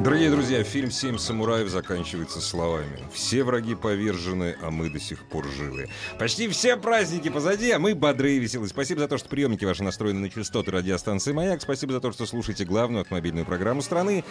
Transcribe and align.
Дорогие 0.00 0.30
друзья, 0.30 0.62
фильм 0.64 0.90
«Семь 0.90 1.18
самураев» 1.18 1.68
заканчивается 1.68 2.40
словами. 2.40 2.98
Все 3.12 3.44
враги 3.44 3.74
повержены, 3.74 4.56
а 4.60 4.70
мы 4.70 4.90
до 4.90 4.98
сих 4.98 5.24
пор 5.24 5.46
живы. 5.48 5.88
Почти 6.18 6.48
все 6.48 6.76
праздники 6.76 7.30
позади, 7.30 7.70
а 7.70 7.78
мы 7.78 7.94
бодрые 7.94 8.36
и 8.36 8.40
веселые. 8.40 8.68
Спасибо 8.68 9.00
за 9.00 9.08
то, 9.08 9.18
что 9.18 9.28
приемники 9.28 9.64
ваши 9.64 9.82
настроены 9.82 10.20
на 10.20 10.30
частоты 10.30 10.72
радиостанции 10.72 11.32
«Маяк». 11.32 11.62
Спасибо 11.62 11.92
за 11.92 12.00
то, 12.00 12.12
что 12.12 12.26
слушаете 12.26 12.64
главную 12.64 13.02
автомобильную 13.02 13.46
программу 13.46 13.82
страны. 13.82 14.24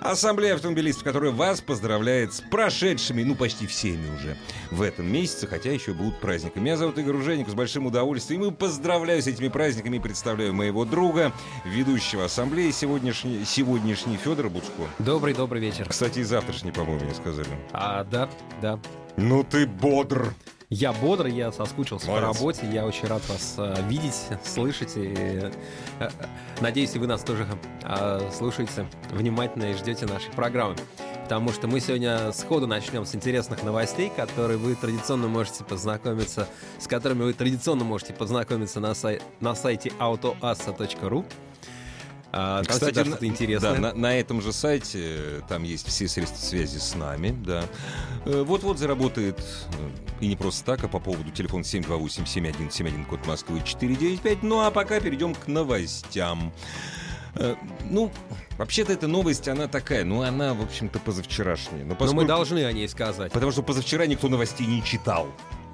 Ассамблея 0.00 0.54
автомобилистов, 0.54 1.04
которая 1.04 1.32
вас 1.32 1.60
поздравляет 1.60 2.32
с 2.32 2.40
прошедшими, 2.40 3.22
ну, 3.22 3.34
почти 3.34 3.66
всеми 3.66 4.14
уже 4.14 4.36
в 4.70 4.82
этом 4.82 5.10
месяце, 5.10 5.46
хотя 5.46 5.72
еще 5.72 5.94
будут 5.94 6.20
праздники. 6.20 6.58
Меня 6.58 6.76
зовут 6.76 6.98
Игорь 6.98 7.16
Уженик, 7.16 7.48
с 7.48 7.54
большим 7.54 7.86
удовольствием. 7.86 8.44
И 8.44 8.50
поздравляю 8.50 9.22
с 9.22 9.26
этими 9.26 9.48
праздниками 9.48 9.96
и 9.96 10.00
представляю 10.00 10.52
моего 10.54 10.84
друга, 10.84 11.32
ведущего 11.64 12.26
ассамблеи 12.26 12.70
сегодняшний, 12.70 13.44
сегодняшний 13.44 14.16
Федор 14.16 14.48
Буцко. 14.50 14.84
Добрый, 14.98 15.34
добрый 15.34 15.60
вечер. 15.60 15.88
Кстати, 15.88 16.20
и 16.20 16.22
завтрашний, 16.22 16.72
по-моему, 16.72 17.04
мне 17.04 17.14
сказали. 17.14 17.48
А, 17.72 18.04
да, 18.04 18.28
да. 18.60 18.78
Ну 19.16 19.44
ты 19.44 19.66
бодр. 19.66 20.34
Я 20.68 20.92
бодрый, 20.92 21.32
я 21.32 21.52
соскучился 21.52 22.08
Молодец. 22.08 22.28
по 22.28 22.34
работе, 22.34 22.68
я 22.72 22.86
очень 22.86 23.06
рад 23.06 23.22
вас 23.28 23.54
э, 23.56 23.76
видеть, 23.88 24.16
слышать. 24.44 24.96
И, 24.96 25.14
э, 25.14 26.10
надеюсь, 26.60 26.94
и 26.94 26.98
вы 26.98 27.06
нас 27.06 27.22
тоже 27.22 27.46
э, 27.82 28.30
слушаете 28.36 28.86
внимательно 29.10 29.70
и 29.70 29.74
ждете 29.74 30.06
нашей 30.06 30.30
программы. 30.32 30.76
Потому 31.22 31.50
что 31.50 31.66
мы 31.66 31.80
сегодня 31.80 32.30
сходу 32.32 32.66
начнем 32.68 33.04
с 33.04 33.14
интересных 33.14 33.64
новостей, 33.64 34.12
которые 34.14 34.58
вы 34.58 34.76
традиционно 34.76 35.26
можете 35.26 35.64
познакомиться, 35.64 36.48
с 36.78 36.86
которыми 36.86 37.24
вы 37.24 37.32
традиционно 37.32 37.84
можете 37.84 38.12
познакомиться 38.14 38.78
на, 38.78 38.94
сай- 38.94 39.20
на 39.40 39.54
сайте 39.54 39.92
autoassa.ru. 39.98 41.24
А, 42.38 42.62
там 42.64 42.76
всегда 42.78 43.04
что-то 43.04 43.26
интересное. 43.26 43.72
Да, 43.74 43.80
на, 43.80 43.92
на 43.94 44.18
этом 44.18 44.42
же 44.42 44.52
сайте 44.52 45.00
э, 45.02 45.40
там 45.48 45.62
есть 45.62 45.86
все 45.88 46.06
средства 46.06 46.38
связи 46.38 46.76
с 46.78 46.94
нами, 46.94 47.34
да. 47.44 47.64
Э, 48.26 48.42
Вот-вот 48.42 48.78
заработает, 48.78 49.38
э, 49.40 49.90
и 50.20 50.28
не 50.28 50.36
просто 50.36 50.64
так, 50.64 50.84
а 50.84 50.88
по 50.88 51.00
поводу 51.00 51.30
телефона 51.30 51.62
728-7171, 51.62 53.06
код 53.06 53.26
Москвы 53.26 53.62
495. 53.64 54.42
Ну 54.42 54.60
а 54.60 54.70
пока 54.70 55.00
перейдем 55.00 55.34
к 55.34 55.46
новостям. 55.46 56.52
Ну, 57.84 58.10
вообще-то 58.56 58.92
эта 58.94 59.08
новость, 59.08 59.46
она 59.46 59.68
такая, 59.68 60.04
ну 60.04 60.22
она, 60.22 60.54
в 60.54 60.62
общем-то, 60.62 60.98
позавчерашняя. 61.00 61.82
Но 61.82 61.88
Но 61.90 61.94
поскольку- 61.94 62.22
мы 62.22 62.26
должны 62.26 62.64
о 62.64 62.72
ней 62.72 62.88
сказать. 62.88 63.30
Потому 63.32 63.52
что 63.52 63.62
позавчера 63.62 64.06
никто 64.06 64.28
новостей 64.28 64.66
не 64.66 64.82
читал 64.82 65.28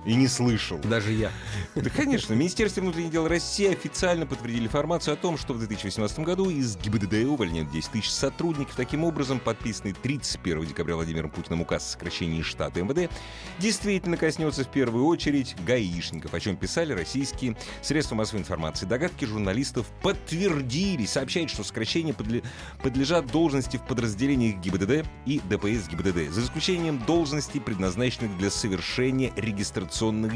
и 0.04 0.14
не 0.14 0.28
слышал. 0.28 0.78
Даже 0.78 1.12
я. 1.12 1.30
Да, 1.74 1.88
конечно. 1.90 2.34
Министерство 2.34 2.80
внутренних 2.80 3.10
дел 3.10 3.28
России 3.28 3.70
официально 3.70 4.26
подтвердили 4.26 4.64
информацию 4.64 5.14
о 5.14 5.16
том, 5.16 5.38
что 5.38 5.54
в 5.54 5.58
2018 5.58 6.18
году 6.20 6.50
из 6.50 6.76
ГИБДД 6.76 7.28
увольняют 7.28 7.70
10 7.70 7.92
тысяч 7.92 8.10
сотрудников. 8.10 8.74
Таким 8.74 9.04
образом, 9.04 9.38
подписанный 9.38 9.92
31 9.92 10.66
декабря 10.66 10.96
Владимиром 10.96 11.30
Путиным 11.30 11.60
указ 11.60 11.86
о 11.86 11.90
сокращении 11.92 12.42
штата 12.42 12.82
МВД 12.82 13.12
действительно 13.58 14.16
коснется 14.16 14.64
в 14.64 14.68
первую 14.68 15.06
очередь 15.06 15.54
гаишников, 15.64 16.34
о 16.34 16.40
чем 16.40 16.56
писали 16.56 16.92
российские 16.92 17.56
средства 17.80 18.16
массовой 18.16 18.40
информации. 18.40 18.86
Догадки 18.86 19.24
журналистов 19.24 19.86
подтвердились. 20.02 21.10
Сообщает, 21.10 21.50
что 21.50 21.62
сокращение 21.62 22.14
подле- 22.14 22.42
подлежат 22.82 23.26
должности 23.26 23.76
в 23.76 23.82
подразделениях 23.82 24.56
ГИБДД 24.60 25.06
и 25.26 25.40
ДПС 25.48 25.88
ГИБДД, 25.88 26.32
за 26.32 26.42
исключением 26.42 26.98
должностей, 27.06 27.60
предназначенных 27.60 28.36
для 28.38 28.50
совершения 28.50 29.32
регистрационных 29.36 29.91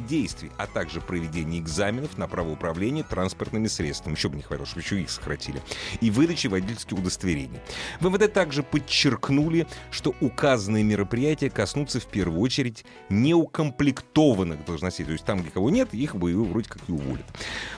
действий, 0.07 0.51
а 0.57 0.67
также 0.67 1.01
проведения 1.01 1.59
экзаменов 1.59 2.19
на 2.19 2.29
право 2.29 2.51
управления 2.51 3.03
транспортными 3.03 3.67
средствами. 3.67 4.15
Еще 4.15 4.29
бы 4.29 4.37
не 4.37 4.43
хватало, 4.43 4.67
чтобы 4.67 4.83
еще 4.83 5.01
их 5.01 5.11
сократили. 5.11 5.63
И 6.01 6.11
выдачи 6.11 6.47
водительских 6.47 6.99
удостоверений. 6.99 7.61
В 8.01 8.09
МВД 8.09 8.33
также 8.33 8.63
подчеркнули, 8.63 9.67
что 9.91 10.15
указанные 10.21 10.85
мероприятия 10.85 11.51
коснутся 11.51 12.01
в 12.01 12.07
первую 12.07 12.41
очередь 12.41 12.85
неукомплектованных 13.09 14.65
должностей. 14.65 15.05
То 15.05 15.13
есть 15.13 15.25
там, 15.25 15.41
где 15.41 15.51
кого 15.51 15.71
нет, 15.71 15.93
их 15.95 16.15
бы 16.17 16.35
вроде 16.45 16.69
как 16.69 16.83
и 16.89 16.93
уволят. 16.93 17.27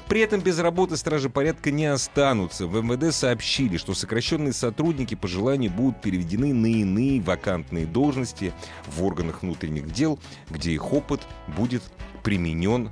При 0.08 0.20
этом 0.20 0.40
без 0.40 0.58
работы 0.58 0.96
стражи 0.96 1.30
порядка 1.30 1.70
не 1.70 1.86
останутся. 1.86 2.66
В 2.66 2.82
МВД 2.82 3.14
сообщили, 3.14 3.76
что 3.76 3.94
сокращенные 3.94 4.52
сотрудники 4.52 5.14
по 5.14 5.28
желанию 5.28 5.70
будут 5.70 6.00
переведены 6.00 6.52
на 6.52 6.66
иные 6.66 7.20
вакантные 7.20 7.86
должности 7.86 8.52
в 8.86 9.04
органах 9.04 9.42
внутренних 9.42 9.92
дел, 9.92 10.18
где 10.50 10.72
их 10.72 10.92
опыт 10.92 11.20
будет 11.46 11.67
применен 12.22 12.90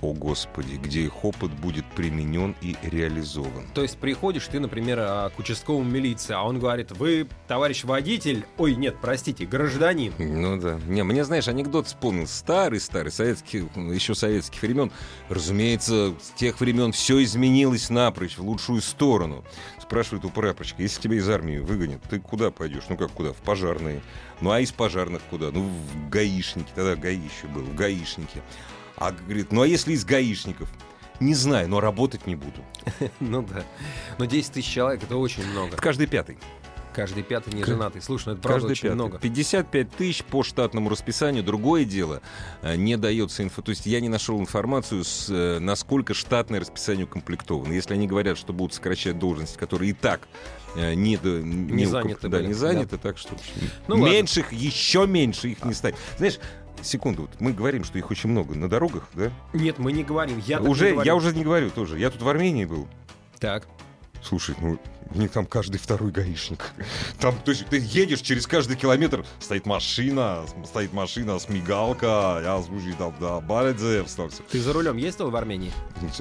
о 0.00 0.12
господи, 0.12 0.76
где 0.76 1.02
их 1.02 1.24
опыт 1.24 1.50
будет 1.52 1.84
применен 1.94 2.54
и 2.60 2.76
реализован. 2.82 3.66
То 3.74 3.82
есть 3.82 3.98
приходишь 3.98 4.46
ты, 4.46 4.60
например, 4.60 4.98
а, 5.00 5.30
к 5.30 5.38
участковому 5.38 5.88
милиции, 5.88 6.34
а 6.34 6.42
он 6.42 6.58
говорит, 6.58 6.92
вы, 6.92 7.28
товарищ 7.48 7.84
водитель, 7.84 8.44
ой, 8.58 8.74
нет, 8.74 8.96
простите, 9.00 9.46
гражданин. 9.46 10.12
Ну 10.18 10.60
да. 10.60 10.78
Не, 10.86 11.02
мне, 11.02 11.24
знаешь, 11.24 11.48
анекдот 11.48 11.86
вспомнил 11.86 12.26
старый-старый, 12.26 13.12
советских, 13.12 13.64
еще 13.76 14.14
советских 14.14 14.62
времен. 14.62 14.90
Разумеется, 15.28 16.14
с 16.20 16.38
тех 16.38 16.60
времен 16.60 16.92
все 16.92 17.22
изменилось 17.22 17.90
напрочь, 17.90 18.38
в 18.38 18.42
лучшую 18.42 18.82
сторону. 18.82 19.44
Спрашивает 19.80 20.24
у 20.24 20.30
прапорщика, 20.30 20.82
если 20.82 21.00
тебя 21.00 21.16
из 21.16 21.28
армии 21.28 21.58
выгонят, 21.58 22.02
ты 22.10 22.18
куда 22.18 22.50
пойдешь? 22.50 22.84
Ну 22.88 22.96
как 22.96 23.12
куда? 23.12 23.32
В 23.32 23.36
пожарные. 23.36 24.02
Ну 24.40 24.50
а 24.50 24.60
из 24.60 24.72
пожарных 24.72 25.22
куда? 25.30 25.50
Ну 25.50 25.62
в 25.62 26.08
гаишники. 26.10 26.68
Тогда 26.74 26.96
гаи 26.96 27.14
еще 27.16 27.46
был, 27.46 27.62
в 27.62 27.74
гаишники. 27.74 28.42
А 28.96 29.12
говорит, 29.12 29.52
ну 29.52 29.62
а 29.62 29.66
если 29.66 29.92
из 29.92 30.04
гаишников? 30.04 30.68
Не 31.20 31.34
знаю, 31.34 31.68
но 31.68 31.80
работать 31.80 32.26
не 32.26 32.34
буду. 32.36 32.60
Ну 33.20 33.42
да. 33.42 33.64
Но 34.18 34.24
10 34.26 34.52
тысяч 34.52 34.68
человек 34.72 35.02
это 35.02 35.16
очень 35.16 35.46
много. 35.46 35.72
Это 35.74 35.82
каждый 35.82 36.06
пятый. 36.06 36.38
Каждый 36.94 37.22
пятый 37.22 37.52
не 37.52 37.62
женатый. 37.62 38.00
Слушай, 38.00 38.28
ну 38.28 38.32
это 38.34 38.42
правда 38.42 38.60
Каждый 38.60 38.72
очень 38.72 38.82
пятый. 38.84 38.94
много. 38.94 39.18
55 39.18 39.90
тысяч 39.90 40.24
по 40.24 40.42
штатному 40.42 40.88
расписанию. 40.88 41.42
Другое 41.44 41.84
дело, 41.84 42.22
э, 42.62 42.74
не 42.76 42.96
дается 42.96 43.42
инфо. 43.42 43.60
То 43.60 43.70
есть 43.70 43.84
я 43.84 44.00
не 44.00 44.08
нашел 44.08 44.40
информацию, 44.40 45.04
с, 45.04 45.26
э, 45.28 45.58
насколько 45.58 46.14
штатное 46.14 46.60
расписание 46.60 47.04
укомплектовано. 47.04 47.72
Если 47.74 47.92
они 47.92 48.06
говорят, 48.06 48.38
что 48.38 48.54
будут 48.54 48.72
сокращать 48.72 49.18
должности, 49.18 49.58
которые 49.58 49.90
и 49.90 49.94
так 49.94 50.26
э, 50.74 50.94
не, 50.94 51.18
до- 51.18 51.42
не, 51.42 51.84
уком- 51.84 51.90
заняты 51.90 52.28
да, 52.28 52.38
были, 52.38 52.46
не 52.48 52.54
заняты, 52.54 52.96
так 52.96 53.18
что 53.18 53.34
Ну 53.88 53.96
ладно. 53.96 54.12
меньше 54.12 54.40
их, 54.40 54.52
еще 54.52 55.06
меньше 55.06 55.48
их 55.48 55.64
не 55.66 55.74
станет. 55.74 55.98
Знаешь, 56.16 56.38
секунду, 56.82 57.22
вот 57.22 57.40
мы 57.40 57.52
говорим, 57.52 57.84
что 57.84 57.98
их 57.98 58.10
очень 58.10 58.30
много 58.30 58.54
на 58.54 58.68
дорогах, 58.68 59.08
да? 59.14 59.30
Нет, 59.52 59.78
мы 59.78 59.92
не 59.92 60.04
говорим. 60.04 60.42
Я 60.46 60.60
уже, 60.60 60.86
не 60.86 60.92
говорю. 60.92 61.06
я 61.06 61.14
уже 61.14 61.34
не 61.34 61.44
говорю 61.44 61.70
тоже. 61.70 61.98
Я 61.98 62.10
тут 62.10 62.22
в 62.22 62.28
Армении 62.28 62.64
был. 62.64 62.88
Так. 63.38 63.66
Слушай, 64.28 64.56
ну, 64.60 64.78
у 65.14 65.18
них 65.18 65.30
там 65.30 65.46
каждый 65.46 65.78
второй 65.78 66.10
гаишник. 66.10 66.72
Там, 67.20 67.38
то 67.44 67.52
есть, 67.52 67.66
ты 67.66 67.78
едешь 67.78 68.20
через 68.20 68.46
каждый 68.46 68.76
километр, 68.76 69.24
стоит 69.38 69.64
машина, 69.64 70.44
стоит 70.64 70.92
машина 70.92 71.38
с 71.38 71.48
мигалка, 71.48 72.40
я 72.42 72.60
слушай, 72.66 72.92
там, 72.98 73.14
да, 73.20 73.40
вставься. 74.04 74.42
Ты 74.50 74.60
за 74.60 74.72
рулем 74.72 74.96
ездил 74.96 75.30
в 75.30 75.36
Армении? 75.36 75.70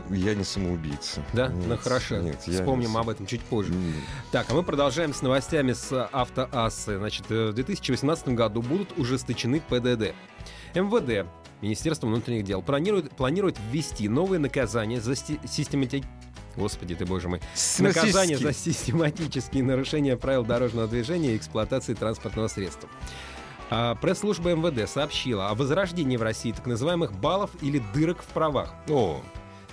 Я 0.09 0.35
не 0.35 0.43
самоубийца. 0.43 1.23
Да? 1.33 1.47
Нет, 1.47 1.67
ну 1.67 1.77
хорошо. 1.77 2.17
Нет, 2.17 2.43
я 2.45 2.59
Вспомним 2.59 2.91
не 2.91 2.97
об 2.97 3.09
этом 3.09 3.25
чуть 3.25 3.41
позже. 3.41 3.73
М. 3.73 3.93
Так, 4.31 4.45
а 4.49 4.53
мы 4.53 4.61
продолжаем 4.61 5.13
с 5.13 5.21
новостями 5.23 5.73
с 5.73 6.07
автоассы. 6.11 6.97
Значит, 6.97 7.25
э, 7.29 7.49
в 7.49 7.53
2018 7.53 8.35
году 8.35 8.61
будут 8.61 8.97
ужесточены 8.99 9.61
ПДД. 9.61 10.13
МВД, 10.75 11.27
Министерство 11.61 12.07
внутренних 12.07 12.43
дел, 12.43 12.61
планирует, 12.61 13.15
планирует 13.15 13.57
ввести 13.71 14.07
новые 14.09 14.39
наказания 14.39 15.01
за 15.01 15.13
системати- 15.13 16.05
Господи 16.57 16.95
ты, 16.95 17.05
боже 17.05 17.29
мой. 17.29 17.41
Наказание 17.79 18.37
за 18.37 18.53
систематические 18.53 19.63
нарушения 19.63 20.17
правил 20.17 20.43
дорожного 20.43 20.87
движения 20.87 21.33
и 21.33 21.37
эксплуатации 21.37 21.93
транспортного 21.93 22.47
средства. 22.47 22.89
А, 23.69 23.95
Пресс-служба 23.95 24.53
МВД 24.53 24.89
сообщила 24.89 25.49
о 25.49 25.55
возрождении 25.55 26.17
в 26.17 26.21
России 26.21 26.51
так 26.51 26.67
называемых 26.67 27.13
баллов 27.13 27.51
или 27.61 27.81
дырок 27.93 28.21
в 28.21 28.27
правах. 28.27 28.73
О, 28.89 29.21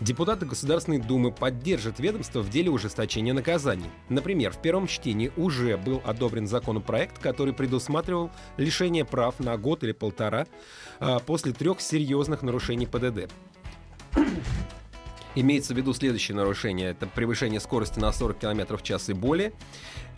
Депутаты 0.03 0.47
Государственной 0.47 0.99
Думы 0.99 1.31
поддержат 1.31 2.01
ведомство 2.01 2.41
в 2.41 2.51
деле 2.51 2.71
ужесточения 2.71 3.33
наказаний. 3.33 3.89
Например, 4.09 4.51
в 4.51 4.61
первом 4.61 4.89
чтении 4.89 5.31
уже 5.37 5.77
был 5.77 6.03
одобрен 6.05 6.49
законопроект, 6.49 7.21
который 7.21 7.55
предусматривал 7.55 8.33
лишение 8.57 9.05
прав 9.05 9.39
на 9.39 9.57
год 9.57 9.85
или 9.85 9.93
полтора 9.93 10.49
а, 10.99 11.21
после 11.21 11.53
трех 11.53 11.81
серьезных 11.81 12.43
нарушений 12.43 12.87
ПДД. 12.87 13.31
Имеется 15.35 15.73
в 15.73 15.77
виду 15.77 15.95
следующее 15.95 16.37
нарушение. 16.37 16.91
Это 16.91 17.07
превышение 17.07 17.59
скорости 17.59 17.99
на 17.99 18.13
40 18.13 18.39
км 18.39 18.77
в 18.77 18.83
час 18.83 19.09
и 19.09 19.15
более. 19.15 19.53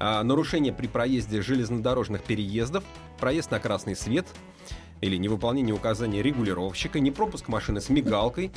А, 0.00 0.22
нарушение 0.24 0.72
при 0.72 0.88
проезде 0.88 1.40
железнодорожных 1.40 2.22
переездов. 2.22 2.82
Проезд 3.20 3.50
на 3.50 3.60
красный 3.60 3.94
свет 3.94 4.26
или 5.00 5.16
невыполнение 5.16 5.74
указаний 5.74 6.22
регулировщика, 6.22 7.00
не 7.00 7.10
пропуск 7.10 7.48
машины 7.48 7.80
с 7.80 7.88
мигалкой, 7.88 8.50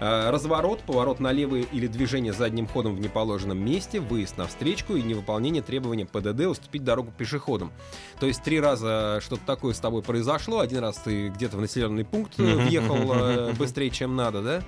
э, 0.00 0.30
разворот, 0.30 0.80
поворот 0.80 1.20
налево 1.20 1.56
или 1.56 1.86
движение 1.86 2.32
задним 2.32 2.66
ходом 2.66 2.96
в 2.96 3.00
неположенном 3.00 3.62
месте, 3.62 4.00
выезд 4.00 4.38
на 4.38 4.46
встречку 4.46 4.94
и 4.94 5.02
невыполнение 5.02 5.62
требования 5.62 6.06
ПДД 6.06 6.46
уступить 6.46 6.84
дорогу 6.84 7.12
пешеходам. 7.16 7.72
То 8.18 8.26
есть 8.26 8.42
три 8.42 8.60
раза 8.60 9.20
что-то 9.20 9.42
такое 9.44 9.74
с 9.74 9.80
тобой 9.80 10.02
произошло, 10.02 10.60
один 10.60 10.80
раз 10.80 10.96
ты 10.96 11.28
где-то 11.28 11.56
в 11.56 11.60
населенный 11.60 12.04
пункт 12.04 12.38
э, 12.38 12.42
въехал 12.42 13.12
э, 13.12 13.52
быстрее, 13.52 13.90
чем 13.90 14.16
надо, 14.16 14.42
да? 14.42 14.62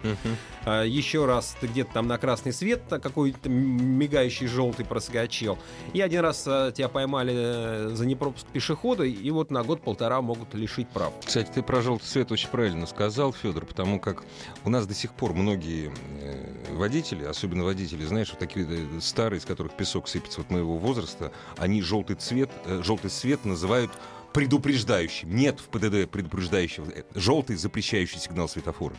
А 0.64 0.84
еще 0.84 1.24
раз 1.24 1.56
ты 1.60 1.66
где-то 1.66 1.92
там 1.94 2.06
на 2.06 2.18
красный 2.18 2.52
свет 2.52 2.82
какой-то 2.88 3.48
мигающий 3.48 4.46
желтый 4.46 4.84
проскочил, 4.84 5.58
и 5.92 6.00
один 6.00 6.20
раз 6.20 6.42
тебя 6.42 6.88
поймали 6.88 7.94
за 7.94 8.06
непропуск 8.06 8.46
пешехода, 8.46 9.04
и 9.04 9.30
вот 9.30 9.50
на 9.50 9.62
год-полтора 9.62 10.20
могут 10.20 10.54
лишить 10.54 10.88
Кстати, 11.24 11.50
ты 11.54 11.62
про 11.62 11.80
желтый 11.80 12.08
цвет 12.08 12.32
очень 12.32 12.48
правильно 12.48 12.86
сказал, 12.86 13.32
Федор, 13.32 13.64
потому 13.64 14.00
как 14.00 14.24
у 14.64 14.70
нас 14.70 14.86
до 14.86 14.94
сих 14.94 15.12
пор 15.14 15.34
многие 15.34 15.92
э, 16.20 16.74
водители, 16.74 17.24
особенно 17.24 17.64
водители, 17.64 18.04
знаешь, 18.04 18.30
вот 18.30 18.38
такие 18.38 18.66
э, 18.68 19.00
старые, 19.00 19.38
из 19.38 19.44
которых 19.44 19.72
песок 19.74 20.08
сыпется 20.08 20.40
вот 20.40 20.50
моего 20.50 20.76
возраста, 20.76 21.32
они 21.56 21.80
желтый 21.80 22.16
цвет, 22.16 22.50
э, 22.66 22.82
желтый 22.84 23.10
цвет 23.10 23.44
называют 23.44 23.92
предупреждающим. 24.32 25.34
Нет 25.34 25.60
в 25.60 25.68
ПДД 25.68 26.10
предупреждающего. 26.10 26.86
Желтый 27.14 27.56
запрещающий 27.56 28.18
сигнал 28.18 28.48
светофора. 28.48 28.96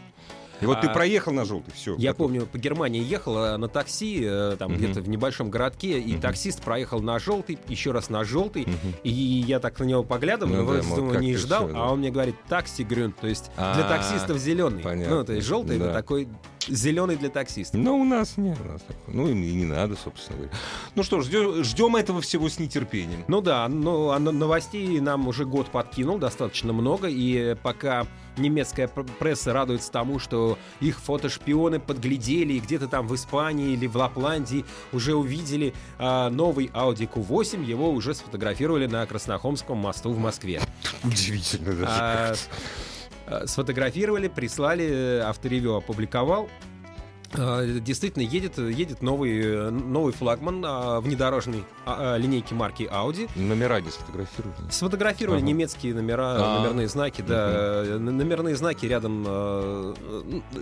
И 0.63 0.65
вот 0.65 0.77
а, 0.77 0.81
ты 0.81 0.89
проехал 0.89 1.33
на 1.33 1.45
желтый, 1.45 1.74
все. 1.74 1.95
Я 1.98 2.12
готов. 2.12 2.27
помню, 2.27 2.45
по 2.45 2.57
Германии 2.57 3.04
ехал 3.04 3.57
на 3.57 3.68
такси, 3.68 4.21
э, 4.24 4.56
там 4.57 4.71
угу. 4.71 4.80
где-то 4.80 5.01
в 5.01 5.10
небольшом 5.10 5.50
городке, 5.50 6.00
и 6.00 6.13
угу. 6.13 6.21
таксист 6.21 6.62
проехал 6.62 7.01
на 7.01 7.19
желтый, 7.19 7.57
еще 7.68 7.92
раз 7.92 8.10
на 8.10 8.24
желтый, 8.24 8.63
угу. 8.63 8.94
и 9.04 9.12
я 9.12 9.60
так 9.60 9.80
на 9.80 9.83
него 9.83 10.04
поглядывал, 10.04 10.56
ну, 10.56 10.74
да, 10.74 10.95
думаю, 10.95 11.19
не 11.19 11.36
ждал, 11.36 11.65
все, 11.65 11.74
да. 11.74 11.83
а 11.83 11.92
он 11.92 12.00
мне 12.00 12.12
говорит 12.12 12.36
такси 12.48 12.83
грюн, 12.83 13.12
то 13.12 13.27
есть 13.27 13.51
А-а-а. 13.57 13.75
для 13.75 13.83
таксистов 13.88 14.38
зеленый. 14.38 14.83
Понятно. 14.83 15.15
Ну, 15.15 15.24
то 15.25 15.33
есть 15.33 15.48
желтый 15.48 15.77
да. 15.77 15.86
это 15.86 15.94
такой 15.94 16.27
зеленый 16.68 17.15
для 17.15 17.30
таксистов. 17.30 17.80
Но 17.80 17.98
у 17.98 18.04
нас 18.04 18.38
нет. 18.38 18.57
У 18.63 18.71
нас 18.71 18.81
ну 19.07 19.27
и 19.27 19.33
не 19.33 19.65
надо, 19.65 19.95
собственно 19.95 20.38
говоря. 20.38 20.54
Ну 20.95 21.04
что 21.04 21.21
ж, 21.21 21.25
ждем, 21.25 21.63
ждем 21.63 21.95
этого 21.95 22.21
всего 22.21 22.50
с 22.50 22.60
нетерпением. 22.60 23.25
Ну 23.27 23.42
да, 23.42 23.68
ну, 23.68 24.12
а 24.12 24.19
новостей 24.19 25.00
нам 25.00 25.27
уже 25.27 25.45
год 25.45 25.68
подкинул 25.68 26.18
достаточно 26.18 26.74
много, 26.74 27.07
и 27.10 27.56
пока 27.62 28.07
немецкая 28.38 28.88
пресса 28.88 29.54
радуется 29.54 29.92
тому, 29.92 30.20
что 30.20 30.58
их 30.80 31.00
фотошпионы 31.00 31.80
подглядели 31.80 32.54
и 32.54 32.60
где-то 32.60 32.88
там 32.88 33.08
в 33.08 33.16
Испании 33.16 33.74
или 33.74 33.88
в 33.88 33.96
Лапландии 33.96 34.66
уже 34.92 35.16
увидели 35.16 35.74
а, 36.00 36.30
новый 36.30 36.68
Audi 36.68 37.10
Q8, 37.12 37.64
его 37.64 37.92
уже 37.92 38.14
сфотографировали 38.14 38.88
на 38.88 39.06
Краснохомском 39.06 39.78
мосту 39.78 40.12
в 40.12 40.20
Москве. 40.20 40.62
Удивительно 41.04 41.74
даже. 41.74 41.88
А, 41.88 42.36
Э, 43.26 43.48
сфотографировали, 43.48 44.28
прислали, 44.28 44.86
э, 44.86 45.20
авторевью 45.22 45.76
опубликовал. 45.76 46.50
А, 47.36 47.66
действительно, 47.66 48.24
едет, 48.24 48.58
едет 48.58 49.02
новый, 49.02 49.72
новый 49.72 50.14
флагман 50.14 50.64
а, 50.66 51.02
внедорожной 51.02 51.64
а, 51.86 52.18
линейки 52.18 52.54
марки 52.54 52.84
Audi. 52.84 53.30
Номера 53.36 53.82
не 53.82 53.90
сфотографировали? 53.90 54.70
Сфотографировали 54.70 55.40
ага. 55.40 55.48
немецкие 55.48 55.94
номера, 55.94 56.36
А-а-а. 56.36 56.60
номерные 56.60 56.88
знаки, 56.88 57.22
да. 57.22 57.84
Угу. 57.86 58.00
Номерные 58.00 58.56
знаки 58.56 58.86
рядом 58.86 59.24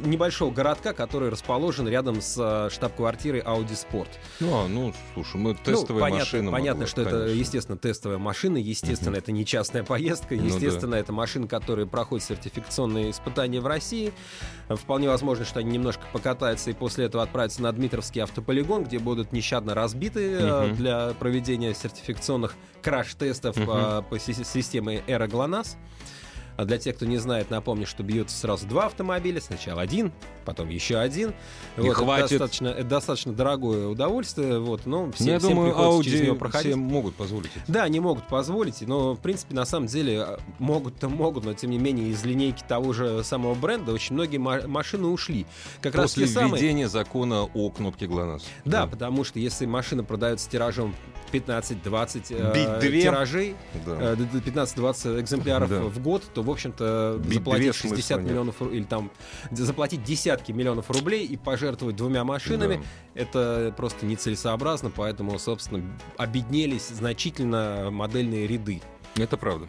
небольшого 0.06 0.52
городка, 0.52 0.94
который 0.94 1.30
расположен 1.30 1.88
рядом 1.88 2.22
с 2.22 2.70
штаб-квартирой 2.72 3.42
Audi 3.42 3.72
Sport. 3.72 4.10
Ну, 4.40 4.58
а, 4.58 4.68
ну, 4.68 4.94
слушай, 5.14 5.38
мы 5.38 5.56
тестовая 5.56 5.86
ну, 5.88 6.00
понятно, 6.00 6.20
машина. 6.20 6.52
Понятно, 6.52 6.88
что 6.88 7.04
конечно. 7.04 7.18
это, 7.18 7.34
естественно, 7.34 7.78
тестовая 7.78 8.18
машина, 8.18 8.58
естественно, 8.58 9.12
угу. 9.12 9.20
это 9.20 9.32
не 9.32 9.46
частная 9.46 9.84
поездка, 9.84 10.36
естественно, 10.36 10.88
ну, 10.88 10.92
да. 10.92 11.00
это 11.00 11.14
машина, 11.14 11.48
которая 11.48 11.86
проходит 11.86 12.26
сертификационные 12.26 13.12
испытания 13.12 13.60
в 13.60 13.68
России. 13.68 14.14
Вполне 14.70 15.10
возможно, 15.10 15.44
что 15.44 15.60
они 15.60 15.72
немножко 15.72 16.04
покатаются 16.14 16.61
и 16.68 16.74
после 16.74 17.06
этого 17.06 17.24
отправиться 17.24 17.62
на 17.62 17.72
Дмитровский 17.72 18.22
автополигон, 18.22 18.84
где 18.84 19.00
будут 19.00 19.31
нещадно 19.31 19.74
разбиты 19.74 20.34
uh-huh. 20.34 20.75
для 20.75 21.10
проведения 21.19 21.74
сертификационных 21.74 22.56
краш-тестов 22.81 23.58
uh-huh. 23.58 24.02
по, 24.04 24.10
по 24.10 24.19
системе 24.19 25.04
Эра 25.08 25.28
ГЛОНАСС. 25.28 25.78
А 26.62 26.66
для 26.66 26.78
тех, 26.78 26.96
кто 26.96 27.08
не 27.08 27.18
знает, 27.18 27.50
напомню, 27.50 27.88
что 27.88 28.04
бьются 28.04 28.38
сразу 28.38 28.68
два 28.68 28.86
автомобиля. 28.86 29.42
Сначала 29.42 29.81
один, 29.81 30.12
потом 30.46 30.69
еще 30.69 30.98
один. 30.98 31.34
Не 31.75 31.88
вот, 31.88 31.98
хватит. 31.98 32.25
Это 32.25 32.38
достаточно, 32.38 32.68
это 32.68 32.84
достаточно 32.88 33.34
дорогое 33.34 33.88
удовольствие. 33.88 34.60
Вот, 34.60 34.86
но 34.86 35.12
все, 35.12 35.24
Я 35.24 35.40
всем 35.40 35.56
думаю, 35.56 35.74
Audi 35.74 36.04
через 36.04 36.22
него 36.22 36.36
проходить. 36.36 36.74
все 36.74 36.80
могут 36.80 37.16
позволить 37.16 37.50
это. 37.56 37.66
Да, 37.68 37.81
они 37.81 38.00
могут 38.00 38.28
позволить. 38.28 38.80
Но, 38.81 39.16
в 39.16 39.19
принципе, 39.22 39.56
на 39.56 39.66
самом 39.66 39.88
деле, 39.88 40.38
могут-то 40.60 41.10
могут, 41.10 41.46
но, 41.46 41.56
тем 41.56 41.72
не 41.72 41.80
менее, 41.80 42.10
из 42.10 42.24
линейки 42.24 42.63
того 42.68 42.94
же 42.94 43.24
самого 43.24 43.56
бренда 43.56 43.92
очень 43.92 44.13
многие 44.13 44.38
машины 44.38 45.08
ушли. 45.08 45.48
Как 45.81 45.94
После 45.94 46.25
раз 46.25 46.36
введения 46.36 46.88
самые... 46.88 46.90
закона 46.90 47.44
о 47.46 47.72
кнопке 47.72 48.06
ГЛОНАСС. 48.06 48.44
Да, 48.66 48.81
да, 48.81 48.88
потому 48.88 49.24
что 49.24 49.40
если 49.40 49.66
машина 49.66 50.04
продается 50.04 50.48
тиражом 50.48 50.94
15-20 51.31 52.25
э, 52.30 52.81
тиражей, 52.81 53.56
да. 53.86 54.13
15-20 54.13 55.18
э, 55.18 55.22
экземпляров 55.22 55.69
да. 55.69 55.81
в 55.81 56.00
год, 56.00 56.24
то, 56.34 56.44
в 56.44 56.50
общем-то, 56.51 57.19
Бить 57.24 57.36
заплатить 57.36 57.75
60 57.75 58.21
миллионов 58.21 58.62
или 58.62 58.83
там 58.83 59.12
заплатить 59.51 60.03
десятки 60.03 60.51
миллионов 60.51 60.89
рублей 60.92 61.25
и 61.25 61.38
пожертвовать 61.38 61.95
двумя 61.95 62.24
машинами, 62.24 62.83
да. 63.15 63.21
это 63.21 63.74
просто 63.75 64.06
нецелесообразно, 64.06 64.92
поэтому, 64.92 65.38
собственно, 65.39 65.83
обеднелись 66.18 66.88
значительно 66.89 67.89
модельные 67.92 68.48
ряды. 68.48 68.81
Это 69.15 69.36
правда. 69.38 69.68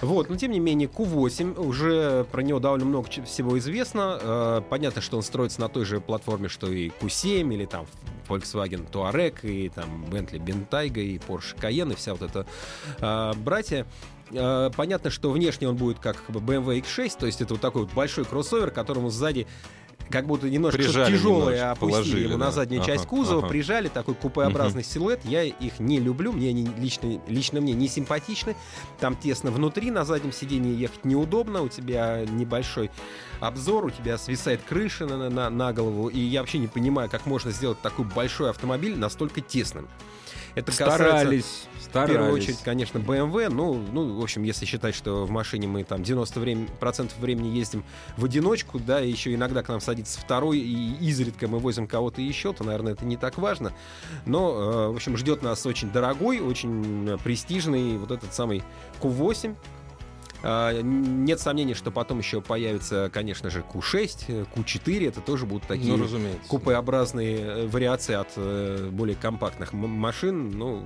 Вот, 0.00 0.30
но 0.30 0.36
тем 0.36 0.52
не 0.52 0.60
менее, 0.60 0.88
Q8, 0.88 1.60
уже 1.60 2.24
про 2.24 2.42
него 2.42 2.58
довольно 2.58 2.86
много 2.86 3.08
всего 3.24 3.58
известно. 3.58 4.18
Э, 4.20 4.62
понятно, 4.68 5.02
что 5.02 5.16
он 5.16 5.22
строится 5.22 5.60
на 5.60 5.68
той 5.68 5.84
же 5.84 6.00
платформе, 6.00 6.48
что 6.48 6.70
и 6.70 6.88
Q7, 6.88 7.52
или 7.52 7.66
там 7.66 7.86
Volkswagen 8.28 8.90
Touareg, 8.90 9.40
и 9.42 9.68
там 9.68 10.04
Bentley 10.04 10.38
Bentayga, 10.38 11.00
и 11.00 11.18
Porsche 11.18 11.58
Cayenne, 11.58 11.92
и 11.92 11.96
вся 11.96 12.14
вот 12.14 12.22
эта 12.22 12.46
э, 13.00 13.32
братья. 13.38 13.86
Э, 14.30 14.70
понятно, 14.74 15.10
что 15.10 15.30
внешне 15.30 15.68
он 15.68 15.76
будет 15.76 15.98
как 15.98 16.16
BMW 16.28 16.82
X6, 16.82 17.16
то 17.18 17.26
есть 17.26 17.40
это 17.40 17.54
вот 17.54 17.60
такой 17.60 17.82
вот 17.82 17.92
большой 17.92 18.24
кроссовер, 18.24 18.70
которому 18.70 19.10
сзади 19.10 19.46
как 20.10 20.26
будто 20.26 20.48
немножко 20.48 20.78
прижали 20.78 21.12
тяжелое 21.12 21.56
немножко, 21.56 21.70
опустили 21.70 21.90
положили, 21.90 22.22
его 22.28 22.38
да. 22.38 22.46
на 22.46 22.50
заднюю 22.50 22.82
ага, 22.82 22.92
часть 22.92 23.06
кузова, 23.06 23.40
ага. 23.40 23.48
прижали 23.48 23.88
такой 23.88 24.14
купеобразный 24.14 24.82
угу. 24.82 24.88
силуэт. 24.88 25.24
Я 25.24 25.42
их 25.42 25.80
не 25.80 26.00
люблю, 26.00 26.32
мне 26.32 26.50
они 26.50 26.68
лично, 26.78 27.20
лично 27.28 27.60
мне 27.60 27.74
не 27.74 27.88
симпатичны. 27.88 28.56
Там 29.00 29.16
тесно 29.16 29.50
внутри, 29.50 29.90
на 29.90 30.04
заднем 30.04 30.32
сидении 30.32 30.74
ехать 30.74 31.04
неудобно, 31.04 31.62
у 31.62 31.68
тебя 31.68 32.24
небольшой 32.24 32.90
обзор, 33.40 33.86
у 33.86 33.90
тебя 33.90 34.18
свисает 34.18 34.60
крыша 34.66 35.06
на, 35.06 35.28
на, 35.28 35.50
на 35.50 35.72
голову, 35.72 36.08
и 36.08 36.18
я 36.18 36.40
вообще 36.40 36.58
не 36.58 36.68
понимаю, 36.68 37.10
как 37.10 37.26
можно 37.26 37.50
сделать 37.50 37.80
такой 37.82 38.04
большой 38.04 38.50
автомобиль 38.50 38.96
настолько 38.96 39.40
тесным. 39.40 39.88
Это 40.54 40.72
старались, 40.72 41.68
старались. 41.88 42.10
В 42.10 42.14
первую 42.14 42.34
очередь, 42.34 42.58
конечно, 42.64 42.98
BMW. 42.98 43.48
Ну, 43.48 43.74
ну, 43.74 44.18
в 44.18 44.22
общем, 44.22 44.42
если 44.42 44.64
считать, 44.64 44.94
что 44.94 45.24
в 45.26 45.30
машине 45.30 45.66
мы 45.66 45.84
там 45.84 46.02
90% 46.02 46.38
времени, 46.38 46.68
процентов 46.80 47.18
времени 47.18 47.48
ездим 47.48 47.84
в 48.16 48.24
одиночку, 48.24 48.78
да, 48.78 49.00
и 49.00 49.10
еще 49.10 49.34
иногда 49.34 49.62
к 49.62 49.68
нам 49.68 49.80
садится 49.80 50.20
второй, 50.20 50.58
и 50.58 50.96
изредка 51.00 51.48
мы 51.48 51.58
возим 51.58 51.86
кого-то 51.86 52.20
еще, 52.20 52.52
то, 52.52 52.64
наверное, 52.64 52.92
это 52.92 53.04
не 53.04 53.16
так 53.16 53.38
важно. 53.38 53.72
Но, 54.26 54.50
э, 54.50 54.92
в 54.92 54.96
общем, 54.96 55.16
ждет 55.16 55.42
нас 55.42 55.64
очень 55.66 55.90
дорогой, 55.90 56.40
очень 56.40 57.18
престижный 57.24 57.96
вот 57.96 58.10
этот 58.10 58.34
самый 58.34 58.62
Q8, 59.00 59.54
а, 59.54 59.77
нет 60.42 61.40
сомнений, 61.40 61.74
что 61.74 61.90
потом 61.90 62.18
еще 62.18 62.40
появится, 62.40 63.10
конечно 63.12 63.50
же, 63.50 63.64
Q6, 63.72 64.48
Q4. 64.54 65.08
Это 65.08 65.20
тоже 65.20 65.46
будут 65.46 65.66
такие 65.66 65.96
ну, 65.96 66.06
купеобразные 66.48 67.38
э, 67.38 67.66
вариации 67.66 68.14
от 68.14 68.28
э, 68.36 68.88
более 68.90 69.16
компактных 69.16 69.72
машин. 69.72 70.50
Ну, 70.50 70.84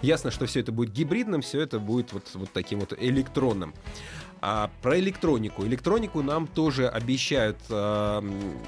ясно, 0.00 0.30
что 0.30 0.46
все 0.46 0.60
это 0.60 0.72
будет 0.72 0.92
гибридным, 0.92 1.42
все 1.42 1.60
это 1.60 1.78
будет 1.78 2.12
вот, 2.12 2.24
вот 2.34 2.50
таким 2.52 2.80
вот 2.80 2.94
электронным. 2.98 3.74
А 4.40 4.70
про 4.80 4.98
электронику. 4.98 5.66
Электронику 5.66 6.22
нам 6.22 6.46
тоже 6.46 6.88
обещают 6.88 7.58
э, 7.68 8.22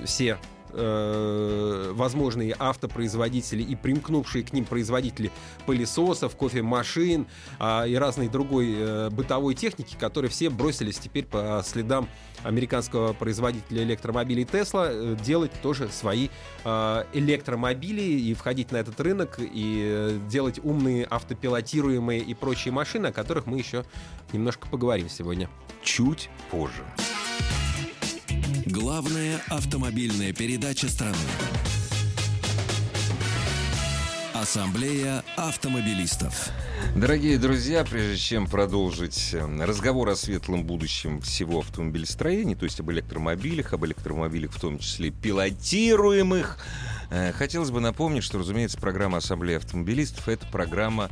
все 0.04 0.38
э, 0.72 1.92
возможные 1.94 2.54
автопроизводители 2.58 3.62
и 3.62 3.76
примкнувшие 3.76 4.44
к 4.44 4.52
ним 4.52 4.64
производители 4.64 5.30
пылесосов, 5.66 6.36
кофемашин 6.36 7.26
э, 7.58 7.88
и 7.88 7.94
разной 7.94 8.28
другой 8.28 8.74
э, 8.76 9.10
бытовой 9.10 9.54
техники, 9.54 9.96
которые 9.98 10.30
все 10.30 10.50
бросились 10.50 10.98
теперь 10.98 11.24
по 11.24 11.62
следам 11.64 12.08
американского 12.44 13.12
производителя 13.12 13.82
электромобилей 13.82 14.44
Tesla 14.44 14.88
э, 14.90 15.16
делать 15.22 15.52
тоже 15.62 15.88
свои 15.88 16.28
э, 16.64 17.04
электромобили 17.12 18.02
и 18.02 18.34
входить 18.34 18.72
на 18.72 18.78
этот 18.78 19.00
рынок 19.00 19.38
и 19.38 19.82
э, 19.84 20.18
делать 20.28 20.60
умные 20.62 21.06
автопилотируемые 21.08 22.20
и 22.20 22.34
прочие 22.34 22.72
машины, 22.72 23.08
о 23.08 23.12
которых 23.12 23.46
мы 23.46 23.58
еще 23.58 23.84
немножко 24.32 24.66
поговорим 24.68 25.08
сегодня. 25.08 25.48
Чуть 25.82 26.30
позже. 26.50 26.84
Главная 28.66 29.40
автомобильная 29.48 30.32
передача 30.32 30.88
страны. 30.88 31.16
Ассамблея 34.34 35.24
автомобилистов. 35.36 36.50
Дорогие 36.94 37.38
друзья, 37.38 37.84
прежде 37.84 38.16
чем 38.16 38.46
продолжить 38.46 39.30
э, 39.32 39.64
разговор 39.64 40.10
о 40.10 40.16
светлом 40.16 40.64
будущем 40.64 41.20
всего 41.20 41.60
автомобилестроения, 41.60 42.54
то 42.54 42.64
есть 42.64 42.78
об 42.78 42.90
электромобилях, 42.92 43.72
об 43.72 43.84
электромобилях 43.84 44.52
в 44.52 44.60
том 44.60 44.78
числе 44.78 45.10
пилотируемых, 45.10 46.58
э, 47.10 47.32
хотелось 47.32 47.70
бы 47.70 47.80
напомнить, 47.80 48.22
что, 48.22 48.38
разумеется, 48.38 48.78
программа 48.78 49.18
Ассамблеи 49.18 49.56
автомобилистов— 49.56 50.28
это 50.28 50.46
программа 50.46 51.10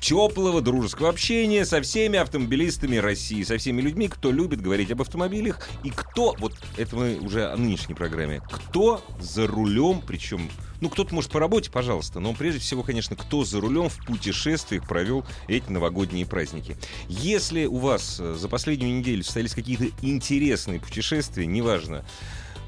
теплого 0.00 0.60
дружеского 0.60 1.08
общения 1.08 1.64
со 1.64 1.80
всеми 1.80 2.18
автомобилистами 2.18 2.96
России, 2.96 3.42
со 3.42 3.58
всеми 3.58 3.80
людьми, 3.80 4.08
кто 4.08 4.30
любит 4.30 4.60
говорить 4.60 4.90
об 4.90 5.02
автомобилях 5.02 5.68
и 5.84 5.90
кто, 5.90 6.34
вот 6.38 6.52
это 6.76 6.96
мы 6.96 7.18
уже 7.18 7.46
о 7.46 7.56
нынешней 7.56 7.94
программе, 7.94 8.40
кто 8.50 9.02
за 9.20 9.46
рулем, 9.46 10.02
причем, 10.06 10.50
ну, 10.80 10.88
кто-то 10.88 11.14
может 11.14 11.30
по 11.30 11.40
работе, 11.40 11.70
пожалуйста, 11.70 12.20
но 12.20 12.32
прежде 12.34 12.60
всего, 12.60 12.82
конечно, 12.82 13.16
кто 13.16 13.44
за 13.44 13.60
рулем 13.60 13.88
в 13.88 14.04
путешествиях 14.04 14.86
провел 14.86 15.24
эти 15.48 15.70
новогодние 15.70 16.26
праздники. 16.26 16.76
Если 17.08 17.66
у 17.66 17.76
вас 17.76 18.18
э, 18.20 18.34
за 18.34 18.48
последнюю 18.48 18.98
неделю 18.98 19.24
состоялись 19.24 19.54
какие-то 19.54 19.86
интересные 20.02 20.80
путешествия, 20.80 21.46
неважно, 21.46 22.04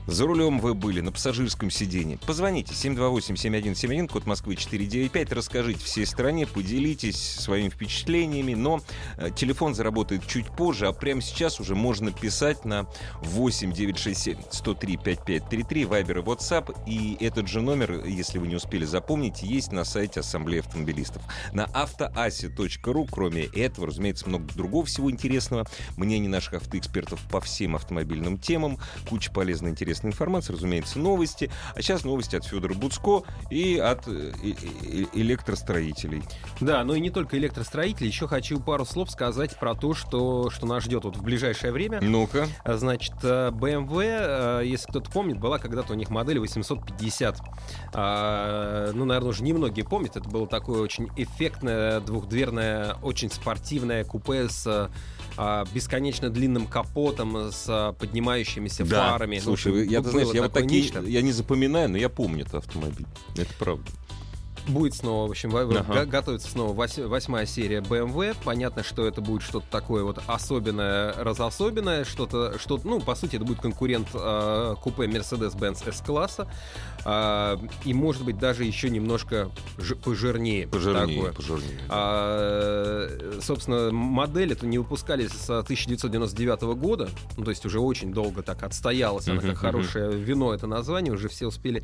за 0.09 0.27
рулем 0.27 0.59
вы 0.59 0.73
были, 0.73 1.03
на 1.03 1.13
пассажирском 1.13 1.71
сидении. 1.71 2.19
Позвоните 2.27 2.73
728-7171, 2.73 4.09
код 4.09 4.25
Москвы 4.25 4.57
495, 4.57 5.33
расскажите 5.33 5.85
всей 5.85 6.07
стране, 6.07 6.47
поделитесь 6.47 7.21
своими 7.21 7.69
впечатлениями, 7.69 8.55
но 8.55 8.81
э, 9.19 9.29
телефон 9.37 9.75
заработает 9.75 10.27
чуть 10.27 10.47
позже, 10.47 10.87
а 10.87 10.93
прямо 10.93 11.21
сейчас 11.21 11.61
уже 11.61 11.75
можно 11.75 12.11
писать 12.11 12.65
на 12.65 12.87
8 13.21 13.73
967 13.73 14.39
103 14.51 14.97
5533, 14.97 15.85
Вайбер 15.85 16.19
и 16.21 16.23
WhatsApp, 16.23 16.75
и 16.87 17.19
этот 17.23 17.47
же 17.47 17.61
номер, 17.61 18.07
если 18.07 18.39
вы 18.39 18.49
не 18.49 18.57
успели 18.57 18.87
запомнить, 18.87 19.43
есть 19.43 19.73
на 19.73 19.85
сайте 19.85 20.21
Ассамблеи 20.21 20.61
автомобилистов. 20.61 21.23
На 21.53 21.65
автоасе.ру, 21.67 23.07
кроме 23.11 23.43
этого, 23.45 23.89
разумеется, 23.89 24.27
много 24.27 24.47
другого 24.55 24.87
всего 24.87 25.11
интересного, 25.11 25.67
мнений 25.99 26.29
наших 26.29 26.55
автоэкспертов 26.55 27.21
по 27.31 27.43
всем 27.43 27.77
автомобильным 27.77 28.39
темам, 28.39 28.79
куча 29.07 29.31
полезной 29.31 29.73
интересной 29.73 29.98
интересная 29.99 30.11
информация, 30.11 30.55
разумеется, 30.55 30.99
новости. 30.99 31.51
А 31.75 31.83
сейчас 31.83 32.05
новости 32.05 32.37
от 32.37 32.45
Федора 32.45 32.75
Буцко 32.75 33.23
и 33.51 33.79
от 33.79 34.07
э, 34.07 34.33
электростроителей. 35.13 36.23
Да, 36.61 36.85
но 36.85 36.95
и 36.95 37.01
не 37.01 37.11
только 37.11 37.37
электростроителей. 37.39 38.09
Еще 38.09 38.27
хочу 38.27 38.61
пару 38.61 38.85
слов 38.85 39.11
сказать 39.11 39.59
про 39.59 39.75
то, 39.75 39.95
что, 39.95 40.51
что 40.51 40.67
нас 40.67 40.85
ждет 40.85 41.05
вот 41.05 41.17
в 41.17 41.23
ближайшее 41.23 41.73
время. 41.73 42.01
Ну-ка. 42.01 42.47
Значит, 42.65 43.15
BMW, 43.23 44.03
э, 44.03 44.61
э, 44.63 44.67
если 44.67 44.87
кто-то 44.89 45.11
помнит, 45.11 45.39
была 45.39 45.59
когда-то 45.59 45.93
у 45.93 45.97
них 45.97 46.11
модель 46.11 46.39
850. 46.39 47.41
А, 47.95 48.93
ну, 48.93 49.05
наверное, 49.05 49.31
уже 49.31 49.43
немногие 49.43 49.85
помнят. 49.85 50.17
Это 50.17 50.29
было 50.29 50.47
такое 50.47 50.81
очень 50.81 51.09
эффектное, 51.17 52.01
двухдверное, 52.01 52.95
очень 53.03 53.31
спортивное 53.31 54.05
купе 54.05 54.49
с 54.49 54.91
а, 55.39 55.65
бесконечно 55.73 56.31
длинным 56.31 56.67
капотом 56.67 57.53
с 57.53 57.67
а, 57.69 57.93
поднимающимися 57.93 58.85
да. 58.85 59.13
фарами. 59.13 59.39
Слушай, 59.39 59.73
ну, 59.73 59.83
я, 59.83 60.03
ты 60.03 60.11
знаешь, 60.11 60.35
я 60.35 60.43
вот 60.43 60.53
такие, 60.53 60.83
нечто. 60.83 61.01
я 61.01 61.23
не 61.23 61.31
запоминаю, 61.31 61.89
но 61.89 61.97
я 61.97 62.09
помню 62.09 62.43
этот 62.43 62.57
автомобиль. 62.57 63.07
Это 63.37 63.55
правда. 63.57 63.89
Будет 64.69 64.95
снова, 64.95 65.27
в 65.27 65.31
общем, 65.31 65.55
ага. 65.57 66.05
готовится 66.05 66.51
снова 66.51 66.75
восьмая 66.75 67.47
серия 67.47 67.81
BMW. 67.81 68.37
Понятно, 68.45 68.83
что 68.83 69.07
это 69.07 69.23
будет 69.23 69.43
что-то 69.43 69.67
такое 69.71 70.05
вот 70.05 70.21
особенное, 70.27 71.15
разособенное, 71.15 72.05
что-то, 72.05 72.59
что 72.59 72.79
ну, 72.85 73.01
по 73.01 73.15
сути, 73.15 73.37
это 73.37 73.47
будет 73.47 73.61
конкурент 73.61 74.09
э, 74.13 74.75
купе 74.83 75.05
Mercedes-Benz 75.05 75.89
S-класса. 75.89 76.51
Э, 77.07 77.57
и, 77.85 77.95
может 77.95 78.25
быть, 78.25 78.39
даже 78.39 78.65
еще 78.65 78.91
немножко 78.91 79.51
ж- 79.79 79.97
пожирнее. 79.97 80.69
Пожирнее, 80.69 81.17
такое. 81.17 81.33
пожирнее. 81.33 81.81
А, 81.89 83.39
собственно, 83.41 83.91
модель 83.91 84.53
эту 84.53 84.67
не 84.67 84.77
выпускали 84.77 85.27
с 85.29 85.45
1999 85.49 86.63
года, 86.79 87.09
ну, 87.39 87.45
то 87.45 87.51
есть 87.51 87.65
уже 87.65 87.81
очень 87.81 88.13
долго 88.13 88.43
так 88.43 88.63
отстоялась, 88.63 89.29
она 89.29 89.41
как 89.41 89.57
хорошее 89.57 90.13
вино, 90.13 90.53
это 90.53 90.67
название, 90.67 91.13
уже 91.13 91.29
все 91.29 91.47
успели 91.47 91.83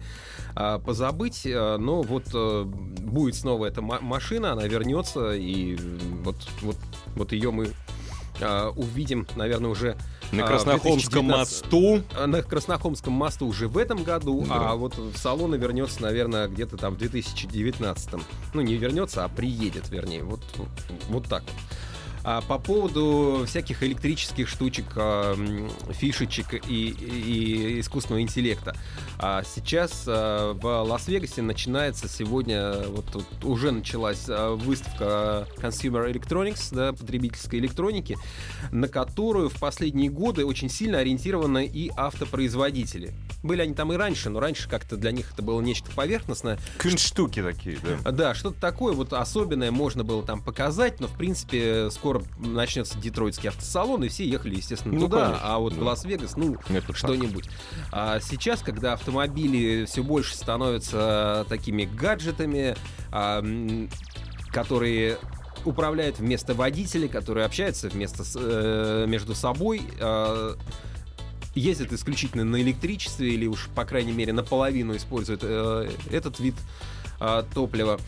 а, 0.54 0.78
позабыть, 0.78 1.42
но 1.44 2.02
вот 2.02 2.24
э, 2.34 2.64
будет 2.74 3.34
снова 3.34 3.66
эта 3.66 3.80
машина, 3.82 4.52
она 4.52 4.64
вернется, 4.64 5.32
и 5.32 5.76
вот, 6.22 6.36
вот, 6.62 6.76
вот 7.14 7.32
ее 7.32 7.50
мы 7.50 7.70
а, 8.40 8.70
увидим, 8.70 9.26
наверное, 9.36 9.70
уже 9.70 9.96
на 10.32 10.44
а, 10.44 10.46
Краснохолмском 10.48 11.26
мосту. 11.26 12.02
А, 12.16 12.26
на 12.26 12.42
Краснохолмском 12.42 13.12
мосту 13.12 13.46
уже 13.46 13.68
в 13.68 13.78
этом 13.78 14.02
году, 14.02 14.44
да. 14.48 14.70
а 14.70 14.74
вот 14.74 14.96
в 14.96 15.16
салоны 15.16 15.56
вернется, 15.56 16.02
наверное, 16.02 16.48
где-то 16.48 16.76
там 16.76 16.94
в 16.94 16.98
2019. 16.98 18.10
Ну, 18.52 18.60
не 18.60 18.74
вернется, 18.74 19.24
а 19.24 19.28
приедет, 19.28 19.88
вернее. 19.90 20.24
Вот, 20.24 20.42
вот 21.08 21.28
так 21.28 21.42
вот. 21.42 21.54
А 22.24 22.40
по 22.40 22.58
поводу 22.58 23.44
всяких 23.46 23.82
электрических 23.82 24.48
штучек, 24.48 24.86
а, 24.96 25.36
фишечек 25.90 26.66
и, 26.66 26.88
и 26.88 27.80
искусственного 27.80 28.22
интеллекта. 28.22 28.74
А 29.18 29.42
сейчас 29.44 30.04
а, 30.06 30.54
в 30.54 30.64
Лас-Вегасе 30.64 31.42
начинается 31.42 32.08
сегодня, 32.08 32.72
вот 32.88 33.04
тут 33.12 33.44
уже 33.44 33.72
началась 33.72 34.26
выставка 34.26 35.46
Consumer 35.58 36.10
Electronics, 36.10 36.74
да, 36.74 36.94
потребительской 36.94 37.58
электроники, 37.58 38.16
на 38.72 38.88
которую 38.88 39.50
в 39.50 39.58
последние 39.60 40.08
годы 40.08 40.46
очень 40.46 40.70
сильно 40.70 40.98
ориентированы 40.98 41.66
и 41.66 41.90
автопроизводители. 41.94 43.12
Были 43.42 43.60
они 43.60 43.74
там 43.74 43.92
и 43.92 43.96
раньше, 43.96 44.30
но 44.30 44.40
раньше 44.40 44.70
как-то 44.70 44.96
для 44.96 45.12
них 45.12 45.30
это 45.34 45.42
было 45.42 45.60
нечто 45.60 45.90
поверхностное. 45.90 46.58
Кунштуки 46.78 47.42
такие, 47.42 47.78
да. 48.04 48.10
Да, 48.10 48.34
что-то 48.34 48.58
такое 48.58 48.94
вот 48.94 49.12
особенное 49.12 49.70
можно 49.70 50.04
было 50.04 50.22
там 50.22 50.42
показать, 50.42 51.00
но 51.00 51.08
в 51.08 51.18
принципе 51.18 51.90
скоро 51.90 52.13
скоро 52.14 52.24
начнется 52.38 52.98
Детройтский 52.98 53.48
автосалон, 53.48 54.04
и 54.04 54.08
все 54.08 54.26
ехали, 54.28 54.56
естественно, 54.56 54.94
ну, 54.94 55.00
туда, 55.02 55.26
конечно. 55.26 55.40
а 55.42 55.58
вот 55.58 55.76
да. 55.76 55.84
Лас-Вегас, 55.84 56.36
ну, 56.36 56.56
что-нибудь. 56.92 57.48
А 57.92 58.20
сейчас, 58.20 58.60
когда 58.60 58.92
автомобили 58.92 59.84
все 59.84 60.02
больше 60.02 60.34
становятся 60.36 61.46
такими 61.48 61.84
гаджетами, 61.84 62.76
а, 63.10 63.42
которые 64.50 65.18
управляют 65.64 66.18
вместо 66.18 66.54
водителей, 66.54 67.08
которые 67.08 67.46
общаются 67.46 67.88
вместо, 67.88 68.22
э, 68.36 69.06
между 69.08 69.34
собой, 69.34 69.82
э, 69.98 70.54
ездят 71.54 71.92
исключительно 71.92 72.44
на 72.44 72.60
электричестве 72.60 73.32
или 73.32 73.46
уж, 73.46 73.68
по 73.74 73.86
крайней 73.86 74.12
мере, 74.12 74.34
наполовину 74.34 74.94
используют 74.94 75.40
э, 75.42 75.90
этот 76.10 76.38
вид 76.38 76.54
э, 77.18 77.44
топлива. 77.54 77.98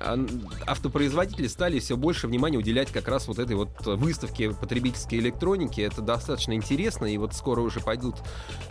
А, 0.00 0.18
автопроизводители 0.66 1.46
стали 1.46 1.78
все 1.78 1.96
больше 1.96 2.26
внимания 2.26 2.56
уделять 2.56 2.90
как 2.90 3.08
раз 3.08 3.28
вот 3.28 3.38
этой 3.38 3.54
вот 3.56 3.70
выставке 3.84 4.50
потребительской 4.50 5.18
электроники. 5.18 5.80
Это 5.80 6.00
достаточно 6.00 6.54
интересно, 6.54 7.06
и 7.06 7.18
вот 7.18 7.34
скоро 7.34 7.60
уже 7.60 7.80
пойдут 7.80 8.16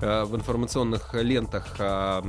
э, 0.01 0.23
в 0.23 0.35
информационных 0.35 1.13
лентах 1.13 1.75
э, 1.77 2.21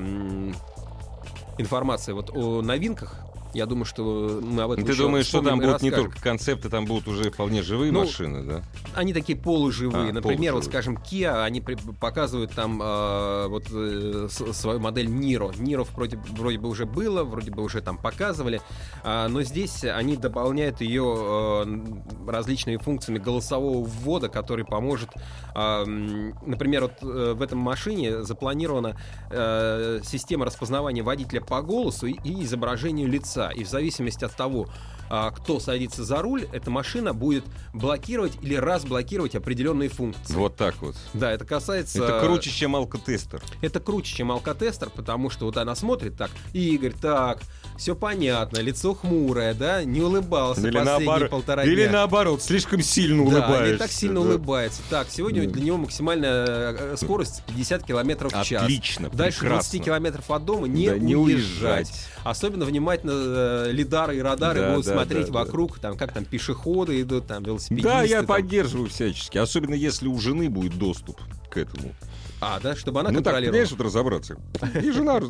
информация 1.58 2.14
вот 2.14 2.30
о 2.34 2.62
новинках 2.62 3.29
я 3.54 3.66
думаю, 3.66 3.84
что 3.84 4.40
мы 4.42 4.62
об 4.62 4.72
этом 4.72 4.84
Ты 4.84 4.96
думаешь, 4.96 5.26
что 5.26 5.42
там 5.42 5.58
будут 5.58 5.82
не 5.82 5.90
только 5.90 6.20
концепты, 6.20 6.68
там 6.68 6.84
будут 6.84 7.08
уже 7.08 7.30
вполне 7.30 7.62
живые 7.62 7.92
ну, 7.92 8.00
машины, 8.00 8.42
да? 8.44 8.62
Они 8.94 9.12
такие 9.12 9.38
полуживые. 9.38 10.10
А, 10.10 10.12
Например, 10.12 10.22
полуживые. 10.22 10.52
вот, 10.52 10.64
скажем, 10.64 10.96
Kia, 10.96 11.42
они 11.42 11.60
показывают 11.60 12.52
там 12.52 12.80
э, 12.82 13.46
вот 13.48 13.66
э, 13.72 14.28
свою 14.30 14.80
модель 14.80 15.06
Niro. 15.06 15.52
Niro 15.56 15.86
вроде, 15.94 16.16
вроде 16.30 16.58
бы 16.58 16.68
уже 16.68 16.86
было, 16.86 17.24
вроде 17.24 17.50
бы 17.50 17.62
уже 17.62 17.80
там 17.80 17.98
показывали, 17.98 18.60
э, 19.02 19.26
но 19.28 19.42
здесь 19.42 19.84
они 19.84 20.16
дополняют 20.16 20.80
ее 20.80 21.16
э, 21.18 22.30
различными 22.30 22.76
функциями 22.76 23.18
голосового 23.18 23.84
ввода, 23.84 24.28
который 24.28 24.64
поможет, 24.64 25.10
э, 25.54 25.84
например, 25.84 26.82
вот 26.82 27.02
э, 27.02 27.34
в 27.34 27.42
этом 27.42 27.58
машине 27.58 28.22
запланирована 28.22 28.96
э, 29.30 30.00
система 30.04 30.44
распознавания 30.46 31.02
водителя 31.02 31.40
по 31.40 31.62
голосу 31.62 32.06
и, 32.06 32.12
и 32.24 32.44
изображению 32.44 33.08
лица 33.08 33.39
лица. 33.40 33.50
И 33.50 33.64
в 33.64 33.68
зависимости 33.68 34.24
от 34.24 34.34
того, 34.34 34.68
а, 35.12 35.32
кто 35.32 35.58
садится 35.58 36.04
за 36.04 36.22
руль, 36.22 36.46
эта 36.52 36.70
машина 36.70 37.12
будет 37.12 37.44
блокировать 37.74 38.34
или 38.42 38.54
разблокировать 38.54 39.34
определенные 39.34 39.88
функции. 39.88 40.34
Вот 40.34 40.54
так 40.54 40.76
вот. 40.80 40.94
Да, 41.14 41.32
это 41.32 41.44
касается... 41.44 42.04
Это 42.04 42.20
круче, 42.20 42.50
чем 42.50 42.76
алкотестер. 42.76 43.42
Это 43.60 43.80
круче, 43.80 44.14
чем 44.14 44.30
алкотестер, 44.30 44.88
потому 44.90 45.28
что 45.28 45.46
вот 45.46 45.56
она 45.56 45.74
смотрит 45.74 46.16
так, 46.16 46.30
Игорь, 46.52 46.92
так, 46.92 47.40
все 47.76 47.96
понятно, 47.96 48.58
лицо 48.58 48.94
хмурое, 48.94 49.52
да, 49.52 49.82
не 49.82 50.00
улыбался 50.00 50.60
или 50.60 50.70
последние 50.70 51.06
наоборот, 51.06 51.30
полтора 51.30 51.64
дня. 51.64 51.72
Или 51.72 51.86
наоборот, 51.88 52.42
слишком 52.42 52.80
сильно 52.80 53.22
улыбается. 53.22 53.58
Да, 53.58 53.68
не 53.68 53.76
так 53.78 53.90
сильно 53.90 54.20
да. 54.20 54.28
улыбается. 54.28 54.82
Так, 54.90 55.08
сегодня 55.10 55.48
для 55.48 55.64
него 55.64 55.78
максимальная 55.78 56.46
э, 56.46 56.96
скорость 56.96 57.42
50 57.48 57.82
километров 57.84 58.32
в 58.32 58.44
час. 58.44 58.62
Отлично, 58.62 59.10
Дальше 59.10 59.40
прекрасно. 59.40 59.70
20 59.70 59.84
километров 59.84 60.30
от 60.30 60.44
дома 60.44 60.68
не, 60.68 60.86
да, 60.86 60.92
уезжать. 60.92 61.02
не 61.02 61.16
уезжать. 61.16 62.08
Особенно 62.24 62.64
внимательно 62.64 63.12
э, 63.14 63.72
лидары 63.72 64.18
и 64.18 64.20
радары 64.20 64.60
да, 64.60 64.70
будут 64.72 64.86
да, 64.86 64.92
смотреть 64.92 65.26
да, 65.26 65.32
вокруг, 65.32 65.78
там 65.78 65.96
как 65.96 66.12
там 66.12 66.24
пешеходы 66.24 67.00
идут, 67.00 67.26
там 67.26 67.42
велосипедисты. 67.42 67.88
Да, 67.88 68.02
я 68.02 68.18
там. 68.18 68.26
поддерживаю 68.26 68.88
всячески. 68.88 69.38
Особенно 69.38 69.74
если 69.74 70.06
у 70.06 70.18
жены 70.18 70.50
будет 70.50 70.78
доступ 70.78 71.20
к 71.50 71.56
этому. 71.56 71.94
А, 72.40 72.58
да, 72.60 72.74
чтобы 72.74 73.00
она 73.00 73.10
ну 73.10 73.16
так, 73.16 73.24
контролировала. 73.24 73.52
понимаешь, 73.52 73.70
вот 73.70 73.80
разобраться. 73.80 74.36
И 74.82 74.90
жена... 74.90 75.20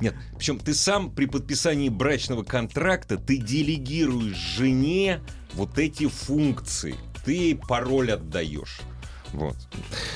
Нет, 0.00 0.14
причем 0.36 0.58
ты 0.58 0.74
сам 0.74 1.10
при 1.10 1.26
подписании 1.26 1.88
брачного 1.88 2.42
контракта, 2.42 3.16
ты 3.16 3.38
делегируешь 3.38 4.36
жене 4.36 5.20
вот 5.54 5.78
эти 5.78 6.08
функции. 6.08 6.96
Ты 7.24 7.32
ей 7.32 7.56
пароль 7.56 8.12
отдаешь. 8.12 8.80
Вот. 9.32 9.56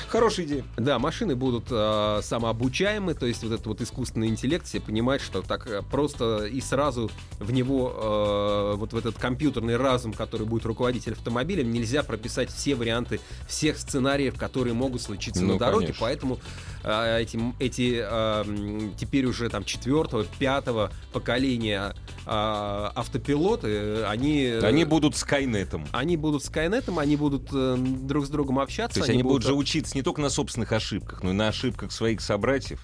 Хорошая 0.09 0.45
идея. 0.45 0.63
Да, 0.77 0.99
машины 0.99 1.35
будут 1.35 1.65
э, 1.71 2.19
самообучаемы, 2.23 3.13
то 3.13 3.25
есть 3.25 3.43
вот 3.43 3.51
этот 3.51 3.65
вот 3.65 3.81
искусственный 3.81 4.27
интеллект 4.27 4.65
все 4.65 4.79
понимает, 4.79 5.21
что 5.21 5.41
так 5.41 5.67
э, 5.67 5.81
просто 5.89 6.45
и 6.45 6.61
сразу 6.61 7.09
в 7.39 7.51
него, 7.51 7.93
э, 7.95 8.77
вот 8.77 8.93
в 8.93 8.97
этот 8.97 9.17
компьютерный 9.17 9.75
разум, 9.77 10.13
который 10.13 10.45
будет 10.45 10.65
руководить 10.65 11.07
автомобилем, 11.07 11.71
нельзя 11.71 12.03
прописать 12.03 12.51
все 12.51 12.75
варианты 12.75 13.19
всех 13.47 13.77
сценариев, 13.77 14.35
которые 14.37 14.73
могут 14.73 15.01
случиться 15.01 15.43
Ну, 15.43 15.53
на 15.53 15.59
дороге, 15.59 15.87
конечно. 15.87 16.01
поэтому 16.05 16.39
э, 16.83 17.21
эти, 17.21 17.39
эти 17.59 18.01
э, 18.03 18.89
теперь 18.97 19.25
уже 19.25 19.49
там 19.49 19.63
четвертого, 19.63 20.25
пятого 20.39 20.91
поколения 21.13 21.93
э, 22.25 22.29
автопилоты, 22.29 24.03
они... 24.03 24.43
э, 24.43 24.61
Они 24.65 24.85
будут 24.85 25.15
Скайнетом. 25.15 25.85
они 25.91 26.17
будут 26.17 26.43
с 26.43 26.49
Кайнетом, 26.49 26.99
они 26.99 27.15
будут 27.15 27.49
э, 27.53 27.75
друг 27.77 28.25
с 28.25 28.29
другом 28.29 28.59
общаться. 28.59 28.95
То 28.95 28.99
есть 29.01 29.09
они 29.09 29.23
будут 29.23 29.43
же 29.43 29.53
учиться 29.53 29.95
не 29.95 30.01
только 30.03 30.21
на 30.21 30.29
собственных 30.29 30.71
ошибках, 30.71 31.23
но 31.23 31.31
и 31.31 31.33
на 31.33 31.47
ошибках 31.47 31.91
своих 31.91 32.21
собратьев. 32.21 32.79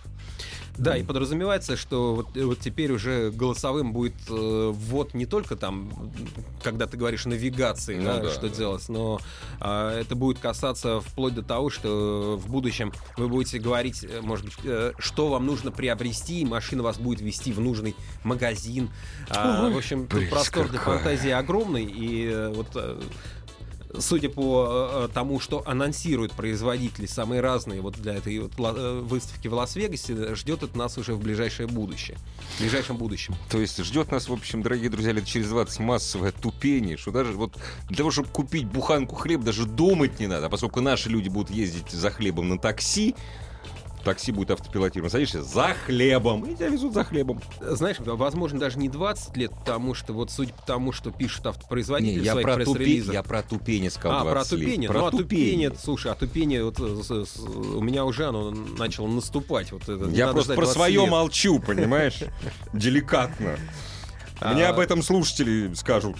Да, 0.77 0.97
и 0.97 1.03
подразумевается, 1.03 1.77
что 1.77 2.15
вот, 2.15 2.35
э, 2.35 2.43
вот 2.43 2.59
теперь 2.59 2.91
уже 2.91 3.31
голосовым 3.31 3.93
будет 3.93 4.15
э, 4.27 4.71
ввод 4.73 5.13
не 5.13 5.25
только 5.25 5.55
там, 5.55 6.11
когда 6.63 6.87
ты 6.87 6.97
говоришь 6.97 7.25
навигации, 7.25 7.97
Ну 7.97 8.05
да, 8.05 8.19
да, 8.21 8.31
что 8.31 8.49
да. 8.49 8.55
делать, 8.55 8.89
но 8.89 9.19
а, 9.59 9.99
это 9.99 10.15
будет 10.15 10.39
касаться 10.39 10.99
вплоть 11.01 11.35
до 11.35 11.43
того, 11.43 11.69
что 11.69 12.39
в 12.41 12.49
будущем 12.49 12.91
вы 13.17 13.27
будете 13.27 13.59
говорить, 13.59 14.03
э, 14.03 14.21
может 14.21 14.45
быть, 14.45 14.55
э, 14.63 14.93
что 14.97 15.29
вам 15.29 15.45
нужно 15.45 15.71
приобрести, 15.71 16.41
и 16.41 16.45
машина 16.45 16.81
вас 16.81 16.97
будет 16.97 17.21
вести 17.21 17.53
в 17.53 17.59
нужный 17.59 17.95
магазин. 18.23 18.89
А, 19.29 19.65
Ой, 19.65 19.73
в 19.73 19.77
общем, 19.77 20.07
тут 20.07 20.29
простор 20.29 20.69
для 20.69 20.79
фантазии 20.79 21.29
огромный, 21.29 21.85
и 21.85 22.27
э, 22.27 22.49
вот 22.49 22.67
э, 22.75 22.99
Судя 23.99 24.29
по 24.29 25.07
э, 25.07 25.09
тому, 25.13 25.39
что 25.39 25.63
анонсируют 25.65 26.33
производители 26.33 27.05
самые 27.05 27.41
разные 27.41 27.81
вот 27.81 27.95
для 27.95 28.15
этой 28.15 28.39
вот 28.39 28.53
э, 28.57 28.99
выставки 29.01 29.47
в 29.47 29.53
Лас-Вегасе, 29.53 30.35
ждет 30.35 30.63
это 30.63 30.77
нас 30.77 30.97
уже 30.97 31.13
в 31.13 31.19
ближайшее 31.19 31.67
будущее. 31.67 32.17
В 32.57 32.61
ближайшем 32.61 32.97
будущем. 32.97 33.35
То 33.49 33.59
есть 33.59 33.83
ждет 33.83 34.11
нас, 34.11 34.29
в 34.29 34.33
общем, 34.33 34.63
дорогие 34.63 34.89
друзья, 34.89 35.11
лет 35.11 35.25
через 35.25 35.49
20 35.49 35.79
массовое 35.79 36.31
тупение, 36.31 36.97
что 36.97 37.11
даже 37.11 37.33
вот 37.33 37.57
для 37.87 37.97
того, 37.97 38.11
чтобы 38.11 38.29
купить 38.29 38.65
буханку 38.65 39.15
хлеб, 39.15 39.41
даже 39.41 39.65
думать 39.65 40.19
не 40.19 40.27
надо. 40.27 40.47
А 40.47 40.49
поскольку 40.49 40.81
наши 40.81 41.09
люди 41.09 41.29
будут 41.29 41.51
ездить 41.51 41.91
за 41.91 42.09
хлебом 42.09 42.49
на 42.49 42.57
такси, 42.57 43.15
такси 44.03 44.31
будет 44.31 44.51
автопилотировано. 44.51 45.09
Садишься 45.09 45.41
за 45.43 45.75
хлебом, 45.85 46.43
и 46.45 46.55
тебя 46.55 46.67
везут 46.67 46.93
за 46.93 47.03
хлебом. 47.03 47.41
Знаешь, 47.61 47.97
возможно, 47.99 48.59
даже 48.59 48.77
не 48.79 48.89
20 48.89 49.37
лет, 49.37 49.51
потому 49.51 49.93
что 49.93 50.13
вот 50.13 50.31
судя 50.31 50.53
по 50.53 50.61
тому, 50.65 50.91
что 50.91 51.11
пишут 51.11 51.45
автопроизводители 51.47 52.19
Не, 52.19 52.25
я, 52.25 52.31
своих 52.33 52.45
про 52.47 52.55
пресс-релизах. 52.55 53.13
я 53.13 53.23
про 53.23 53.41
тупение 53.41 53.89
сказал 53.89 54.19
А, 54.19 54.23
про 54.23 54.33
20 54.35 54.51
лет. 54.53 54.61
тупение. 54.61 54.89
Про 54.89 54.99
ну, 54.99 55.05
а 55.07 55.11
тупение. 55.11 55.73
слушай, 55.81 56.11
а 56.11 56.15
тупение 56.15 56.63
вот, 56.63 56.79
э, 56.79 56.83
у 56.83 57.81
меня 57.81 58.05
уже 58.05 58.25
оно 58.27 58.51
начало 58.51 59.07
наступать. 59.07 59.71
Вот 59.71 59.83
это, 59.83 60.09
Я 60.09 60.27
просто 60.31 60.53
про 60.55 60.63
20 60.63 60.73
свое 60.75 61.01
лет. 61.01 61.09
молчу, 61.09 61.59
понимаешь? 61.59 62.19
Деликатно. 62.73 63.57
Мне 64.51 64.65
А. 64.67 64.69
об 64.71 64.79
этом 64.79 65.01
слушатели 65.01 65.73
скажут. 65.73 66.17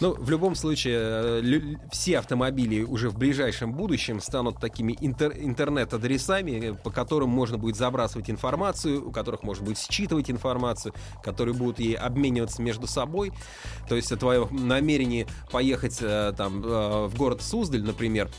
Ну, 0.00 0.14
в 0.14 0.30
любом 0.30 0.54
случае, 0.54 0.98
э, 0.98 1.76
все 1.90 2.18
автомобили 2.18 2.82
уже 2.82 3.10
в 3.10 3.18
ближайшем 3.18 3.72
будущем 3.72 4.20
станут 4.20 4.58
такими 4.58 4.92
интер- 5.00 5.36
интернет-адресами, 5.38 6.70
э, 6.70 6.74
по 6.74 6.90
которым 6.90 7.30
можно 7.30 7.58
будет 7.58 7.76
забрасывать 7.76 8.30
информацию, 8.30 9.08
у 9.08 9.12
которых 9.12 9.42
можно 9.42 9.64
будет 9.64 9.78
считывать 9.78 10.30
информацию, 10.30 10.94
которые 11.22 11.54
будут 11.54 11.80
ей 11.80 11.94
обмениваться 11.94 12.62
между 12.62 12.86
собой. 12.86 13.32
То 13.88 13.96
есть 13.96 14.16
твое 14.18 14.46
намерение 14.50 15.26
поехать 15.50 15.98
э, 16.00 16.32
там 16.36 16.62
э, 16.64 17.06
в 17.06 17.14
город 17.16 17.42
Суздаль, 17.42 17.82
например, 17.82 18.30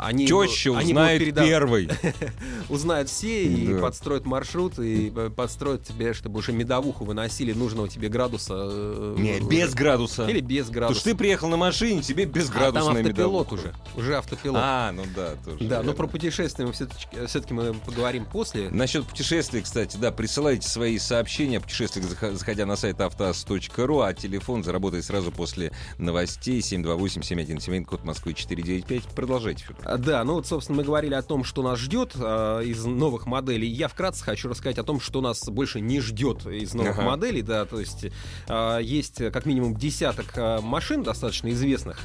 они, 0.00 0.26
Теща 0.26 0.70
они 0.78 0.90
узнает 0.92 1.22
переда- 1.22 1.44
первой. 1.44 1.88
узнают 2.68 3.08
все 3.08 3.44
и 3.44 3.66
Да. 3.74 3.80
подстроят 3.80 4.24
маршрут, 4.26 4.78
и 4.78 5.12
э, 5.14 5.30
подстроят 5.34 5.84
тебе, 5.84 6.12
чтобы 6.14 6.38
уже 6.38 6.52
медовуху 6.52 7.04
выносили 7.04 7.52
нужного 7.52 7.88
тебе 7.88 8.08
градуса. 8.08 8.54
э, 8.56 9.14
Не, 9.18 9.40
без 9.40 9.74
градуса. 9.74 10.26
Или 10.26 10.40
без 10.40 10.66
Потому 10.66 10.74
градуса. 10.80 11.00
что 11.00 11.10
ты 11.10 11.16
приехал 11.16 11.48
на 11.48 11.56
машине, 11.56 12.02
тебе 12.02 12.24
А 12.24 12.72
там 12.72 12.88
автопилот 12.88 13.04
медовуха. 13.04 13.54
уже. 13.54 13.74
Уже 13.96 14.16
автопилот. 14.16 14.60
А, 14.62 14.92
ну 14.92 15.04
да, 15.14 15.34
тоже. 15.44 15.58
да, 15.64 15.76
но 15.78 15.82
верно. 15.82 15.92
про 15.92 16.06
путешествия 16.06 16.66
мы 16.66 16.72
все-таки 16.72 17.54
мы 17.54 17.74
поговорим 17.74 18.24
после. 18.24 18.70
Насчет 18.70 19.04
путешествий, 19.04 19.62
кстати, 19.62 19.96
да, 19.96 20.10
присылайте 20.12 20.68
свои 20.68 20.98
сообщения 20.98 21.58
о 21.58 21.60
путешествиях, 21.60 22.06
зах- 22.06 22.34
заходя 22.34 22.66
на 22.66 22.76
сайт 22.76 23.00
автоаз.ру, 23.00 24.00
а 24.00 24.14
телефон 24.14 24.64
заработает 24.64 25.04
сразу 25.04 25.30
после 25.32 25.72
новостей 25.98 26.60
728-7171, 26.60 27.84
код 27.84 28.04
Москвы 28.04 28.34
495. 28.34 29.02
Продолжайте, 29.14 29.64
Федор. 29.64 29.89
А, 29.90 29.98
Да, 29.98 30.22
ну 30.24 30.34
вот, 30.34 30.46
собственно, 30.46 30.78
мы 30.78 30.84
говорили 30.84 31.14
о 31.14 31.22
том, 31.22 31.42
что 31.44 31.62
нас 31.62 31.78
ждет 31.78 32.12
а, 32.16 32.60
из 32.60 32.84
новых 32.84 33.26
моделей. 33.26 33.66
Я 33.68 33.88
вкратце 33.88 34.24
хочу 34.24 34.48
рассказать 34.48 34.78
о 34.78 34.84
том, 34.84 35.00
что 35.00 35.20
нас 35.20 35.42
больше 35.48 35.80
не 35.80 36.00
ждет 36.00 36.46
из 36.46 36.74
новых 36.74 36.98
Ага. 36.98 37.02
моделей. 37.10 37.42
Да, 37.42 37.64
то 37.64 37.80
есть 37.80 38.06
а, 38.48 38.78
есть 38.78 39.20
э, 39.20 39.30
как 39.30 39.46
минимум 39.46 39.76
десяток 39.76 40.26
а, 40.36 40.60
машин 40.60 41.02
достаточно 41.02 41.50
известных, 41.50 41.98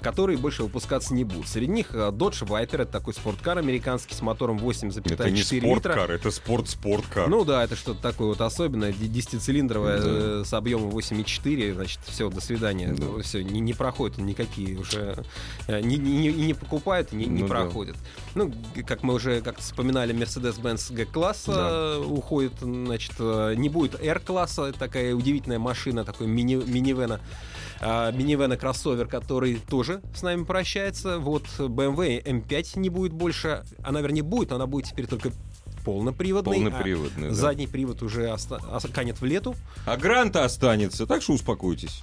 которые 0.00 0.38
больше 0.38 0.62
выпускаться 0.62 1.12
не 1.12 1.24
будут. 1.24 1.48
Среди 1.48 1.72
них 1.72 1.88
а, 1.92 2.10
Dodge 2.12 2.46
Viper, 2.46 2.82
это 2.82 2.86
такой 2.92 3.14
спорткар 3.14 3.58
американский 3.58 4.14
с 4.14 4.22
мотором 4.22 4.58
8,4 4.58 5.60
литра. 5.60 5.92
это 6.08 6.30
спорт-спорткар. 6.30 7.28
Ну 7.28 7.44
да, 7.44 7.64
это 7.64 7.74
что-то 7.74 8.00
такое 8.00 8.28
вот 8.28 8.40
особенное, 8.40 8.92
десятицилиндровое 8.92 9.98
Да. 10.00 10.06
э, 10.06 10.42
с 10.44 10.52
объемом 10.52 10.90
8,4, 10.90 11.74
значит, 11.74 11.98
все, 12.06 12.30
до 12.30 12.40
свидания. 12.40 12.92
Да. 12.96 13.22
Все, 13.22 13.42
не, 13.42 13.58
не 13.60 13.72
проходит 13.74 14.18
никакие 14.18 14.78
уже, 14.78 15.24
э, 15.66 15.80
не, 15.80 15.96
не, 15.96 16.28
не- 16.28 16.32
не 16.46 16.54
покупают, 16.54 17.12
и 17.12 17.23
не, 17.26 17.34
не 17.36 17.42
Ну 17.42 17.48
да. 17.48 17.54
проходит. 17.54 17.96
Ну, 18.34 18.52
г- 18.74 18.82
как 18.82 19.02
мы 19.02 19.14
уже 19.14 19.40
как 19.40 19.58
вспоминали, 19.58 20.14
Mercedes-Benz 20.14 20.92
G-класса 20.92 21.52
Да. 21.52 21.98
уходит, 22.06 22.52
значит, 22.60 23.12
э, 23.18 23.54
не 23.56 23.68
будет 23.68 24.00
R-класса, 24.02 24.72
такая 24.78 25.14
удивительная 25.14 25.58
машина, 25.58 26.04
такой 26.04 26.26
мини, 26.26 26.54
минивена. 26.56 27.20
А, 27.80 28.12
минивена 28.12 28.56
кроссовер, 28.56 29.06
который 29.06 29.56
тоже 29.56 30.00
с 30.14 30.22
нами 30.22 30.44
прощается. 30.44 31.18
Вот 31.18 31.44
BMW 31.58 32.22
M5 32.24 32.78
не 32.78 32.88
будет 32.88 33.12
больше. 33.12 33.64
Она, 33.82 34.00
вернее, 34.00 34.22
будет, 34.22 34.50
но 34.50 34.56
она 34.56 34.66
будет 34.66 34.86
теперь 34.86 35.06
только 35.06 35.32
полноприводный. 35.84 36.52
а 36.58 36.60
Полноприводный, 36.70 37.28
да. 37.28 37.34
Задний 37.34 37.66
привод 37.66 38.02
уже 38.02 38.32
оста- 38.32 38.60
ос- 38.72 38.86
канет 38.92 39.20
в 39.20 39.24
лету. 39.24 39.54
А 39.86 39.96
гранта 39.96 40.44
останется, 40.44 41.06
так 41.06 41.20
что 41.22 41.34
успокойтесь. 41.34 42.02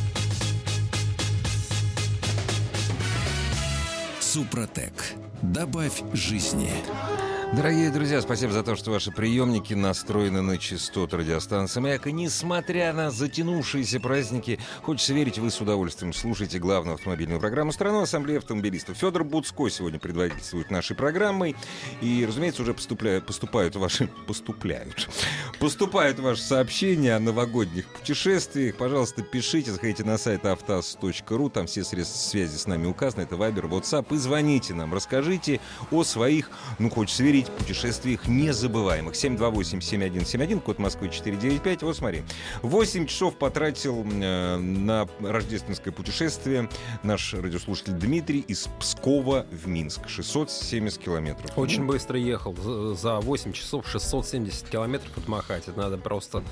Супротек. 4.31 4.93
Добавь 5.41 6.03
жизни. 6.13 6.71
Дорогие 7.53 7.91
друзья, 7.91 8.21
спасибо 8.21 8.53
за 8.53 8.63
то, 8.63 8.77
что 8.77 8.91
ваши 8.91 9.11
приемники 9.11 9.73
настроены 9.73 10.41
на 10.41 10.57
частоту 10.57 11.17
радиостанции 11.17 11.81
«Маяк». 11.81 12.07
И 12.07 12.13
несмотря 12.13 12.93
на 12.93 13.11
затянувшиеся 13.11 13.99
праздники, 13.99 14.57
хочется 14.83 15.13
верить, 15.13 15.37
вы 15.37 15.51
с 15.51 15.59
удовольствием 15.59 16.13
слушаете 16.13 16.59
главную 16.59 16.95
автомобильную 16.95 17.41
программу 17.41 17.73
страны 17.73 18.03
Ассамблеи 18.03 18.37
автомобилистов. 18.37 18.95
Федор 18.95 19.25
Буцко 19.25 19.67
сегодня 19.69 19.99
предводительствует 19.99 20.71
нашей 20.71 20.95
программой. 20.95 21.57
И, 21.99 22.25
разумеется, 22.25 22.61
уже 22.61 22.73
поступляют, 22.73 23.25
поступают 23.25 23.75
ваши... 23.75 24.07
Поступляют. 24.27 25.09
Поступают 25.59 26.19
ваши 26.19 26.41
сообщения 26.41 27.15
о 27.15 27.19
новогодних 27.19 27.85
путешествиях. 27.87 28.77
Пожалуйста, 28.77 29.23
пишите, 29.23 29.73
заходите 29.73 30.05
на 30.05 30.17
сайт 30.17 30.45
автаз.ру. 30.45 31.49
Там 31.49 31.67
все 31.67 31.83
средства 31.83 32.17
связи 32.17 32.55
с 32.55 32.65
нами 32.65 32.87
указаны. 32.87 33.23
Это 33.23 33.35
Вайбер, 33.35 33.65
WhatsApp. 33.65 34.05
И 34.15 34.17
звоните 34.17 34.73
нам. 34.73 34.93
Расскажите 34.93 35.59
о 35.91 36.05
своих, 36.05 36.49
ну, 36.79 36.89
хочется 36.89 37.23
верить, 37.23 37.40
путешествиях 37.49 38.27
незабываемых. 38.27 39.15
728-7171, 39.15 40.59
код 40.61 40.79
Москвы 40.79 41.09
495. 41.09 41.83
Вот 41.83 41.97
смотри. 41.97 42.23
8 42.61 43.05
часов 43.07 43.35
потратил 43.35 44.05
э, 44.05 44.57
на 44.57 45.07
рождественское 45.21 45.93
путешествие 45.93 46.69
наш 47.03 47.33
радиослушатель 47.33 47.93
Дмитрий 47.93 48.39
из 48.41 48.67
Пскова 48.79 49.45
в 49.51 49.67
Минск. 49.67 50.07
670 50.07 50.99
километров. 50.99 51.51
Очень 51.57 51.81
Ну, 51.81 51.87
быстро 51.87 52.19
ехал. 52.19 52.55
За- 52.55 52.95
За 52.95 53.19
8 53.19 53.53
часов 53.53 53.87
670 53.87 54.69
километров 54.69 55.17
отмахать. 55.17 55.67
Это 55.67 55.79
надо 55.79 55.97
просто 55.97 56.43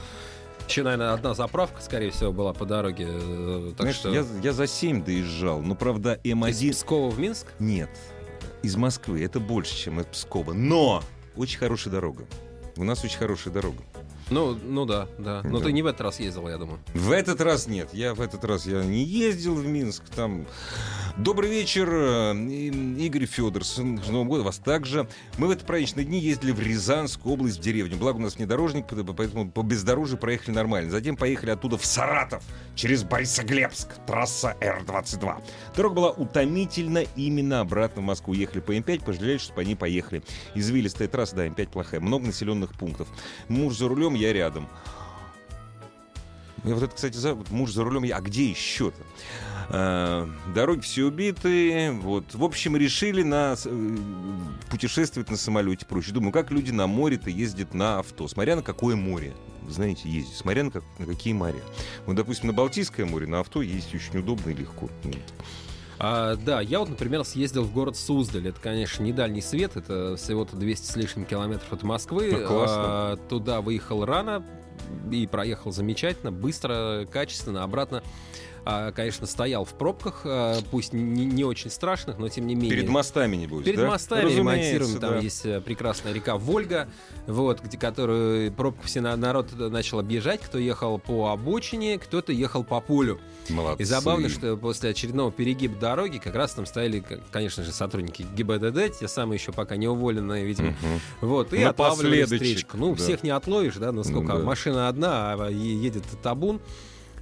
Еще, 0.67 0.83
наверное, 0.83 1.13
одна 1.13 1.33
заправка, 1.33 1.81
скорее 1.81 2.11
всего, 2.11 2.31
была 2.31 2.53
по 2.53 2.65
дороге. 2.65 3.07
э, 3.09 3.69
Так 3.71 3.79
Знаешь, 3.81 3.95
что... 3.95 4.13
я, 4.13 4.23
я 4.43 4.53
за 4.53 4.67
7 4.67 5.03
доезжал, 5.03 5.61
но, 5.61 5.73
правда, 5.73 6.19
М1... 6.23 6.49
Из 6.51 6.75
Пскова 6.77 7.09
в 7.09 7.19
Минск? 7.19 7.47
Нет, 7.59 7.89
из 8.63 8.75
Москвы. 8.75 9.23
Это 9.23 9.39
больше, 9.39 9.75
чем 9.75 9.99
из 9.99 10.05
Пскова. 10.05 10.53
Но 10.53 11.03
очень 11.35 11.59
хорошая 11.59 11.91
дорога. 11.91 12.25
У 12.75 12.83
нас 12.83 13.03
очень 13.03 13.17
хорошая 13.17 13.53
дорога. 13.53 13.83
Ну, 14.29 14.55
ну 14.63 14.85
да, 14.85 15.07
да. 15.17 15.41
Но 15.43 15.57
Да. 15.59 15.65
ты 15.65 15.71
не 15.71 15.81
в 15.81 15.87
этот 15.87 16.01
раз 16.01 16.19
ездил, 16.19 16.47
я 16.47 16.57
думаю. 16.57 16.79
В 16.93 17.11
этот 17.11 17.41
раз 17.41 17.65
нет. 17.67 17.89
Я 17.93 18.13
в 18.13 18.21
этот 18.21 18.43
раз 18.45 18.65
я 18.67 18.83
не 18.83 19.03
ездил 19.03 19.55
в 19.55 19.65
Минск. 19.65 20.03
Там 20.15 20.45
добрый 21.17 21.49
вечер, 21.49 21.89
э, 21.91 22.35
Игорь 22.99 23.25
Федор. 23.25 23.63
С 23.65 23.77
Новым 23.77 24.27
годом 24.27 24.45
вас 24.45 24.57
также. 24.59 25.07
Мы 25.39 25.47
в 25.47 25.51
эти 25.51 25.63
праздничные 25.63 26.05
дни 26.05 26.19
ездили 26.19 26.51
в 26.51 26.59
Рязанскую 26.59 27.33
область, 27.33 27.57
в 27.57 27.61
деревню. 27.61 27.97
Благо 27.97 28.17
у 28.17 28.21
нас 28.21 28.35
внедорожник, 28.35 28.85
по- 28.87 29.13
поэтому 29.13 29.49
по 29.51 29.63
бездорожью 29.63 30.19
проехали 30.19 30.53
нормально. 30.53 30.91
Затем 30.91 31.17
поехали 31.17 31.49
оттуда 31.49 31.77
в 31.79 31.85
Саратов 31.85 32.43
через 32.75 33.03
Борисоглебск, 33.03 33.87
трасса 34.05 34.55
Р-22. 34.61 35.41
Дорога 35.75 35.95
была 35.95 36.09
утомительна 36.11 37.03
именно 37.15 37.61
обратно 37.61 38.03
в 38.03 38.05
Москву. 38.05 38.33
Ехали 38.33 38.59
по 38.61 38.75
М5, 38.75 39.03
пожалели, 39.03 39.39
что 39.39 39.53
по 39.53 39.61
ней 39.61 39.75
поехали. 39.75 40.21
Извилистая 40.53 41.07
трасса, 41.07 41.35
да, 41.35 41.47
М5 41.47 41.69
плохая. 41.69 41.99
Много 41.99 42.27
населенных 42.27 42.73
пунктов. 42.73 43.07
Муж 43.47 43.75
за 43.75 43.87
рулем, 43.87 44.13
я 44.19 44.33
рядом. 44.33 44.67
И 46.65 46.73
вот 46.73 46.83
это, 46.83 46.93
кстати, 46.93 47.15
за... 47.15 47.35
муж 47.49 47.71
за 47.71 47.83
рулем, 47.83 48.03
а 48.13 48.19
где 48.19 48.49
еще-то? 48.49 49.01
А, 49.69 50.29
дороги 50.53 50.81
все 50.81 51.05
убиты. 51.05 51.91
Вот. 51.91 52.35
В 52.35 52.43
общем, 52.43 52.75
решили 52.75 53.23
на... 53.23 53.55
э, 53.63 53.97
путешествовать 54.69 55.29
на 55.29 55.37
самолете 55.37 55.85
проще. 55.85 56.11
Думаю, 56.11 56.33
как 56.33 56.51
люди 56.51 56.71
на 56.71 56.85
море-то 56.85 57.29
ездят 57.29 57.73
на 57.73 57.99
авто. 57.99 58.27
Смотря 58.27 58.55
на 58.57 58.61
какое 58.61 58.95
море. 58.95 59.33
Знаете, 59.69 60.09
ездить. 60.09 60.35
Смотря 60.35 60.63
на, 60.63 60.71
как- 60.71 60.83
на 60.97 61.05
какие 61.05 61.33
моря. 61.33 61.61
Вот, 62.05 62.15
допустим, 62.15 62.47
на 62.47 62.53
Балтийское 62.53 63.05
море 63.05 63.25
на 63.27 63.39
авто 63.39 63.61
ездить 63.61 63.95
очень 63.95 64.19
удобно 64.19 64.49
и 64.49 64.53
легко. 64.53 64.89
А, 65.99 66.35
да, 66.37 66.61
я 66.61 66.79
вот, 66.79 66.89
например, 66.89 67.25
съездил 67.25 67.63
в 67.63 67.73
город 67.73 67.97
Суздаль. 67.97 68.47
Это, 68.47 68.59
конечно, 68.61 69.03
не 69.03 69.11
дальний 69.11 69.41
свет, 69.41 69.75
это 69.75 70.15
всего-то 70.15 70.55
200 70.55 70.85
с 70.85 70.95
лишним 70.95 71.25
километров 71.25 71.73
от 71.73 71.83
Москвы. 71.83 72.29
Ну, 72.31 72.47
классно. 72.47 72.83
А, 72.85 73.17
туда 73.27 73.59
выехал 73.59 74.05
рано 74.05 74.45
и 75.11 75.27
проехал 75.27 75.71
замечательно, 75.71 76.31
быстро, 76.31 77.05
качественно. 77.11 77.63
Обратно, 77.63 78.01
а, 78.63 78.91
конечно, 78.93 79.27
стоял 79.27 79.65
в 79.65 79.73
пробках, 79.73 80.21
а, 80.23 80.59
пусть 80.71 80.93
не, 80.93 81.25
не 81.25 81.43
очень 81.43 81.69
страшных, 81.69 82.17
но 82.17 82.29
тем 82.29 82.47
не 82.47 82.55
менее. 82.55 82.71
Перед 82.71 82.87
мостами, 82.89 83.35
небось, 83.35 83.65
Перед 83.65 83.79
да? 83.79 83.87
мостами 83.87 84.23
Разумеется, 84.23 84.71
ремонтируем. 84.75 84.99
Там 85.01 85.09
да. 85.15 85.19
есть 85.19 85.45
э, 85.45 85.59
прекрасная 85.59 86.13
река 86.13 86.37
Вольга, 86.37 86.87
вот, 87.27 87.61
где 87.61 87.77
которую 87.77 88.53
пробку 88.53 88.85
все 88.85 89.01
на- 89.01 89.17
народ 89.17 89.51
начал 89.57 89.99
объезжать. 89.99 90.39
Кто 90.41 90.57
ехал 90.57 90.97
по 90.97 91.31
обочине, 91.31 91.97
кто-то 91.97 92.31
ехал 92.31 92.63
по 92.63 92.79
полю. 92.79 93.19
Молодцы. 93.49 93.83
И 93.83 93.85
забавно, 93.85 94.29
что 94.29 94.55
после 94.57 94.91
очередного 94.91 95.31
перегиба 95.31 95.79
дороги 95.79 96.17
как 96.17 96.35
раз 96.35 96.53
там 96.53 96.65
стояли, 96.65 97.03
конечно 97.31 97.63
же, 97.63 97.71
сотрудники 97.71 98.25
ГИБДД, 98.35 98.99
те 98.99 99.07
самые 99.07 99.39
еще 99.39 99.51
пока 99.51 99.75
не 99.75 99.87
уволенные, 99.87 100.45
видимо. 100.45 100.69
Мгм. 100.69 100.99
Вот, 101.21 101.53
и 101.53 101.63
отлавливали 101.63 102.23
встречку. 102.23 102.77
Ну, 102.77 102.95
да. 102.95 103.03
всех 103.03 103.23
не 103.23 103.29
отловишь, 103.29 103.75
да, 103.75 103.91
но 103.91 104.03
сколько? 104.03 104.33
Ну 104.33 104.39
да. 104.39 104.45
Машина 104.45 104.87
одна, 104.87 105.33
а 105.33 105.49
едет 105.49 106.03
табун. 106.21 106.59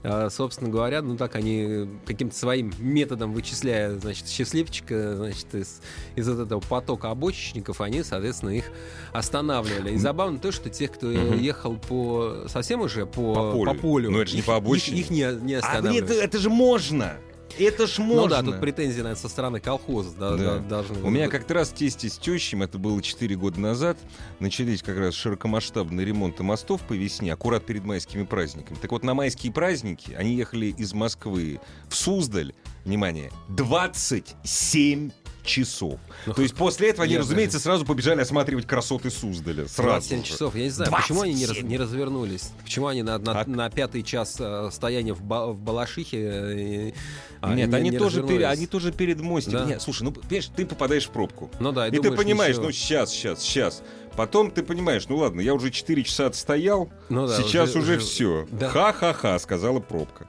А, 0.09 0.29
собственно 0.29 0.69
говоря, 0.69 1.01
ну 1.01 1.17
так 1.17 1.35
они 1.35 1.85
каким-то 2.05 2.33
своим 2.33 2.71
методом 2.79 3.33
вычисляя, 3.33 3.97
значит, 3.99 4.29
счастливчика, 4.29 5.17
значит, 5.17 5.53
из, 5.53 5.81
из 6.15 6.29
вот 6.29 6.39
этого 6.45 6.61
потока 6.61 7.11
обочечников, 7.11 7.81
они, 7.81 8.03
соответственно, 8.03 8.51
их 8.51 8.65
останавливали. 9.11 9.91
И 9.93 9.97
забавно 9.97 10.39
то, 10.39 10.53
что 10.53 10.69
тех, 10.69 10.93
кто 10.93 11.07
Мгм. 11.07 11.39
ехал 11.39 11.75
по 11.75 12.45
совсем 12.47 12.81
уже 12.81 13.05
по, 13.05 13.51
По 13.65 13.73
полю. 13.73 14.09
Ну, 14.11 14.19
это 14.21 14.29
же 14.29 14.35
не 14.35 14.39
их- 14.39 14.45
по 14.45 14.55
обочине. 14.55 14.99
Их, 14.99 15.05
их 15.07 15.09
не, 15.11 15.45
не 15.45 15.55
А 15.55 15.59
останавливали. 15.59 15.99
нет, 15.99 16.09
это 16.11 16.39
же 16.39 16.49
можно! 16.49 17.17
Это 17.59 17.87
ж 17.87 17.97
можно! 17.99 18.21
Ну 18.23 18.27
да, 18.27 18.43
тут 18.43 18.59
претензии, 18.59 18.97
наверное, 18.97 19.15
со 19.15 19.29
стороны 19.29 19.59
колхоза 19.59 20.11
да, 20.17 20.37
Да. 20.37 20.37
да, 20.37 20.59
должны 20.59 21.03
У 21.03 21.09
меня 21.09 21.25
быть. 21.25 21.31
как-то 21.33 21.55
раз 21.55 21.69
тесте 21.69 22.09
с 22.09 22.17
тещем, 22.17 22.63
это 22.63 22.77
было 22.77 23.01
4 23.01 23.35
года 23.35 23.59
назад, 23.59 23.97
начались 24.39 24.81
как 24.83 24.97
раз 24.97 25.13
широкомасштабные 25.15 26.05
ремонты 26.05 26.43
мостов 26.43 26.81
по 26.81 26.93
весне, 26.93 27.33
аккурат 27.33 27.65
перед 27.65 27.83
майскими 27.83 28.23
праздниками. 28.23 28.77
Так 28.81 28.91
вот, 28.91 29.03
на 29.03 29.13
майские 29.13 29.51
праздники 29.51 30.11
они 30.13 30.35
ехали 30.35 30.67
из 30.67 30.93
Москвы 30.93 31.59
в 31.89 31.95
Суздаль, 31.95 32.53
внимание, 32.85 33.31
27 33.49 35.11
часов. 35.47 35.99
Ну, 36.25 36.33
То 36.33 36.41
есть 36.43 36.53
после 36.55 36.89
этого 36.89 37.05
они, 37.05 37.13
я 37.13 37.19
разумеется, 37.19 37.59
сразу 37.59 37.85
побежали 37.85 38.21
осматривать 38.21 38.67
красоты 38.67 39.09
Суздаля. 39.09 39.67
Сразу 39.67 39.89
27 40.09 40.19
же. 40.19 40.25
часов. 40.25 40.55
Я 40.55 40.63
не 40.63 40.69
знаю, 40.69 40.91
почему 40.91 41.21
они 41.21 41.33
не, 41.33 41.45
раз- 41.45 41.55
27. 41.55 41.67
не 41.69 41.77
развернулись? 41.77 42.51
Почему 42.63 42.87
они 42.87 43.01
на, 43.01 43.17
на, 43.17 43.41
А- 43.41 43.45
на 43.49 43.69
пятый 43.69 44.03
час 44.03 44.35
э, 44.39 44.69
стояния 44.71 45.13
в, 45.13 45.21
Ба- 45.23 45.47
в 45.53 45.57
Балашихе 45.59 46.17
э, 46.21 46.91
а, 47.41 47.53
Нет, 47.55 47.69
не- 47.69 47.75
они, 47.75 47.89
не 47.89 47.97
тоже 47.97 48.21
пере- 48.23 48.45
они 48.47 48.67
тоже 48.67 48.91
перед 48.91 49.21
мостиком. 49.21 49.61
Да. 49.61 49.65
Нет, 49.65 49.81
слушай, 49.81 50.03
ну, 50.03 50.11
понимаешь, 50.11 50.49
ты 50.55 50.65
попадаешь 50.65 51.05
в 51.07 51.09
пробку. 51.11 51.49
Ну 51.59 51.71
да, 51.71 51.87
и, 51.87 51.89
И 51.89 51.93
ты 51.95 52.01
думаешь, 52.03 52.17
понимаешь, 52.21 52.55
ничего. 52.55 52.65
ну 52.67 52.71
сейчас, 52.71 53.11
сейчас, 53.11 53.41
сейчас. 53.41 53.83
Потом 54.15 54.49
ты 54.51 54.63
понимаешь, 54.63 55.07
ну 55.09 55.17
ладно, 55.17 55.41
я 55.41 55.53
уже 55.53 55.69
4 55.71 56.03
часа 56.03 56.25
отстоял, 56.25 56.89
Ну 57.09 57.27
да, 57.27 57.37
сейчас 57.37 57.69
уже- 57.71 57.79
уже, 57.79 57.97
уже- 57.97 58.05
все. 58.05 58.47
да. 58.51 58.69
Ха-ха-ха, 58.69 59.37
сказала 59.39 59.79
пробка. 59.79 60.27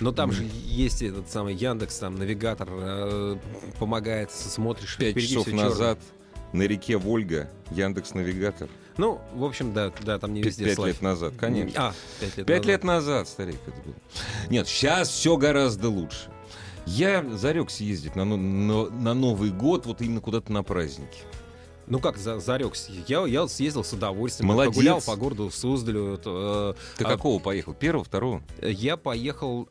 Но 0.00 0.12
там 0.12 0.30
же 0.32 0.46
есть 0.64 1.02
этот 1.02 1.28
самый 1.30 1.54
Яндекс, 1.54 1.98
там 1.98 2.14
навигатор 2.16 2.68
э, 2.70 3.36
помогает, 3.78 4.30
смотришь, 4.30 4.96
Пять 4.96 5.20
часов 5.20 5.48
назад 5.48 5.98
на 6.52 6.62
реке 6.62 6.96
Вольга 6.96 7.50
Яндекс 7.70 8.14
Навигатор. 8.14 8.68
Ну, 8.96 9.20
в 9.34 9.44
общем, 9.44 9.72
да, 9.72 9.92
да, 10.02 10.18
там 10.18 10.34
не 10.34 10.42
везде 10.42 10.64
Пять 10.64 10.78
лет 10.78 11.02
назад, 11.02 11.34
конечно. 11.38 11.88
А, 11.88 11.94
пять 12.20 12.36
лет 12.36 12.46
Пять 12.46 12.56
назад. 12.58 12.66
лет 12.66 12.84
назад, 12.84 13.28
старик, 13.28 13.58
это 13.66 13.80
было. 13.82 13.94
Нет, 14.50 14.66
сейчас 14.66 15.08
все 15.08 15.36
гораздо 15.36 15.88
лучше. 15.88 16.30
Я 16.86 17.22
зарекся 17.36 17.84
ездить 17.84 18.16
на, 18.16 18.24
но- 18.24 18.36
на- 18.36 18.90
на 18.90 19.14
Новый 19.14 19.50
год, 19.50 19.86
вот 19.86 20.00
именно 20.00 20.20
куда-то 20.20 20.50
на 20.52 20.62
праздники. 20.62 21.18
Ну 21.86 22.00
как, 22.00 22.16
за, 22.18 22.38
зарекся. 22.40 22.92
Я, 23.06 23.26
я 23.26 23.46
съездил 23.46 23.84
с 23.84 23.92
удовольствием. 23.92 24.48
Молодец. 24.48 24.74
Погулял 24.74 25.00
по 25.00 25.16
городу 25.16 25.50
Суздалю. 25.50 26.18
э, 26.24 26.74
Ты 26.96 27.04
а, 27.04 27.08
какого 27.08 27.38
поехал? 27.38 27.74
Первого, 27.74 28.04
второго? 28.04 28.42
Я 28.62 28.96
поехал 28.96 29.68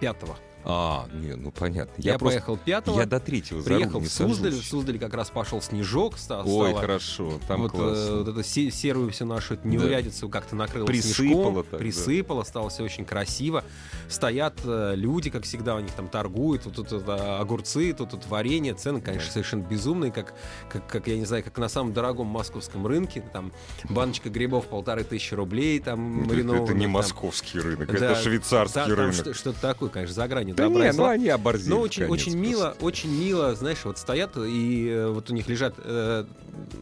пятого. 0.00 0.36
А, 0.64 1.08
не, 1.14 1.34
ну 1.36 1.50
понятно. 1.50 1.92
Я, 1.96 2.18
просто- 2.18 2.38
поехал 2.38 2.56
пятого. 2.58 3.00
Я 3.00 3.06
до 3.06 3.18
третьего 3.18 3.62
Приехал 3.62 4.00
в 4.00 4.08
Суздаль, 4.08 4.50
сажусь. 4.52 4.66
в 4.66 4.68
Суздале 4.68 4.98
как 4.98 5.14
раз 5.14 5.30
пошел 5.30 5.62
снежок, 5.62 6.18
ста- 6.18 6.42
Ой, 6.44 6.68
стало. 6.70 6.80
хорошо, 6.80 7.40
там 7.48 7.62
вот, 7.62 7.72
э, 7.72 7.76
классно. 7.76 8.16
вот 8.18 8.28
эту 8.28 8.42
се- 8.44 8.70
серую 8.70 9.10
всю 9.10 9.24
нашу 9.24 9.58
неурядицу 9.64 10.28
как-то 10.28 10.56
накрыло 10.56 10.86
Присыпало 10.86 11.14
снежком, 11.14 11.54
так, 11.62 11.66
да. 11.72 11.78
присыпало, 11.78 12.42
стало 12.44 12.68
все 12.70 12.82
очень 12.84 13.04
красиво. 13.06 13.64
Стоят 14.08 14.54
э, 14.64 14.92
люди, 14.96 15.30
как 15.30 15.44
всегда, 15.44 15.76
у 15.76 15.80
них 15.80 15.92
там 15.92 16.08
торгуют, 16.08 16.64
тут, 16.64 16.74
тут, 16.88 16.92
э, 16.92 17.12
огурцы, 17.38 17.92
тут, 17.94 18.10
тут 18.10 18.26
варенье, 18.26 18.74
цены, 18.74 19.00
конечно, 19.00 19.28
Да. 19.28 19.32
совершенно 19.32 19.62
безумные, 19.62 20.12
как, 20.12 20.34
как, 20.68 20.86
как, 20.86 21.06
я 21.08 21.16
не 21.16 21.24
знаю, 21.24 21.42
как 21.42 21.56
на 21.58 21.68
самом 21.68 21.92
дорогом 21.94 22.26
московском 22.26 22.86
рынке, 22.86 23.22
там 23.32 23.52
баночка 23.88 24.28
грибов 24.28 24.66
полторы 24.66 25.04
тысячи 25.04 25.32
рублей, 25.34 25.80
там 25.80 26.20
Это- 26.22 26.28
маринованных. 26.28 26.64
это 26.70 26.74
не 26.74 26.84
там. 26.84 26.90
московский 26.92 27.60
рынок, 27.60 27.86
Да, 27.88 27.94
это 28.12 28.14
швейцарский 28.22 28.82
Да, 28.88 28.94
рынок. 28.94 29.14
что- 29.14 29.32
что-то 29.34 29.60
такое, 29.60 29.88
конечно, 29.88 30.14
за 30.14 30.28
гранью 30.54 30.78
Да 30.78 30.88
и 30.88 30.92
не, 30.92 30.96
ну 30.96 31.04
они 31.06 31.28
оборзели. 31.28 31.70
Ну, 31.70 31.80
очень, 31.80 32.02
конец 32.04 32.12
очень 32.12 32.36
мило, 32.36 32.76
очень 32.80 33.10
мило, 33.10 33.54
знаешь, 33.54 33.78
вот 33.84 33.98
стоят, 33.98 34.36
и 34.36 34.88
э, 34.88 35.08
вот 35.08 35.30
у 35.30 35.34
них 35.34 35.48
лежат, 35.48 35.74
э, 35.78 36.24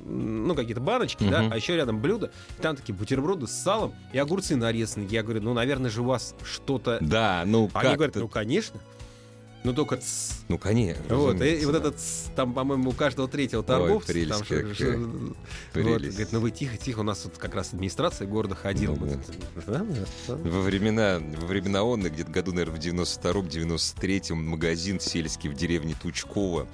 ну, 0.04 0.54
какие-то 0.54 0.80
баночки, 0.80 1.24
да, 1.28 1.42
Мгм. 1.42 1.52
а 1.52 1.56
еще 1.56 1.76
рядом 1.76 2.00
блюдо, 2.00 2.30
и 2.58 2.62
там 2.62 2.76
такие 2.76 2.94
бутерброды 2.94 3.46
с 3.46 3.52
салом 3.52 3.94
и 4.12 4.18
огурцы 4.18 4.56
нарезаны. 4.56 5.06
Я 5.10 5.22
говорю, 5.22 5.42
ну, 5.42 5.54
наверное 5.54 5.90
же 5.90 6.02
у 6.02 6.04
вас 6.04 6.34
что-то... 6.44 6.98
Да, 7.00 7.44
ну 7.46 7.70
Они 7.74 7.94
говорят, 7.94 8.16
ну, 8.16 8.28
конечно. 8.28 8.80
Ну, 9.64 9.74
только 9.74 9.96
тс. 9.96 10.32
Ну, 10.48 10.56
конечно. 10.56 11.16
Вот, 11.16 11.40
и, 11.42 11.56
и 11.56 11.64
вот 11.66 11.74
этот, 11.74 11.96
тс, 11.96 12.26
там, 12.36 12.54
по-моему, 12.54 12.90
у 12.90 12.92
каждого 12.92 13.26
третьего 13.28 13.62
торговца. 13.62 14.12
прелесть 14.12 14.30
там, 14.30 14.40
какая. 14.42 14.74
что- 14.74 14.92
вот, 14.96 15.36
Прелесть. 15.72 16.10
говорит, 16.16 16.32
ну 16.32 16.40
вы 16.40 16.50
тихо, 16.52 16.76
тихо, 16.76 17.00
у 17.00 17.02
нас 17.02 17.18
тут 17.20 17.38
как 17.38 17.54
раз 17.54 17.72
администрация 17.74 18.26
города 18.28 18.54
ходила. 18.54 18.94
Ну, 18.94 19.06
Вот 19.06 19.66
да. 19.66 19.84
Во 20.34 20.60
времена, 20.62 21.20
во 21.20 21.46
времена 21.46 21.82
он, 21.82 22.02
где-то 22.02 22.30
году, 22.30 22.52
наверное, 22.52 22.76
в 22.80 22.84
92-93-м, 22.84 24.42
магазин 24.48 25.00
сельский 25.00 25.50
в 25.50 25.54
деревне 25.54 25.96
Тучково. 26.00 26.66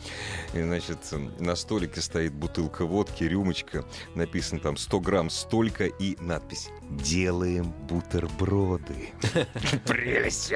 И, 0.52 0.60
значит, 0.62 0.98
на 1.40 1.56
столике 1.56 2.00
стоит 2.00 2.32
бутылка 2.34 2.84
водки, 2.84 3.24
рюмочка. 3.24 3.84
Написано 4.14 4.60
там 4.60 4.76
100 4.76 5.00
грамм 5.00 5.30
столько 5.30 5.86
и 5.86 6.16
надпись 6.20 6.68
«Делаем 6.90 7.72
бутерброды». 7.88 9.10
Прелесть! 9.86 10.52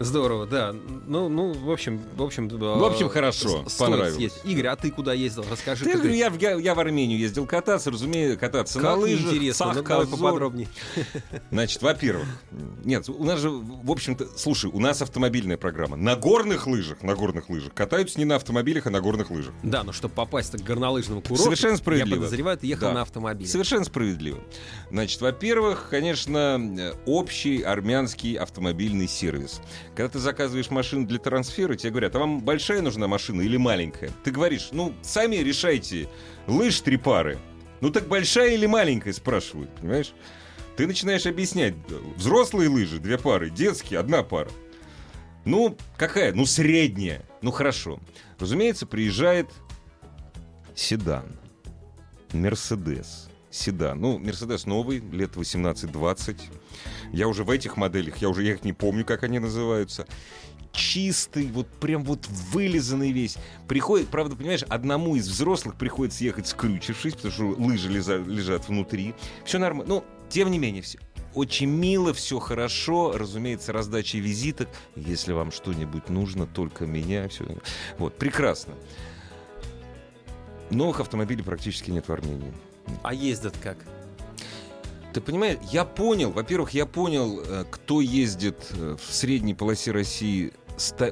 Здорово, 0.00 0.46
да. 0.46 0.74
Ну, 1.06 1.28
ну, 1.28 1.52
в 1.52 1.70
общем, 1.70 2.00
в 2.14 2.22
общем, 2.22 2.48
в 2.48 2.84
общем, 2.84 3.08
хорошо, 3.08 3.64
понравилось. 3.78 4.16
Есть. 4.16 4.40
Игорь, 4.44 4.68
а 4.68 4.76
ты 4.76 4.90
куда 4.90 5.12
ездил? 5.12 5.44
Расскажи. 5.50 5.84
Ты, 5.84 5.98
ты... 5.98 6.16
Я, 6.16 6.32
я, 6.38 6.52
я 6.52 6.74
в 6.74 6.80
Армению 6.80 7.18
ездил 7.18 7.46
кататься, 7.46 7.90
разумеется, 7.90 8.38
кататься 8.38 8.74
как 8.74 8.84
на 8.84 8.94
лыжах. 8.96 9.32
Интересно, 9.32 9.72
ну, 9.74 9.82
давай 9.82 10.06
поподробнее. 10.06 10.68
Значит, 11.50 11.82
во-первых, 11.82 12.26
нет, 12.84 13.08
у 13.08 13.24
нас 13.24 13.40
же, 13.40 13.50
в 13.50 13.90
общем-то, 13.90 14.28
слушай, 14.36 14.70
у 14.72 14.80
нас 14.80 15.02
автомобильная 15.02 15.56
программа. 15.56 15.96
На 15.96 16.16
горных 16.16 16.66
лыжах, 16.66 17.02
на 17.02 17.14
горных 17.14 17.48
лыжах 17.48 17.74
катаются 17.74 18.18
не 18.18 18.24
на 18.24 18.36
автомобилях, 18.36 18.86
а 18.86 18.90
на 18.90 19.00
горных 19.00 19.30
лыжах. 19.30 19.54
Да, 19.62 19.82
но 19.82 19.92
чтобы 19.92 20.14
попасть 20.14 20.52
к 20.52 20.60
горнолыжному 20.60 21.22
курорту, 21.22 21.44
Совершенно 21.44 21.76
справедливо. 21.76 22.16
я 22.16 22.20
подозреваю, 22.22 22.58
ты 22.58 22.66
ехал 22.66 22.88
да. 22.88 22.94
на 22.94 23.02
автомобиле. 23.02 23.48
Совершенно 23.48 23.84
справедливо. 23.84 24.38
Значит, 24.90 25.20
во-первых, 25.20 25.88
конечно, 25.90 26.94
общий 27.06 27.62
армянский 27.62 28.34
автомобильный 28.34 29.08
сервис. 29.08 29.60
Когда 29.98 30.10
ты 30.10 30.20
заказываешь 30.20 30.70
машину 30.70 31.06
для 31.06 31.18
трансфера, 31.18 31.74
тебе 31.74 31.90
говорят, 31.90 32.14
а 32.14 32.20
вам 32.20 32.40
большая 32.40 32.82
нужна 32.82 33.08
машина 33.08 33.42
или 33.42 33.56
маленькая? 33.56 34.12
Ты 34.22 34.30
говоришь, 34.30 34.68
ну, 34.70 34.94
сами 35.02 35.34
решайте, 35.34 36.08
лыж 36.46 36.82
три 36.82 36.96
пары. 36.96 37.36
Ну 37.80 37.90
так 37.90 38.06
большая 38.06 38.54
или 38.54 38.66
маленькая, 38.66 39.12
спрашивают, 39.12 39.74
понимаешь? 39.74 40.12
Ты 40.76 40.86
начинаешь 40.86 41.26
объяснять, 41.26 41.74
взрослые 42.14 42.68
лыжи, 42.68 43.00
две 43.00 43.18
пары, 43.18 43.50
детские, 43.50 43.98
одна 43.98 44.22
пара. 44.22 44.52
Ну, 45.44 45.76
какая? 45.96 46.32
Ну, 46.32 46.46
средняя. 46.46 47.24
Ну, 47.42 47.50
хорошо. 47.50 47.98
Разумеется, 48.38 48.86
приезжает 48.86 49.50
седан. 50.76 51.26
Мерседес. 52.32 53.28
Седан. 53.50 54.00
Ну, 54.00 54.20
Мерседес 54.20 54.64
новый, 54.64 55.00
лет 55.00 55.32
18-20. 55.32 56.36
Я 57.12 57.28
уже 57.28 57.44
в 57.44 57.50
этих 57.50 57.76
моделях, 57.76 58.18
я 58.18 58.28
уже 58.28 58.42
я 58.42 58.52
их 58.52 58.64
не 58.64 58.72
помню, 58.72 59.04
как 59.04 59.22
они 59.22 59.38
называются 59.38 60.06
чистый, 60.72 61.48
вот 61.48 61.66
прям 61.66 62.04
вот 62.04 62.26
вылизанный 62.52 63.10
весь. 63.10 63.36
Приходит, 63.66 64.08
правда, 64.08 64.36
понимаешь, 64.36 64.62
одному 64.68 65.16
из 65.16 65.28
взрослых 65.28 65.76
приходится 65.76 66.22
ехать 66.24 66.46
скрючившись, 66.46 67.14
потому 67.14 67.32
что 67.32 67.44
лыжи 67.58 67.88
лежат, 67.88 68.26
лежат 68.26 68.68
внутри. 68.68 69.14
Все 69.44 69.58
нормально. 69.58 69.94
Ну, 69.94 70.04
тем 70.28 70.50
не 70.50 70.58
менее, 70.58 70.82
все 70.82 70.98
очень 71.34 71.68
мило, 71.68 72.12
все 72.12 72.38
хорошо, 72.38 73.12
разумеется, 73.16 73.72
раздача 73.72 74.18
визиток. 74.18 74.68
Если 74.96 75.32
вам 75.32 75.52
что-нибудь 75.52 76.08
нужно, 76.08 76.46
только 76.46 76.86
меня. 76.86 77.28
Все. 77.28 77.44
Вот, 77.98 78.16
прекрасно. 78.16 78.74
Новых 80.70 81.00
автомобилей 81.00 81.42
практически 81.42 81.90
нет 81.90 82.08
в 82.08 82.12
Армении. 82.12 82.52
А 83.02 83.14
ездят 83.14 83.56
как? 83.62 83.78
Ты 85.12 85.20
понимаешь, 85.20 85.58
я 85.70 85.84
понял, 85.84 86.30
во-первых, 86.30 86.70
я 86.70 86.86
понял, 86.86 87.40
э, 87.40 87.64
кто 87.70 88.00
ездит 88.00 88.58
э, 88.70 88.96
в 89.00 89.12
средней 89.12 89.54
полосе 89.54 89.90
России. 89.90 90.52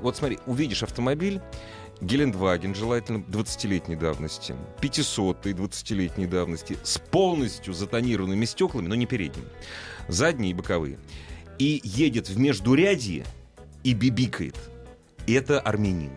Вот 0.00 0.16
смотри, 0.16 0.38
увидишь 0.46 0.82
автомобиль, 0.82 1.40
Гелендваген, 2.00 2.74
желательно 2.74 3.24
20-летней 3.26 3.96
давности, 3.96 4.54
500 4.80 5.46
20-летней 5.46 6.26
давности, 6.26 6.76
с 6.82 6.98
полностью 6.98 7.72
затонированными 7.72 8.44
стеклами, 8.44 8.87
но 8.87 8.94
не 8.94 9.06
передними, 9.06 9.48
задние 10.09 10.50
и 10.50 10.54
боковые, 10.54 10.98
и 11.59 11.80
едет 11.82 12.28
в 12.28 12.38
междурядье 12.38 13.24
и 13.82 13.94
бибикает. 13.94 14.56
Это 15.26 15.59
армянин. 15.59 16.12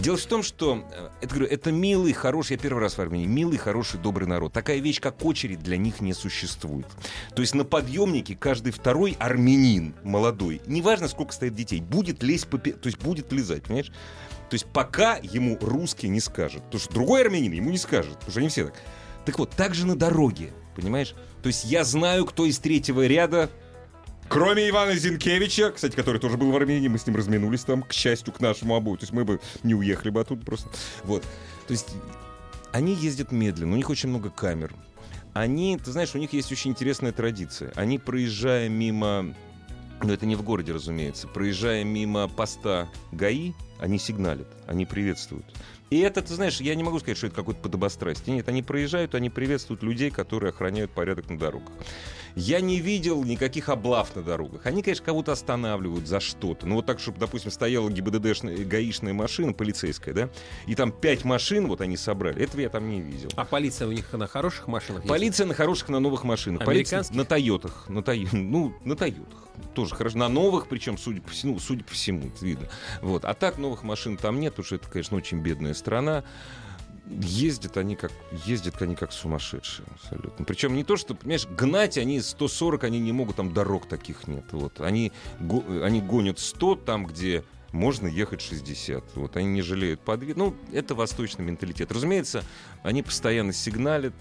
Дело 0.00 0.16
в 0.16 0.24
том, 0.24 0.42
что 0.42 0.82
э, 0.92 1.08
это, 1.20 1.34
говорю, 1.34 1.50
это 1.50 1.70
милый, 1.72 2.14
хороший, 2.14 2.52
я 2.52 2.58
первый 2.58 2.80
раз 2.80 2.96
в 2.96 3.00
Армении, 3.00 3.26
милый, 3.26 3.58
хороший, 3.58 4.00
добрый 4.00 4.26
народ. 4.26 4.50
Такая 4.50 4.78
вещь, 4.78 4.98
как 4.98 5.22
очередь, 5.22 5.62
для 5.62 5.76
них 5.76 6.00
не 6.00 6.14
существует. 6.14 6.86
То 7.34 7.42
есть 7.42 7.54
на 7.54 7.64
подъемнике 7.64 8.34
каждый 8.34 8.72
второй 8.72 9.14
армянин 9.20 9.94
молодой, 10.02 10.62
неважно, 10.66 11.06
сколько 11.06 11.34
стоит 11.34 11.54
детей, 11.54 11.82
будет 11.82 12.22
лезть, 12.22 12.48
по, 12.48 12.56
то 12.56 12.86
есть 12.86 12.98
будет 12.98 13.30
лизать, 13.30 13.64
понимаешь? 13.64 13.92
То 14.48 14.54
есть 14.54 14.64
пока 14.72 15.18
ему 15.22 15.58
русский 15.60 16.08
не 16.08 16.20
скажет. 16.20 16.62
Потому 16.64 16.80
что 16.80 16.94
другой 16.94 17.20
армянин 17.20 17.52
ему 17.52 17.68
не 17.68 17.78
скажет, 17.78 18.14
потому 18.14 18.30
что 18.30 18.40
они 18.40 18.48
все 18.48 18.64
так. 18.64 18.74
Так 19.26 19.38
вот, 19.38 19.50
так 19.50 19.74
же 19.74 19.86
на 19.86 19.96
дороге, 19.96 20.54
понимаешь? 20.76 21.14
То 21.42 21.48
есть 21.48 21.66
я 21.66 21.84
знаю, 21.84 22.24
кто 22.24 22.46
из 22.46 22.58
третьего 22.58 23.06
ряда 23.06 23.50
Кроме 24.30 24.68
Ивана 24.68 24.94
Зинкевича, 24.94 25.72
кстати, 25.72 25.96
который 25.96 26.20
тоже 26.20 26.36
был 26.36 26.52
в 26.52 26.56
Армении, 26.56 26.86
мы 26.86 26.98
с 26.98 27.06
ним 27.06 27.16
разминулись 27.16 27.64
там, 27.64 27.82
к 27.82 27.92
счастью, 27.92 28.32
к 28.32 28.38
нашему 28.38 28.76
обоим. 28.76 28.96
То 28.96 29.02
есть 29.02 29.12
мы 29.12 29.24
бы 29.24 29.40
не 29.64 29.74
уехали 29.74 30.10
бы 30.10 30.20
оттуда 30.20 30.46
просто. 30.46 30.68
Вот. 31.02 31.22
То 31.66 31.72
есть 31.72 31.88
они 32.70 32.94
ездят 32.94 33.32
медленно, 33.32 33.72
у 33.72 33.76
них 33.76 33.90
очень 33.90 34.08
много 34.08 34.30
камер. 34.30 34.72
Они, 35.32 35.76
ты 35.76 35.90
знаешь, 35.90 36.14
у 36.14 36.18
них 36.18 36.32
есть 36.32 36.52
очень 36.52 36.70
интересная 36.70 37.10
традиция. 37.10 37.72
Они, 37.74 37.98
проезжая 37.98 38.68
мимо 38.68 39.34
но 40.02 40.14
это 40.14 40.26
не 40.26 40.34
в 40.34 40.42
городе, 40.42 40.72
разумеется. 40.72 41.28
Проезжая 41.28 41.84
мимо 41.84 42.28
поста 42.28 42.88
ГАИ, 43.12 43.52
они 43.78 43.98
сигналят, 43.98 44.48
они 44.66 44.86
приветствуют. 44.86 45.44
И 45.90 45.98
это, 45.98 46.22
ты 46.22 46.34
знаешь, 46.34 46.60
я 46.60 46.74
не 46.74 46.84
могу 46.84 47.00
сказать, 47.00 47.18
что 47.18 47.26
это 47.26 47.36
какое-то 47.36 47.60
подобострастие. 47.60 48.36
Нет, 48.36 48.48
они 48.48 48.62
проезжают, 48.62 49.14
они 49.14 49.28
приветствуют 49.28 49.82
людей, 49.82 50.10
которые 50.10 50.50
охраняют 50.50 50.92
порядок 50.92 51.28
на 51.28 51.38
дорогах. 51.38 51.72
Я 52.34 52.60
не 52.60 52.80
видел 52.80 53.22
никаких 53.24 53.68
облав 53.68 54.14
на 54.16 54.22
дорогах. 54.22 54.66
Они, 54.66 54.82
конечно, 54.82 55.04
кого-то 55.04 55.32
останавливают 55.32 56.06
за 56.06 56.20
что-то. 56.20 56.66
Ну, 56.66 56.76
вот 56.76 56.86
так, 56.86 57.00
чтобы, 57.00 57.18
допустим, 57.18 57.50
стояла 57.50 57.90
ГИБДДшная, 57.90 58.64
гаишная 58.64 59.12
машина, 59.12 59.52
полицейская, 59.52 60.14
да, 60.14 60.30
и 60.66 60.74
там 60.74 60.92
пять 60.92 61.24
машин 61.24 61.66
вот 61.66 61.80
они 61.80 61.96
собрали. 61.96 62.42
Этого 62.42 62.60
я 62.60 62.68
там 62.68 62.88
не 62.88 63.00
видел. 63.00 63.30
А 63.36 63.44
полиция 63.44 63.88
у 63.88 63.92
них 63.92 64.12
на 64.12 64.26
хороших 64.26 64.68
машинах 64.68 65.04
Полиция 65.04 65.46
на 65.46 65.54
хороших, 65.54 65.88
на 65.88 66.00
новых 66.00 66.24
машинах. 66.24 66.64
Полиция 66.64 67.04
на 67.10 67.24
Тойотах. 67.24 67.88
На 67.88 68.02
тай... 68.02 68.28
Ну, 68.32 68.74
на 68.84 68.96
Тойотах. 68.96 69.38
Тоже 69.74 69.94
хорошо. 69.94 70.18
На 70.18 70.28
новых, 70.28 70.68
причем, 70.68 70.98
судя 70.98 71.20
по 71.20 71.30
всему, 71.30 71.58
судя 71.58 71.84
по 71.84 71.92
всему, 71.92 72.28
это 72.28 72.44
видно. 72.44 72.68
Вот. 73.02 73.24
А 73.24 73.34
так 73.34 73.58
новых 73.58 73.82
машин 73.82 74.16
там 74.16 74.40
нет, 74.40 74.54
потому 74.54 74.66
что 74.66 74.76
это, 74.76 74.88
конечно, 74.88 75.16
очень 75.16 75.40
бедная 75.40 75.74
страна 75.74 76.24
ездят 77.10 77.76
они 77.76 77.96
как 77.96 78.12
ездят 78.46 78.80
они 78.82 78.94
как 78.94 79.12
сумасшедшие 79.12 79.86
абсолютно. 79.94 80.44
Причем 80.44 80.74
не 80.74 80.84
то, 80.84 80.96
что, 80.96 81.14
понимаешь, 81.14 81.46
гнать 81.46 81.98
они 81.98 82.20
140, 82.20 82.84
они 82.84 83.00
не 83.00 83.12
могут, 83.12 83.36
там 83.36 83.52
дорог 83.52 83.86
таких 83.86 84.28
нет. 84.28 84.44
Вот. 84.52 84.80
Они, 84.80 85.12
го, 85.40 85.64
они 85.82 86.00
гонят 86.00 86.38
100 86.38 86.76
там, 86.76 87.06
где 87.06 87.44
можно 87.72 88.06
ехать 88.06 88.40
60. 88.40 89.16
Вот 89.16 89.36
они 89.36 89.46
не 89.46 89.62
жалеют 89.62 90.00
подвид. 90.00 90.36
Ну, 90.36 90.54
это 90.72 90.94
восточный 90.94 91.44
менталитет. 91.44 91.92
Разумеется, 91.92 92.44
они 92.82 93.02
постоянно 93.02 93.52
сигналят. 93.52 94.14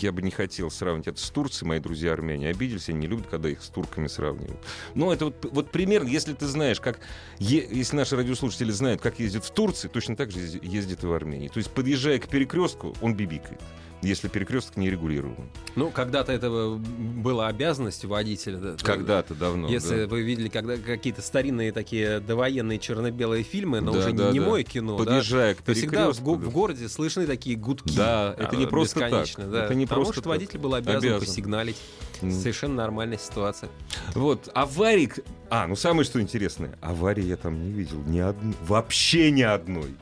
Я 0.00 0.12
бы 0.12 0.22
не 0.22 0.30
хотел 0.30 0.70
сравнивать 0.70 1.08
это 1.08 1.20
с 1.20 1.30
Турцией. 1.30 1.68
Мои 1.68 1.80
друзья 1.80 2.12
армяне 2.12 2.48
обиделись, 2.48 2.88
они 2.88 3.00
не 3.00 3.06
любят, 3.06 3.26
когда 3.28 3.48
их 3.48 3.62
с 3.62 3.68
турками 3.68 4.06
сравнивают. 4.06 4.60
Но 4.94 5.12
это 5.12 5.26
вот, 5.26 5.46
вот 5.50 5.70
примерно, 5.70 6.08
если 6.08 6.34
ты 6.34 6.46
знаешь, 6.46 6.80
как... 6.80 7.00
Если 7.38 7.96
наши 7.96 8.16
радиослушатели 8.16 8.70
знают, 8.70 9.00
как 9.00 9.18
ездят 9.18 9.44
в 9.44 9.50
Турции, 9.50 9.88
точно 9.88 10.16
так 10.16 10.30
же 10.30 10.40
ездит 10.40 11.02
и 11.02 11.06
в 11.06 11.12
Армении. 11.12 11.48
То 11.48 11.58
есть, 11.58 11.70
подъезжая 11.70 12.18
к 12.18 12.28
перекрестку, 12.28 12.94
он 13.00 13.14
бибикает 13.14 13.60
если 14.02 14.28
перекресток 14.28 14.76
не 14.76 14.90
регулируем. 14.90 15.36
Ну, 15.76 15.90
когда-то 15.90 16.32
это 16.32 16.50
была 16.50 17.48
обязанность 17.48 18.04
водителя. 18.04 18.76
Когда-то 18.82 19.34
давно. 19.34 19.68
Если 19.68 20.02
да. 20.02 20.06
вы 20.08 20.22
видели 20.22 20.48
когда 20.48 20.76
какие-то 20.76 21.22
старинные 21.22 21.72
такие 21.72 22.20
довоенные 22.20 22.78
черно-белые 22.78 23.44
фильмы, 23.44 23.80
но 23.80 23.92
да, 23.92 23.98
уже 23.98 24.12
да, 24.12 24.32
не 24.32 24.40
да. 24.40 24.46
мое 24.46 24.62
кино. 24.64 24.96
Подъезжая 24.96 25.54
да, 25.54 25.60
к 25.60 25.64
перекрестку. 25.64 25.88
всегда 25.88 26.10
в, 26.10 26.48
в 26.48 26.50
городе 26.50 26.88
слышны 26.88 27.26
такие 27.26 27.56
гудки. 27.56 27.96
Да, 27.96 28.34
это 28.36 28.56
не 28.56 28.66
просто 28.66 29.00
так. 29.00 29.28
Да. 29.36 29.64
Это 29.64 29.74
не 29.74 29.86
Потому 29.86 30.04
просто 30.04 30.14
что 30.14 30.22
так. 30.22 30.30
водитель 30.30 30.58
был 30.58 30.74
обязан, 30.74 30.98
обязан. 30.98 31.20
посигналить. 31.20 31.76
Mm. 32.20 32.30
Совершенно 32.30 32.74
нормальная 32.74 33.18
ситуация. 33.18 33.70
Вот, 34.14 34.48
аварий... 34.54 35.10
А, 35.50 35.66
ну 35.66 35.76
самое 35.76 36.04
что 36.04 36.20
интересное, 36.20 36.78
аварии 36.80 37.24
я 37.24 37.36
там 37.36 37.62
не 37.62 37.70
видел 37.70 38.00
ни 38.02 38.18
одной. 38.18 38.54
Вообще 38.66 39.30
ни 39.30 39.42
одной. 39.42 39.94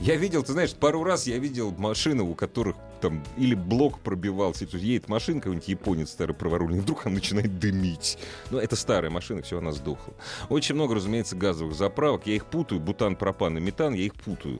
Я 0.00 0.16
видел, 0.16 0.42
ты 0.42 0.52
знаешь, 0.52 0.74
пару 0.74 1.04
раз 1.04 1.26
я 1.26 1.38
видел 1.38 1.72
машины, 1.72 2.22
у 2.22 2.34
которых 2.34 2.76
там 3.04 3.22
или 3.36 3.54
блок 3.54 4.00
пробивался, 4.00 4.66
то 4.66 4.78
есть 4.78 4.88
едет 4.88 5.08
машина, 5.10 5.40
какой-нибудь 5.40 5.68
японец 5.68 6.10
старый 6.10 6.34
праворульный, 6.34 6.80
вдруг 6.80 7.04
она 7.04 7.16
начинает 7.16 7.58
дымить. 7.58 8.16
Ну, 8.50 8.58
это 8.58 8.76
старая 8.76 9.10
машина, 9.10 9.42
все, 9.42 9.58
она 9.58 9.72
сдохла. 9.72 10.14
Очень 10.48 10.76
много, 10.76 10.94
разумеется, 10.94 11.36
газовых 11.36 11.74
заправок. 11.74 12.26
Я 12.26 12.34
их 12.36 12.46
путаю, 12.46 12.80
бутан, 12.80 13.14
пропан 13.16 13.58
и 13.58 13.60
метан, 13.60 13.92
я 13.92 14.04
их 14.04 14.14
путаю. 14.14 14.58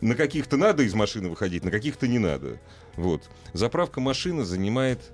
На 0.00 0.14
каких-то 0.14 0.56
надо 0.56 0.84
из 0.84 0.94
машины 0.94 1.28
выходить, 1.28 1.64
на 1.64 1.70
каких-то 1.70 2.08
не 2.08 2.18
надо. 2.18 2.58
Вот. 2.96 3.28
Заправка 3.52 4.00
машины 4.00 4.44
занимает 4.44 5.12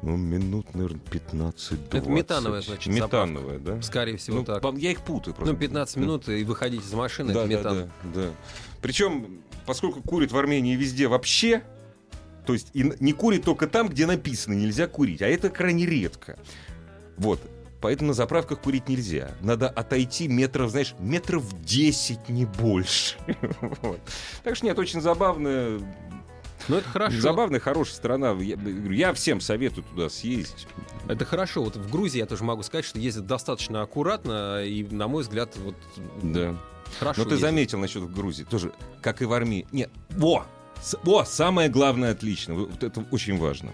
ну, 0.00 0.16
минут, 0.16 0.74
наверное, 0.76 1.00
15-20. 1.10 1.78
Это 1.90 2.08
метановая, 2.08 2.60
значит, 2.60 2.94
Метановая, 2.94 3.58
да? 3.58 3.82
Скорее 3.82 4.16
всего, 4.18 4.38
ну, 4.38 4.44
так. 4.44 4.62
Я 4.74 4.92
их 4.92 5.00
путаю 5.00 5.34
просто. 5.34 5.52
Ну, 5.52 5.58
15 5.58 5.96
минут 5.96 6.28
и 6.28 6.44
выходить 6.44 6.84
из 6.84 6.92
машины, 6.92 7.32
да, 7.32 7.40
это 7.40 7.48
метан. 7.48 7.76
Да, 7.76 7.88
да, 8.04 8.22
да. 8.22 8.30
Причем, 8.80 9.42
поскольку 9.66 10.00
курят 10.00 10.30
в 10.30 10.38
Армении 10.38 10.76
везде 10.76 11.08
вообще, 11.08 11.64
то 12.48 12.54
есть 12.54 12.70
и 12.72 12.94
не 13.00 13.12
курит 13.12 13.44
только 13.44 13.66
там, 13.66 13.90
где 13.90 14.06
написано 14.06 14.54
«нельзя 14.54 14.86
курить», 14.86 15.20
а 15.20 15.26
это 15.26 15.50
крайне 15.50 15.84
редко. 15.84 16.38
Вот. 17.18 17.42
Поэтому 17.82 18.08
на 18.08 18.14
заправках 18.14 18.62
курить 18.62 18.88
нельзя. 18.88 19.32
Надо 19.42 19.68
отойти 19.68 20.28
метров, 20.28 20.70
знаешь, 20.70 20.94
метров 20.98 21.44
10, 21.62 22.30
не 22.30 22.46
больше. 22.46 23.16
вот. 23.82 24.00
Так 24.44 24.56
что 24.56 24.64
нет, 24.64 24.78
очень 24.78 25.02
забавно 25.02 25.78
Ну, 26.68 26.76
это 26.76 26.88
хорошо. 26.88 27.20
Забавная, 27.20 27.60
хорошая 27.60 27.96
страна. 27.96 28.30
Я, 28.40 28.56
я 28.88 29.12
всем 29.12 29.42
советую 29.42 29.84
туда 29.84 30.08
съездить. 30.08 30.66
Это 31.06 31.26
хорошо. 31.26 31.62
Вот 31.62 31.76
в 31.76 31.90
Грузии 31.90 32.16
я 32.16 32.24
тоже 32.24 32.44
могу 32.44 32.62
сказать, 32.62 32.86
что 32.86 32.98
ездят 32.98 33.26
достаточно 33.26 33.82
аккуратно, 33.82 34.64
и, 34.64 34.84
на 34.84 35.06
мой 35.06 35.22
взгляд, 35.22 35.54
вот 35.58 35.74
Да. 36.22 36.56
хорошо 36.98 37.20
Но 37.20 37.24
ты 37.28 37.34
ездят. 37.34 37.50
заметил 37.50 37.78
насчет 37.78 38.10
Грузии, 38.10 38.44
тоже, 38.44 38.72
как 39.02 39.20
и 39.20 39.26
в 39.26 39.34
армии. 39.34 39.66
Нет, 39.70 39.90
во! 40.08 40.46
О, 41.04 41.24
самое 41.24 41.68
главное 41.68 42.12
отлично, 42.12 42.54
вот 42.54 42.82
это 42.82 43.04
очень 43.10 43.38
важно. 43.38 43.70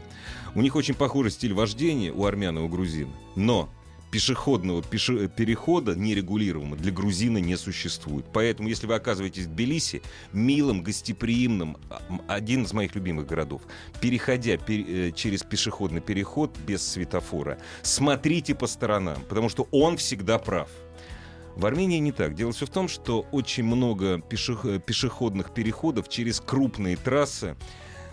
У 0.54 0.62
них 0.62 0.76
очень 0.76 0.94
похожий 0.94 1.30
стиль 1.30 1.52
вождения 1.52 2.12
у 2.12 2.24
армян 2.24 2.58
и 2.58 2.60
у 2.60 2.68
грузин, 2.68 3.08
но 3.36 3.68
пешеходного 4.10 4.80
пеше- 4.80 5.26
перехода 5.26 5.96
нерегулируемого 5.96 6.76
для 6.76 6.92
грузина 6.92 7.38
не 7.38 7.56
существует. 7.56 8.24
Поэтому, 8.32 8.68
если 8.68 8.86
вы 8.86 8.94
оказываетесь 8.94 9.46
в 9.46 9.50
Тбилиси, 9.50 10.02
милым, 10.32 10.84
гостеприимным, 10.84 11.76
а, 11.90 12.00
один 12.28 12.62
из 12.62 12.72
моих 12.72 12.94
любимых 12.94 13.26
городов, 13.26 13.62
переходя 14.00 14.54
пер- 14.54 15.08
э, 15.08 15.10
через 15.10 15.42
пешеходный 15.42 16.00
переход 16.00 16.56
без 16.64 16.86
светофора, 16.86 17.58
смотрите 17.82 18.54
по 18.54 18.68
сторонам, 18.68 19.18
потому 19.28 19.48
что 19.48 19.66
он 19.72 19.96
всегда 19.96 20.38
прав. 20.38 20.68
В 21.56 21.66
Армении 21.66 21.98
не 21.98 22.12
так. 22.12 22.34
Дело 22.34 22.52
все 22.52 22.66
в 22.66 22.70
том, 22.70 22.88
что 22.88 23.26
очень 23.30 23.64
много 23.64 24.18
э, 24.18 24.80
пешеходных 24.80 25.54
переходов 25.54 26.08
через 26.08 26.40
крупные 26.40 26.96
трассы, 26.96 27.56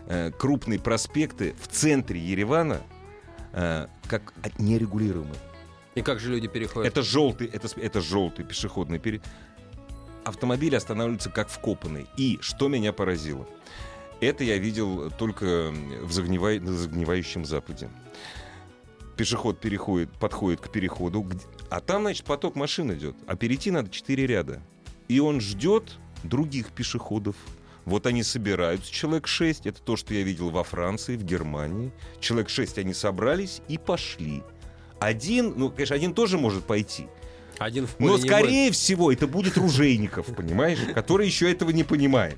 э, 0.07 0.31
крупные 0.31 0.79
проспекты 0.79 1.55
в 1.59 1.67
центре 1.67 2.19
Еревана, 2.19 2.81
э, 3.53 3.87
как 4.07 4.33
нерегулируемые. 4.59 5.35
И 5.95 6.01
как 6.01 6.19
же 6.19 6.31
люди 6.31 6.47
переходят? 6.47 6.91
Это 6.91 7.01
желтый, 7.01 7.47
это, 7.47 7.67
это 7.79 7.99
желтый 7.99 8.45
пешеходный 8.45 8.99
переход. 8.99 9.27
Автомобили 10.23 10.75
останавливаются 10.75 11.31
как 11.31 11.49
вкопанные. 11.49 12.05
И 12.17 12.37
что 12.41 12.67
меня 12.67 12.93
поразило? 12.93 13.47
Это 14.19 14.43
я 14.43 14.57
видел 14.59 15.09
только 15.09 15.73
в 16.03 16.11
загнивай- 16.11 16.59
на 16.59 16.73
загнивающем 16.73 17.43
Западе. 17.43 17.89
Пешеход 19.17 19.59
переходит, 19.59 20.11
подходит 20.19 20.61
к 20.61 20.71
переходу, 20.71 21.27
а 21.71 21.79
там, 21.79 22.01
значит, 22.01 22.25
поток 22.25 22.55
машин 22.55 22.93
идет. 22.93 23.15
А 23.27 23.37
перейти 23.37 23.71
надо 23.71 23.89
четыре 23.89 24.27
ряда. 24.27 24.61
И 25.07 25.21
он 25.21 25.39
ждет 25.39 25.97
других 26.21 26.67
пешеходов. 26.73 27.37
Вот 27.85 28.05
они 28.05 28.23
собираются, 28.23 28.91
человек 28.91 29.25
шесть. 29.25 29.65
Это 29.65 29.81
то, 29.81 29.95
что 29.95 30.13
я 30.13 30.21
видел 30.21 30.49
во 30.49 30.65
Франции, 30.65 31.15
в 31.15 31.23
Германии. 31.23 31.93
Человек 32.19 32.49
шесть 32.49 32.77
они 32.77 32.93
собрались 32.93 33.61
и 33.69 33.77
пошли. 33.77 34.43
Один, 34.99 35.53
ну, 35.55 35.69
конечно, 35.69 35.95
один 35.95 36.13
тоже 36.13 36.37
может 36.37 36.65
пойти. 36.65 37.07
Один 37.57 37.87
в 37.87 37.97
Но 37.99 38.17
скорее 38.17 38.71
всего 38.71 39.09
это 39.09 39.25
будет 39.25 39.55
Ружейников, 39.57 40.25
понимаешь, 40.35 40.79
который 40.93 41.25
еще 41.25 41.49
этого 41.49 41.69
не 41.69 41.85
понимает. 41.85 42.37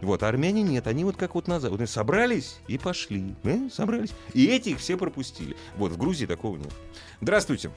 Вот, 0.00 0.24
а 0.24 0.28
армяне 0.28 0.62
нет, 0.62 0.88
они 0.88 1.04
вот 1.04 1.16
как 1.16 1.36
вот 1.36 1.46
назад. 1.46 1.70
Вот 1.70 1.78
они 1.78 1.86
собрались 1.86 2.56
и 2.66 2.78
пошли. 2.78 3.36
э, 3.44 3.68
собрались. 3.72 4.10
И 4.34 4.46
эти 4.46 4.70
их 4.70 4.80
все 4.80 4.96
пропустили. 4.96 5.56
Вот, 5.76 5.92
в 5.92 5.96
Грузии 5.96 6.26
такого 6.26 6.56
нет. 6.56 6.72
Здравствуйте. 7.20 7.70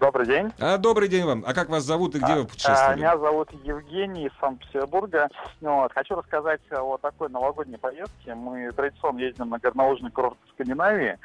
Добрый 0.00 0.26
день. 0.26 0.50
А, 0.58 0.78
добрый 0.78 1.08
день 1.08 1.24
вам. 1.24 1.44
А 1.46 1.52
как 1.54 1.68
вас 1.68 1.84
зовут 1.84 2.14
и 2.14 2.18
где 2.18 2.34
вы 2.34 2.40
А, 2.42 2.44
путешествовали? 2.44 2.96
Меня 2.98 3.18
зовут 3.18 3.50
Евгений 3.64 4.26
из 4.26 4.32
Санкт-Петербурга. 4.40 5.28
Ну 5.60 5.76
Вот. 5.82 5.92
Хочу 5.92 6.14
рассказать 6.14 6.60
о 6.70 6.96
такой 6.96 7.28
новогодней 7.28 7.76
поездке. 7.78 8.34
Мы 8.34 8.70
традиционно 8.72 9.18
ездим 9.20 9.50
на 9.50 9.58
горнолыжный 9.58 10.10
курорт 10.10 10.36
в 10.46 10.50
Скандинавии. 10.54 11.18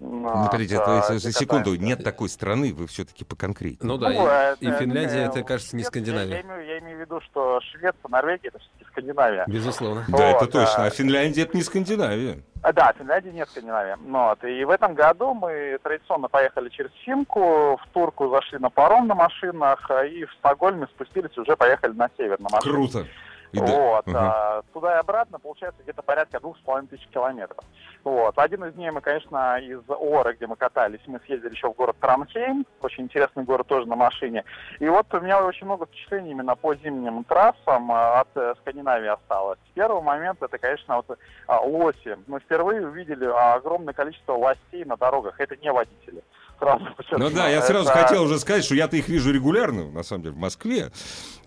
Ну, 0.00 0.26
подождите, 0.46 0.76
Вот, 0.78 0.88
а, 0.88 0.98
а, 1.00 1.02
за- 1.02 1.18
за 1.18 1.32
секунду. 1.32 1.64
катаемся. 1.72 1.84
Нет 1.84 2.04
такой 2.04 2.28
страны, 2.28 2.72
вы 2.72 2.86
все-таки 2.86 3.24
поконкретнее. 3.24 3.86
Ну 3.86 3.98
да, 3.98 4.08
Ну, 4.08 4.14
и- 4.14 4.26
это, 4.26 4.56
и, 4.60 4.70
Финляндия, 4.78 5.18
э, 5.18 5.26
это, 5.26 5.42
кажется, 5.42 5.76
не 5.76 5.82
Швеция, 5.82 6.00
Я, 6.00 6.06
Скандинавия. 6.14 6.36
я 6.36 6.42
имею, 6.42 6.66
я 6.66 6.78
имею 6.78 6.96
в 6.96 7.00
виду, 7.00 7.20
что 7.20 7.60
Швеция, 7.60 8.08
Норвегия 8.08 8.48
это 8.48 8.58
все-таки 8.58 8.84
Скандинавия. 8.90 9.44
Безусловно. 9.46 10.04
Да, 10.08 10.30
это 10.30 10.46
точно. 10.46 10.84
а. 10.84 10.86
А 10.86 10.90
Финляндия 10.90 11.42
это 11.42 11.56
не 11.56 11.62
Скандинавия. 11.62 12.40
А, 12.62 12.72
Да, 12.72 12.92
Финляндия 12.98 13.32
нет 13.32 13.48
Скандинавия. 13.48 13.98
Ну, 14.04 14.28
Вот. 14.28 14.44
И 14.44 14.64
в 14.64 14.70
этом 14.70 14.94
году 14.94 15.34
мы 15.34 15.78
традиционно 15.82 16.28
поехали 16.28 16.68
через 16.68 16.90
Финку, 17.04 17.76
в 17.76 17.86
Турку 17.92 18.28
зашли 18.30 18.58
на 18.58 18.70
паром 18.70 19.06
на 19.06 19.14
машинах, 19.14 19.90
а, 19.90 20.04
и 20.04 20.24
в 20.24 20.32
Стокгольме 20.34 20.86
спустились, 20.86 21.36
уже 21.38 21.56
поехали 21.56 21.92
на 21.92 22.10
север 22.16 22.38
на 22.40 22.48
машинах. 22.50 22.62
Круто. 22.62 23.06
И 23.52 23.58
Вот, 23.58 24.04
а, 24.14 24.62
туда 24.72 24.96
и 24.96 24.98
обратно 24.98 25.38
получается 25.38 25.82
где-то 25.82 26.02
порядка 26.02 26.38
двух 26.40 26.58
с 26.58 26.60
половиной 26.60 26.88
тысяч 26.88 27.06
километров. 27.08 27.64
Вот. 28.04 28.38
Один 28.38 28.64
из 28.64 28.74
дней 28.74 28.90
мы, 28.90 29.00
конечно, 29.00 29.58
из 29.58 29.80
Оры, 29.88 30.34
где 30.34 30.46
мы 30.46 30.56
катались, 30.56 31.00
мы 31.06 31.20
съездили 31.24 31.52
еще 31.52 31.70
в 31.70 31.74
город 31.74 31.96
Транхейм, 32.00 32.66
очень 32.82 33.04
интересный 33.04 33.44
город 33.44 33.66
тоже 33.66 33.86
на 33.86 33.96
машине. 33.96 34.44
И 34.78 34.88
вот 34.88 35.12
у 35.14 35.20
меня 35.20 35.42
очень 35.44 35.66
много 35.66 35.86
впечатлений 35.86 36.32
именно 36.32 36.56
по 36.56 36.74
зимним 36.74 37.24
трассам 37.24 37.90
а, 37.90 38.20
от 38.20 38.28
э, 38.34 38.54
Скандинавии 38.60 39.08
осталось. 39.08 39.58
Первый 39.74 40.02
момент 40.02 40.42
это, 40.42 40.58
конечно, 40.58 40.96
вот 40.96 41.18
а, 41.46 41.60
лоси. 41.60 42.18
Мы 42.26 42.40
впервые 42.40 42.86
увидели 42.86 43.24
огромное 43.24 43.94
количество 43.94 44.34
лосей 44.34 44.84
на 44.84 44.96
дорогах. 44.96 45.40
Это 45.40 45.56
не 45.56 45.72
водители. 45.72 46.22
Сразу 46.58 46.86
Ну 47.12 47.30
да, 47.30 47.48
я 47.48 47.62
сразу 47.62 47.88
Это- 47.90 47.98
хотел 48.00 48.24
уже 48.24 48.38
сказать, 48.38 48.64
что 48.64 48.74
я-то 48.74 48.96
их 48.96 49.08
вижу 49.08 49.32
регулярно, 49.32 49.90
на 49.90 50.02
самом 50.02 50.22
деле, 50.24 50.34
в 50.34 50.38
Москве. 50.38 50.90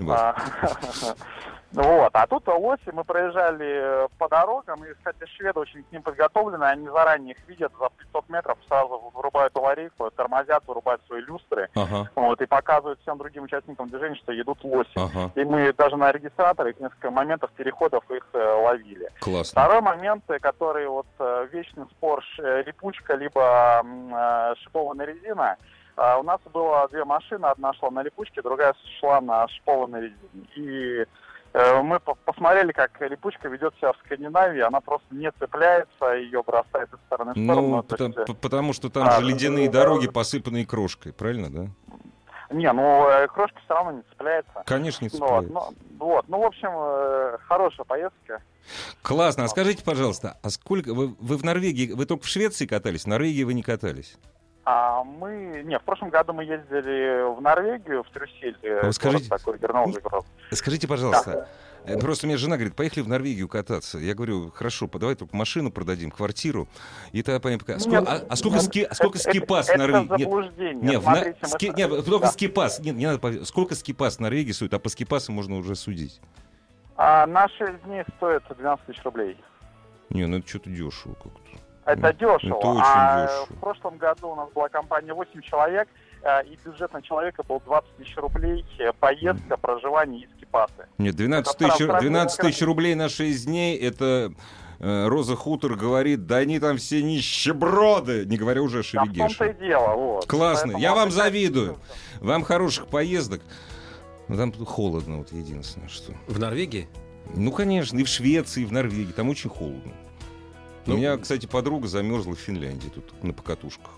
Вот. 1.72 2.10
А, 2.12 2.26
тут 2.26 2.48
лоси 2.48 2.90
мы 2.92 3.04
проезжали 3.04 4.04
э, 4.04 4.08
по 4.18 4.28
дорогам, 4.28 4.84
и, 4.84 4.92
кстати, 4.94 5.24
шведы 5.36 5.60
очень 5.60 5.84
к 5.84 5.92
ним 5.92 6.02
подготовлены, 6.02 6.64
они 6.64 6.88
заранее 6.88 7.34
их 7.34 7.48
видят 7.48 7.72
за 7.78 7.88
500 8.12 8.28
метров, 8.28 8.58
сразу 8.66 9.10
вырубают 9.14 9.56
аварийку, 9.56 10.10
тормозят, 10.10 10.66
вырубают 10.66 11.00
свои 11.06 11.20
люстры, 11.20 11.68
Ага, 11.76 12.10
вот, 12.16 12.40
и 12.40 12.46
показывают 12.46 12.98
всем 13.00 13.18
другим 13.18 13.44
участникам 13.44 13.88
движения, 13.88 14.16
что 14.16 14.32
едут 14.32 14.58
лоси. 14.64 14.90
ага. 14.96 15.30
И 15.36 15.44
мы 15.44 15.72
даже 15.72 15.96
на 15.96 16.10
регистраторе 16.10 16.74
несколько 16.78 17.10
моментов 17.10 17.50
переходов 17.52 18.02
их 18.10 18.26
э, 18.32 18.38
ловили. 18.38 19.08
Классно. 19.20 19.62
Второй 19.62 19.80
момент, 19.80 20.24
э, 20.28 20.38
который 20.40 20.88
вот 20.88 21.06
э, 21.20 21.48
вечный 21.52 21.86
спор 21.92 22.24
э, 22.38 22.62
липучка 22.66 23.14
либо 23.14 23.82
э, 23.84 24.54
шипованная 24.62 25.06
резина. 25.06 25.56
А, 25.96 26.18
У 26.18 26.22
нас 26.22 26.40
было 26.52 26.88
две 26.90 27.04
машины, 27.04 27.46
одна 27.46 27.72
шла 27.74 27.90
на 27.90 28.02
липучке, 28.02 28.42
другая 28.42 28.74
шла 28.98 29.20
на 29.20 29.46
шипованной 29.48 30.00
резине. 30.02 30.46
И 30.56 31.04
мы 31.52 31.98
по- 32.00 32.14
посмотрели, 32.14 32.72
как 32.72 33.00
липучка 33.00 33.48
ведет 33.48 33.74
себя 33.76 33.92
в 33.92 33.96
Скандинавии, 34.04 34.60
она 34.60 34.80
просто 34.80 35.06
не 35.10 35.30
цепляется, 35.32 36.12
ее 36.14 36.42
бросает 36.42 36.92
из 36.92 36.98
стороны 37.06 37.32
в 37.32 37.44
сторону. 37.44 37.76
Ну, 37.76 37.82
То 37.82 38.04
есть, 38.04 38.14
потому, 38.16 38.36
э, 38.36 38.40
потому 38.40 38.72
что 38.72 38.88
там 38.90 39.08
а, 39.08 39.12
же 39.12 39.26
ледяные 39.26 39.66
ну, 39.66 39.72
дороги, 39.72 40.06
да. 40.06 40.12
посыпанные 40.12 40.66
крошкой, 40.66 41.12
правильно, 41.12 41.50
да? 41.50 41.66
Не, 42.50 42.72
ну 42.72 43.08
э, 43.08 43.28
крошки 43.28 43.56
все 43.64 43.74
равно 43.74 43.92
не 43.92 44.02
цепляется. 44.10 44.62
Конечно, 44.66 45.04
не 45.04 45.10
Ну, 45.12 45.18
вот, 45.26 45.44
цепляется. 45.44 45.74
ну, 45.98 46.06
вот, 46.06 46.28
ну, 46.28 46.40
в 46.40 46.44
общем, 46.44 46.70
э, 46.72 47.38
хорошая 47.46 47.84
поездка. 47.84 48.42
Классно. 49.02 49.44
А 49.44 49.48
скажите, 49.48 49.84
пожалуйста, 49.84 50.38
а 50.42 50.50
сколько... 50.50 50.92
Вы, 50.92 51.14
вы 51.18 51.36
в 51.36 51.44
Норвегии... 51.44 51.92
Вы 51.92 52.06
только 52.06 52.24
в 52.24 52.28
Швеции 52.28 52.66
катались? 52.66 53.04
В 53.04 53.06
Норвегии 53.06 53.44
вы 53.44 53.54
не 53.54 53.62
катались? 53.62 54.16
А 54.64 55.02
мы, 55.04 55.62
не, 55.64 55.78
в 55.78 55.82
прошлом 55.82 56.10
году 56.10 56.32
мы 56.34 56.44
ездили 56.44 57.34
в 57.34 57.40
Норвегию, 57.40 58.02
в 58.04 58.10
Трюссель, 58.10 58.56
э, 58.62 58.80
А 58.88 58.92
скажите- 58.92 59.28
такой, 59.28 59.58
горнолыжный 59.58 60.02
город. 60.02 60.26
Скажите, 60.52 60.86
пожалуйста, 60.86 61.48
э, 61.86 61.98
просто 61.98 62.26
мне 62.26 62.36
жена 62.36 62.56
говорит, 62.56 62.76
поехали 62.76 63.02
в 63.02 63.08
Норвегию 63.08 63.48
кататься. 63.48 63.96
Я 63.98 64.14
говорю, 64.14 64.50
хорошо, 64.50 64.86
давай 64.92 65.14
только 65.14 65.34
машину 65.34 65.70
продадим, 65.72 66.10
квартиру. 66.10 66.68
И 67.12 67.22
тогда 67.22 67.40
понятно, 67.40 67.66
пока- 67.66 67.78
сколько, 67.80 68.00
Нет, 68.00 68.08
а, 68.08 68.26
а 68.28 68.36
сколько, 68.36 68.56
ну, 68.56 68.62
ски, 68.62 68.82
а 68.82 68.94
сколько 68.94 69.18
это- 69.18 69.30
скипас 69.30 69.68
это, 69.70 69.76
в 69.76 69.78
Норвегии? 69.78 70.08
Нет, 70.10 70.20
заблуждение. 70.20 70.74
нет, 70.74 71.04
На- 71.04 71.12
Смотрите, 71.14 71.38
мы 71.42 71.48
ски- 71.48 71.72
нет, 71.74 71.90
только 72.04 72.18
да. 72.26 72.32
скипас. 72.32 72.80
Нет, 72.80 72.96
не 72.96 73.06
надо, 73.06 73.44
сколько 73.46 73.74
скипас 73.74 74.16
в 74.18 74.20
Норвегии 74.20 74.52
стоит, 74.52 74.74
а 74.74 74.78
по 74.78 74.90
скипасу 74.90 75.32
можно 75.32 75.56
уже 75.56 75.74
судить. 75.74 76.20
А, 76.96 77.26
на 77.26 77.48
6 77.48 77.82
дней 77.84 78.04
стоит 78.18 78.42
12 78.58 78.84
тысяч 78.86 79.02
рублей. 79.04 79.36
Не, 80.10 80.26
ну 80.26 80.36
это 80.38 80.46
что-то 80.46 80.68
дешево 80.68 81.14
как-то. 81.14 81.40
Это 81.92 82.12
дешево. 82.12 82.58
это 82.58 82.68
очень 82.68 82.80
а 82.84 83.26
дешево. 83.26 83.46
в 83.46 83.60
прошлом 83.60 83.98
году 83.98 84.28
у 84.30 84.34
нас 84.34 84.48
была 84.50 84.68
компания 84.68 85.12
8 85.14 85.40
человек, 85.42 85.88
э, 86.22 86.44
и 86.44 86.58
бюджет 86.64 86.92
на 86.92 87.02
человека 87.02 87.42
был 87.42 87.60
20 87.64 87.96
тысяч 87.96 88.16
рублей, 88.16 88.64
э, 88.78 88.92
поездка, 88.98 89.56
проживание 89.56 90.22
и 90.24 90.28
скипасы. 90.36 90.86
Нет, 90.98 91.16
12 91.16 91.54
Это 91.54 91.64
тысяч, 91.68 91.86
прав- 91.86 92.00
12 92.00 92.38
прав- 92.38 92.50
тысяч 92.50 92.62
рублей 92.62 92.94
на 92.94 93.08
6 93.08 93.46
дней, 93.46 93.76
это 93.78 94.32
э, 94.78 95.06
Роза 95.08 95.36
Хутор 95.36 95.74
говорит, 95.74 96.26
да 96.26 96.36
они 96.38 96.58
там 96.58 96.78
все 96.78 97.02
нищеброды, 97.02 98.24
не 98.26 98.36
говоря 98.36 98.62
уже 98.62 98.78
о 98.78 98.80
А 98.80 98.82
в 98.82 99.06
том-то 99.06 99.24
и 99.24 99.28
Шерегеше. 99.28 99.58
дело. 99.60 99.94
Вот. 99.94 100.26
Классно, 100.26 100.72
Поэтому 100.72 100.82
я 100.82 100.94
вам 100.94 101.10
завидую. 101.10 101.78
Вам 102.20 102.44
хороших 102.44 102.86
поездок. 102.86 103.42
Но 104.28 104.36
там 104.36 104.52
холодно, 104.52 105.18
вот 105.18 105.32
единственное, 105.32 105.88
что. 105.88 106.12
В 106.28 106.38
Норвегии? 106.38 106.88
Ну, 107.34 107.52
конечно, 107.52 107.98
и 107.98 108.04
в 108.04 108.08
Швеции, 108.08 108.62
и 108.62 108.64
в 108.64 108.72
Норвегии, 108.72 109.12
там 109.12 109.28
очень 109.28 109.50
холодно. 109.50 109.92
У 110.86 110.90
Ну, 110.90 110.96
меня, 110.96 111.16
кстати, 111.18 111.46
подруга 111.46 111.88
замерзла 111.88 112.34
в 112.34 112.38
Финляндии, 112.38 112.88
тут 112.88 113.22
на 113.22 113.32
покатушках. 113.32 113.90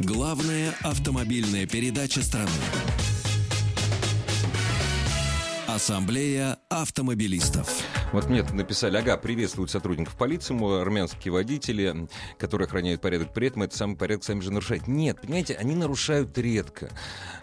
Главная 0.00 0.74
автомобильная 0.82 1.66
передача 1.66 2.22
страны. 2.22 2.50
Ассамблея 5.66 6.58
автомобилистов. 6.68 7.68
Вот 8.14 8.28
мне 8.30 8.44
тут 8.44 8.52
написали, 8.52 8.96
ага, 8.96 9.16
приветствуют 9.16 9.72
сотрудников 9.72 10.14
полиции, 10.14 10.54
армянские 10.80 11.32
водители, 11.32 12.06
которые 12.38 12.66
охраняют 12.66 13.00
порядок, 13.00 13.34
при 13.34 13.48
этом 13.48 13.64
это 13.64 13.76
самый 13.76 13.96
порядок 13.96 14.22
сами 14.22 14.38
же 14.38 14.52
нарушают. 14.52 14.86
Нет, 14.86 15.20
понимаете, 15.20 15.54
они 15.54 15.74
нарушают 15.74 16.38
редко. 16.38 16.90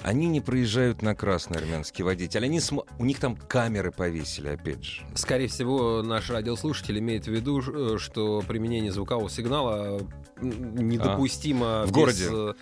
Они 0.02 0.28
не 0.28 0.39
проезжают 0.39 1.02
на 1.02 1.14
красный 1.14 1.58
армянские 1.58 2.06
водители. 2.06 2.46
Они 2.46 2.62
см... 2.62 2.88
У 3.00 3.04
них 3.04 3.20
там 3.20 3.36
камеры 3.36 3.91
повесили, 3.91 4.48
опять 4.48 4.82
же. 4.82 5.02
Скорее 5.14 5.50
всего, 5.50 6.02
наш 6.04 6.30
радиослушатель 6.30 7.00
имеет 7.00 7.26
в 7.26 7.32
виду, 7.32 7.62
э, 7.62 7.98
что 7.98 8.41
применение 8.48 8.93
звукового 8.93 9.30
сигнала 9.30 10.00
недопустимо 10.39 11.82
а, 11.82 11.86
в 11.86 11.91
городе. 11.91 12.56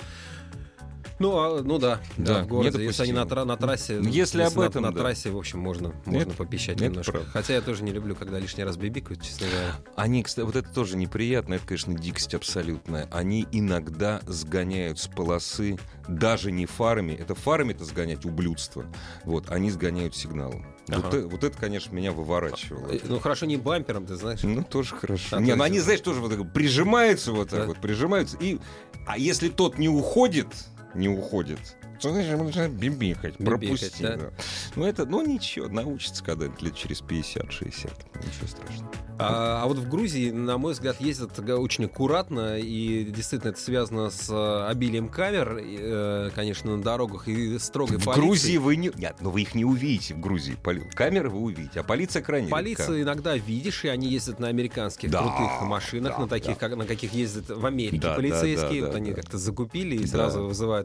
Ну, 1.20 1.38
а, 1.38 1.62
ну 1.62 1.78
да, 1.80 2.00
да, 2.18 2.36
да, 2.36 2.44
в 2.44 2.48
городе. 2.48 2.84
Если 2.84 3.04
они 3.04 3.12
на, 3.12 3.26
тра- 3.26 3.44
на 3.44 3.58
трассе, 3.58 3.96
если, 3.96 4.10
если 4.10 4.42
об 4.44 4.60
этом, 4.60 4.84
на, 4.84 4.92
да. 4.92 4.96
на 4.96 5.02
трассе, 5.04 5.32
в 5.32 5.38
общем, 5.38 5.60
можно, 5.60 5.94
можно 6.06 6.34
попищать 6.34 6.80
нет, 6.80 6.92
немножко. 6.92 7.12
Правда. 7.12 7.30
Хотя 7.32 7.54
я 7.56 7.62
тоже 7.62 7.84
не 7.84 7.92
люблю, 7.92 8.16
когда 8.16 8.40
лишний 8.40 8.64
раз 8.64 8.78
бибикают, 8.78 9.22
честно 9.22 9.48
говоря. 9.48 9.76
Они, 9.98 10.24
кстати, 10.24 10.46
вот 10.46 10.56
это 10.56 10.70
тоже 10.74 10.96
неприятно, 10.96 11.56
это, 11.56 11.68
конечно, 11.68 11.94
дикость 11.94 12.34
абсолютная. 12.34 13.08
Они 13.12 13.46
иногда 13.52 14.22
сгоняют 14.28 15.00
с 15.00 15.08
полосы 15.08 15.78
даже 16.08 16.52
не 16.52 16.66
фарами, 16.66 17.14
это 17.14 17.36
фарами-то 17.36 17.84
сгонять 17.84 18.26
ублюдство. 18.26 18.86
Вот, 19.26 19.52
они 19.52 19.72
сгоняют 19.72 20.16
сигналом. 20.16 20.66
Ага. 20.88 21.10
Вот, 21.12 21.32
вот 21.32 21.44
это, 21.44 21.58
конечно, 21.58 21.94
меня 21.94 22.12
выворачивало. 22.12 22.92
Э, 22.92 23.00
ну 23.04 23.20
хорошо, 23.20 23.46
не 23.46 23.58
бампером, 23.58 24.06
ты 24.06 24.16
знаешь. 24.16 24.40
Ну, 24.42 24.64
тоже 24.64 24.96
хорошо. 24.96 25.38
А 25.38 25.42
не, 25.42 25.54
ну 25.54 25.64
они, 25.64 25.80
знаешь, 25.80 26.02
тоже 26.02 26.22
вот 26.22 26.32
так 26.32 26.54
прижимаются 26.54 27.32
вот 27.32 27.50
так 27.50 27.60
да. 27.62 27.66
вот, 27.68 27.78
прижимаются. 27.78 28.38
И, 28.40 28.58
а 29.06 29.18
если 29.18 29.50
тот 29.50 29.78
не 29.78 29.90
уходит, 29.90 30.48
не 30.96 31.10
уходит, 31.10 31.60
что 32.00 32.12
значит, 32.12 32.40
начинает 32.40 32.72
бибикать, 32.72 33.36
пропустить. 33.38 34.02
Да? 34.02 34.16
Да. 34.16 34.30
Ну, 34.76 34.86
это, 34.86 35.06
ну, 35.06 35.26
ничего, 35.26 35.68
научится 35.68 36.24
когда-нибудь 36.24 36.62
лет 36.62 36.76
через 36.76 37.02
50-60. 37.02 37.42
Ничего 37.66 38.48
страшного. 38.48 38.92
А, 39.22 39.64
а 39.64 39.68
вот 39.68 39.78
в 39.78 39.90
Грузии, 39.90 40.32
на 40.32 40.58
мой 40.58 40.72
взгляд, 40.72 41.02
ездят 41.02 41.38
очень 41.50 41.86
аккуратно, 41.86 42.58
и 42.58 43.04
действительно 43.04 43.50
это 43.50 43.60
связано 43.60 44.10
с 44.12 44.30
э, 44.30 44.68
обилием 44.70 45.10
камер, 45.10 45.60
э, 45.62 46.30
конечно, 46.34 46.78
на 46.78 46.82
дорогах 46.82 47.28
и 47.28 47.60
строгой 47.60 47.98
в 47.98 48.06
полицией. 48.06 48.24
В 48.24 48.26
Грузии 48.26 48.58
вы 48.58 48.76
не... 48.78 48.92
Нет, 48.96 49.18
но 49.20 49.30
вы 49.30 49.42
их 49.42 49.56
не 49.56 49.66
увидите 49.66 50.14
в 50.14 50.22
Грузии. 50.22 50.58
Камеры 50.94 51.30
вы 51.30 51.40
увидите, 51.40 51.82
а 51.82 51.84
полиция 51.84 52.22
крайне 52.22 52.48
Полицию 52.48 53.00
редка. 53.00 53.02
иногда 53.02 53.36
видишь, 53.36 53.84
и 53.84 53.90
они 53.90 54.08
ездят 54.08 54.40
на 54.40 54.48
американских 54.48 55.12
да, 55.12 55.22
крутых 55.22 55.68
машинах, 55.68 56.14
да, 56.14 56.20
на 56.22 56.28
таких, 56.30 56.58
да. 56.58 56.70
как, 56.70 56.78
на 56.78 56.86
каких 56.86 57.14
ездят 57.14 57.50
в 57.50 57.66
Америке 57.66 58.00
да, 58.00 58.16
полицейские. 58.16 58.60
Да, 58.60 58.68
да, 58.70 58.86
вот 58.86 58.92
да, 58.92 58.98
они 59.00 59.10
да. 59.10 59.16
как-то 59.18 59.38
закупили 59.38 59.98
и 59.98 60.08
сразу 60.08 60.46
вызывают 60.46 60.79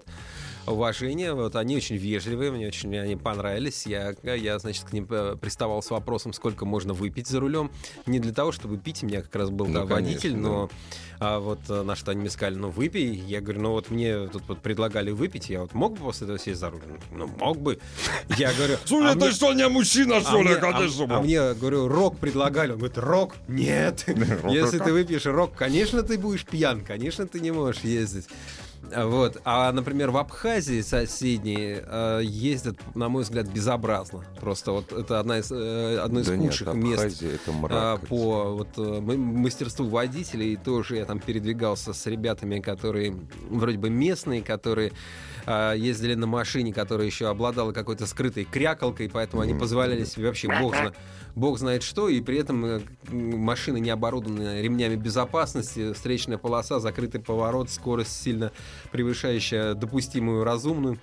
уважение. 0.66 1.34
Вот 1.34 1.56
они 1.56 1.76
очень 1.76 1.96
вежливые, 1.96 2.50
мне 2.50 2.66
очень 2.68 2.96
они 2.96 3.16
понравились. 3.16 3.86
Я, 3.86 4.14
я, 4.22 4.58
значит, 4.58 4.84
к 4.84 4.92
ним 4.92 5.06
э, 5.10 5.36
приставал 5.40 5.82
с 5.82 5.90
вопросом, 5.90 6.32
сколько 6.32 6.64
можно 6.64 6.92
выпить 6.94 7.28
за 7.28 7.40
рулем. 7.40 7.70
Не 8.06 8.18
для 8.18 8.32
того, 8.32 8.52
чтобы 8.52 8.78
пить, 8.78 9.02
у 9.02 9.06
меня 9.06 9.22
как 9.22 9.34
раз 9.36 9.50
был 9.50 9.66
ну, 9.66 9.74
да, 9.74 9.84
водитель, 9.84 10.32
конечно, 10.32 10.48
но 10.48 10.70
а 11.20 11.38
вот 11.38 11.60
э, 11.68 11.82
на 11.82 11.96
что 11.96 12.10
они 12.10 12.20
мне 12.20 12.30
сказали, 12.30 12.56
ну 12.56 12.70
выпей. 12.70 13.14
Я 13.14 13.40
говорю, 13.40 13.60
ну 13.60 13.70
вот 13.70 13.90
мне 13.90 14.26
тут 14.28 14.42
вот 14.48 14.60
предлагали 14.60 15.10
выпить, 15.10 15.48
я 15.48 15.60
вот 15.62 15.74
мог 15.74 15.94
бы 15.94 16.04
после 16.04 16.24
этого 16.26 16.38
сесть 16.38 16.60
за 16.60 16.70
руль? 16.70 16.80
Ну 17.12 17.26
мог 17.26 17.58
бы. 17.58 17.78
Я 18.36 18.52
говорю... 18.52 18.76
Слушай, 18.84 19.10
а 19.10 19.12
ты 19.12 19.26
мне... 19.26 19.30
что, 19.32 19.52
не 19.52 19.68
мужчина, 19.68 20.20
что 20.20 20.42
ли? 20.42 20.54
А, 20.54 20.68
а, 20.68 21.16
а 21.16 21.20
мне, 21.22 21.54
говорю, 21.54 21.88
рок 21.88 22.18
предлагали. 22.18 22.72
Он 22.72 22.78
говорит, 22.78 22.98
рок? 22.98 23.36
Нет. 23.48 24.04
Если 24.48 24.78
ты 24.78 24.92
выпьешь 24.92 25.26
рок, 25.26 25.54
конечно, 25.54 26.02
ты 26.02 26.18
будешь 26.18 26.44
пьян, 26.44 26.84
конечно, 26.84 27.26
ты 27.26 27.40
не 27.40 27.52
можешь 27.52 27.82
ездить. 27.82 28.26
Вот. 28.94 29.40
А, 29.44 29.72
например, 29.72 30.10
в 30.10 30.16
Абхазии 30.16 30.80
соседние 30.80 31.84
э, 31.86 32.20
ездят, 32.22 32.76
на 32.94 33.08
мой 33.08 33.22
взгляд, 33.22 33.48
безобразно. 33.48 34.24
Просто 34.40 34.72
вот 34.72 34.92
это 34.92 35.20
одна 35.20 35.38
из, 35.38 35.50
э, 35.50 35.98
одно 35.98 36.20
из 36.20 36.26
да 36.26 36.36
худших 36.36 36.74
нет, 36.74 37.02
мест 37.02 37.22
это 37.22 37.52
мрак, 37.52 38.02
э, 38.02 38.06
по 38.06 38.54
вот, 38.56 38.68
э, 38.76 39.00
мастерству 39.00 39.86
водителей. 39.86 40.56
Тоже 40.56 40.96
я 40.96 41.04
там 41.04 41.20
передвигался 41.20 41.92
с 41.92 42.06
ребятами, 42.06 42.60
которые 42.60 43.16
вроде 43.48 43.78
бы 43.78 43.90
местные, 43.90 44.42
которые 44.42 44.92
э, 45.46 45.74
ездили 45.76 46.14
на 46.14 46.26
машине, 46.26 46.72
которая 46.72 47.06
еще 47.06 47.28
обладала 47.28 47.72
какой-то 47.72 48.06
скрытой 48.06 48.44
крякалкой, 48.44 49.08
поэтому 49.08 49.42
они 49.42 49.54
позволяли 49.54 50.04
себе 50.04 50.26
вообще 50.26 50.48
бог, 50.60 50.74
зна, 50.74 50.92
бог 51.34 51.58
знает 51.58 51.82
что, 51.82 52.08
и 52.08 52.20
при 52.20 52.38
этом 52.38 52.64
э, 52.64 52.80
машины 53.10 53.80
не 53.80 53.90
оборудованы 53.90 54.62
ремнями 54.62 54.96
безопасности, 54.96 55.92
встречная 55.92 56.38
полоса, 56.38 56.80
закрытый 56.80 57.20
поворот, 57.20 57.70
скорость 57.70 58.22
сильно 58.22 58.52
превышающая 58.90 59.74
допустимую 59.74 60.44
разумную. 60.44 60.98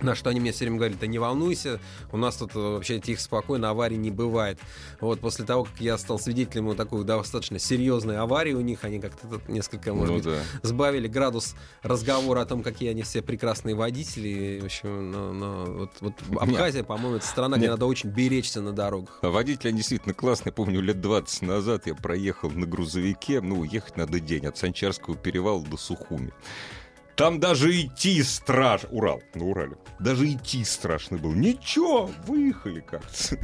На 0.00 0.14
что 0.14 0.30
они 0.30 0.38
мне 0.38 0.52
все 0.52 0.64
время 0.64 0.76
говорят, 0.76 0.98
да 1.00 1.06
не 1.06 1.18
волнуйся, 1.18 1.80
у 2.12 2.16
нас 2.16 2.36
тут 2.36 2.54
э, 2.54 2.58
вообще 2.58 3.00
тихо, 3.00 3.20
спокойно, 3.20 3.70
аварий 3.70 3.96
не 3.96 4.10
бывает. 4.10 4.58
Вот 5.00 5.18
после 5.20 5.44
того, 5.44 5.64
как 5.64 5.80
я 5.80 5.98
стал 5.98 6.20
свидетелем 6.20 6.66
вот 6.66 6.76
такой 6.76 7.04
достаточно 7.04 7.58
серьезной 7.58 8.18
аварии 8.18 8.52
у 8.52 8.60
них, 8.60 8.84
они 8.84 9.00
как-то 9.00 9.26
тут 9.26 9.48
несколько, 9.48 9.92
может 9.92 10.08
ну, 10.08 10.14
быть, 10.16 10.24
да. 10.24 10.40
сбавили 10.62 11.08
градус 11.08 11.56
разговора 11.82 12.42
о 12.42 12.46
том, 12.46 12.62
какие 12.62 12.90
они 12.90 13.02
все 13.02 13.22
прекрасные 13.22 13.74
водители. 13.74 14.60
В 14.62 14.66
общем, 14.66 15.10
но, 15.10 15.32
но 15.32 15.64
вот, 15.64 15.90
вот 16.00 16.14
Абхазия, 16.38 16.84
по-моему, 16.84 17.16
это 17.16 17.26
страна, 17.26 17.56
где 17.56 17.66
Нет. 17.66 17.72
надо 17.72 17.86
очень 17.86 18.10
беречься 18.10 18.60
на 18.60 18.72
дорогах. 18.72 19.18
А 19.22 19.30
водители, 19.30 19.68
они 19.68 19.78
действительно 19.78 20.14
классные. 20.14 20.52
Помню, 20.52 20.80
лет 20.80 21.00
20 21.00 21.42
назад 21.42 21.86
я 21.88 21.96
проехал 21.96 22.50
на 22.50 22.66
грузовике, 22.66 23.40
ну, 23.40 23.64
ехать 23.64 23.96
надо 23.96 24.20
день, 24.20 24.46
от 24.46 24.56
Санчарского 24.56 25.16
перевала 25.16 25.60
до 25.62 25.76
Сухуми. 25.76 26.32
Там 27.18 27.40
даже 27.40 27.72
идти 27.80 28.22
страшно. 28.22 28.88
Урал, 28.90 29.20
на 29.34 29.44
Урале. 29.44 29.76
Даже 29.98 30.30
идти 30.30 30.64
страшно 30.64 31.18
было. 31.18 31.34
Ничего, 31.34 32.08
выехали 32.28 32.78
как-то. 32.78 33.36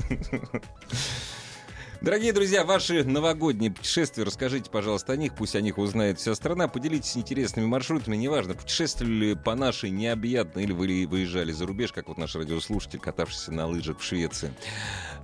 Дорогие 2.01 2.33
друзья, 2.33 2.65
ваши 2.65 3.05
новогодние 3.05 3.71
путешествия, 3.71 4.25
расскажите, 4.25 4.71
пожалуйста, 4.71 5.13
о 5.13 5.17
них, 5.17 5.35
пусть 5.35 5.57
о 5.57 5.61
них 5.61 5.79
узнает 5.79 6.19
вся 6.19 6.35
страна. 6.35 6.69
Поделитесь 6.69 7.17
интересными 7.17 7.67
маршрутами, 7.67 8.17
неважно, 8.17 8.55
путешествовали 8.55 9.35
по 9.35 9.55
нашей 9.55 9.91
необъятной 9.91 10.65
или 10.65 10.73
вы 10.73 11.07
выезжали 11.07 11.53
за 11.53 11.67
рубеж, 11.67 11.93
как 11.93 12.09
вот 12.09 12.19
наш 12.19 12.35
радиослушатель, 12.35 12.99
катавшийся 12.99 13.53
на 13.53 13.67
лыжах 13.67 14.01
в 14.01 14.05
Швеции. 14.05 14.53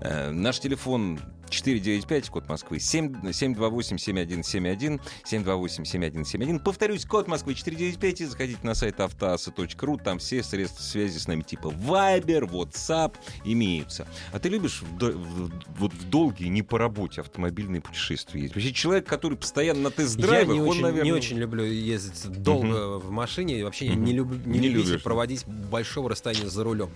Э, 0.00 0.30
наш 0.30 0.60
телефон 0.60 1.20
495, 1.50 2.30
код 2.30 2.48
Москвы, 2.48 2.78
728-7171, 2.78 4.98
728-7171. 5.30 6.60
Повторюсь, 6.60 7.04
код 7.04 7.28
Москвы 7.28 7.54
495, 7.54 8.20
и 8.20 8.24
заходите 8.24 8.60
на 8.62 8.74
сайт 8.74 9.00
автоаса.ру, 9.00 9.98
там 9.98 10.18
все 10.18 10.42
средства 10.42 10.82
связи 10.82 11.18
с 11.18 11.28
нами, 11.28 11.42
типа 11.42 11.68
Viber, 11.68 12.48
WhatsApp 12.48 13.14
имеются. 13.44 14.08
А 14.32 14.38
ты 14.38 14.48
любишь 14.48 14.80
в, 14.82 14.98
в, 14.98 15.50
вот 15.78 15.92
в 15.92 16.08
долгие, 16.08 16.46
не 16.46 16.62
по 16.70 16.78
работе 16.78 17.20
автомобильные 17.20 17.82
путешествия 17.82 18.40
ездить? 18.40 18.54
Вообще 18.54 18.72
человек, 18.72 19.06
который 19.06 19.36
постоянно 19.36 19.82
на 19.82 19.90
тест-драйвах, 19.90 20.56
он, 20.56 20.68
очень, 20.68 20.82
наверное... 20.82 21.04
не 21.04 21.12
очень 21.12 21.36
люблю 21.36 21.64
ездить 21.64 22.28
долго 22.28 22.68
uh-huh. 22.68 22.98
в 23.00 23.10
машине, 23.10 23.64
вообще 23.64 23.86
uh-huh. 23.86 23.96
не, 23.96 24.12
люб, 24.12 24.28
не, 24.46 24.60
не 24.60 24.68
люблю 24.68 24.98
проводить 25.00 25.44
большого 25.46 26.08
расстояния 26.08 26.48
за 26.48 26.62
рулем. 26.64 26.90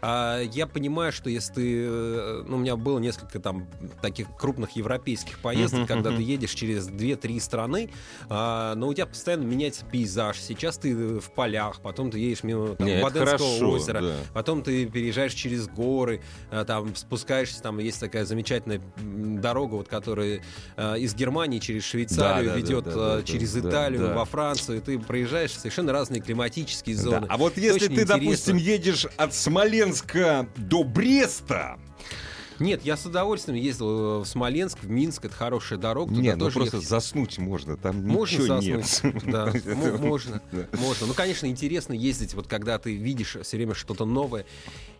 А, 0.00 0.40
я 0.40 0.66
понимаю, 0.66 1.12
что 1.12 1.28
если 1.28 1.52
ты... 1.52 1.88
Ну, 2.46 2.56
у 2.56 2.60
меня 2.60 2.76
было 2.76 3.00
несколько 3.00 3.40
там 3.40 3.66
таких 4.00 4.28
крупных 4.36 4.76
европейских 4.76 5.40
поездок, 5.40 5.80
uh-huh, 5.80 5.86
когда 5.86 6.10
uh-huh. 6.10 6.18
ты 6.18 6.22
едешь 6.22 6.52
через 6.52 6.88
2-3 6.88 7.40
страны, 7.40 7.90
а, 8.28 8.76
но 8.76 8.88
у 8.88 8.94
тебя 8.94 9.06
постоянно 9.06 9.42
меняется 9.42 9.84
пейзаж. 9.84 10.38
Сейчас 10.38 10.78
ты 10.78 10.94
в 11.18 11.30
полях, 11.32 11.80
потом 11.80 12.12
ты 12.12 12.20
едешь 12.20 12.44
мимо 12.44 12.76
там, 12.76 12.86
Нет, 12.86 13.02
Баденского 13.02 13.38
хорошо, 13.38 13.70
озера, 13.70 14.00
да. 14.00 14.16
потом 14.32 14.62
ты 14.62 14.86
переезжаешь 14.86 15.34
через 15.34 15.66
горы, 15.66 16.22
а, 16.52 16.64
там 16.64 16.94
спускаешься, 16.94 17.60
там 17.60 17.80
есть 17.80 17.98
такая 17.98 18.24
замечательная 18.24 18.80
дорога, 19.40 19.74
вот, 19.74 19.88
которая 19.88 20.42
а, 20.76 20.94
из 20.94 21.14
Германии 21.14 21.58
через 21.58 21.84
Швейцарию 21.84 22.50
да, 22.50 22.54
да, 22.54 22.58
ведет 22.58 22.84
да, 22.84 22.90
а, 22.94 23.16
да, 23.18 23.22
через 23.22 23.52
да, 23.52 23.60
Италию 23.60 24.00
да. 24.08 24.14
во 24.14 24.24
Францию, 24.24 24.78
и 24.78 24.80
ты 24.80 24.98
проезжаешь 24.98 25.52
совершенно 25.52 25.92
разные 25.92 26.20
климатические 26.20 26.96
зоны. 26.96 27.20
Да. 27.20 27.26
А 27.30 27.36
вот 27.36 27.56
если 27.56 27.86
Очень 27.86 27.86
ты, 27.88 27.92
интересно. 28.02 28.18
допустим, 28.18 28.56
едешь 28.56 29.06
от 29.16 29.34
Смоленска 29.34 30.48
до 30.56 30.84
Бреста, 30.84 31.78
нет, 32.58 32.84
я 32.84 32.96
с 32.96 33.04
удовольствием 33.06 33.58
ездил 33.58 34.20
в 34.20 34.24
Смоленск, 34.26 34.78
в 34.82 34.88
Минск, 34.90 35.24
это 35.24 35.34
хорошая 35.34 35.78
дорога. 35.78 36.10
туда 36.10 36.22
Нет, 36.22 36.36
ну 36.36 36.50
просто 36.50 36.76
ехать. 36.76 36.88
заснуть 36.88 37.38
можно, 37.38 37.76
там 37.76 38.02
Можно 38.06 38.42
ничего 38.42 38.60
заснуть, 38.60 39.14
нет. 39.14 39.24
да, 39.32 39.52
можно, 39.98 40.42
можно. 40.72 41.06
Ну, 41.06 41.14
конечно, 41.14 41.46
интересно 41.46 41.92
ездить, 41.92 42.34
вот 42.34 42.46
когда 42.46 42.78
ты 42.78 42.94
видишь 42.94 43.36
все 43.42 43.56
время 43.56 43.74
что-то 43.74 44.04
новое, 44.04 44.46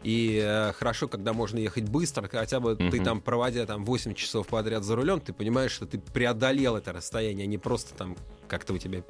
и 0.02 0.40
э, 0.42 0.72
хорошо, 0.72 1.08
когда 1.08 1.32
можно 1.32 1.58
ехать 1.58 1.84
быстро, 1.88 2.28
хотя 2.28 2.60
бы 2.60 2.76
ты 2.76 3.02
там, 3.02 3.20
проводя 3.20 3.66
там 3.66 3.84
8 3.84 4.14
часов 4.14 4.46
подряд 4.46 4.84
за 4.84 4.96
рулем, 4.96 5.20
ты 5.20 5.32
понимаешь, 5.32 5.72
что 5.72 5.86
ты 5.86 5.98
преодолел 5.98 6.76
это 6.76 6.92
расстояние, 6.92 7.44
а 7.44 7.46
не 7.46 7.58
просто 7.58 7.94
там 7.94 8.16
как-то 8.48 8.74
у 8.74 8.78
тебя 8.78 9.02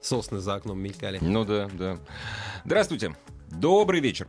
сосны 0.00 0.38
за 0.38 0.54
окном 0.54 0.78
мелькали. 0.78 1.18
Ну 1.20 1.44
да, 1.44 1.68
да. 1.72 1.98
Здравствуйте. 2.64 3.16
Добрый 3.48 4.00
вечер. 4.00 4.28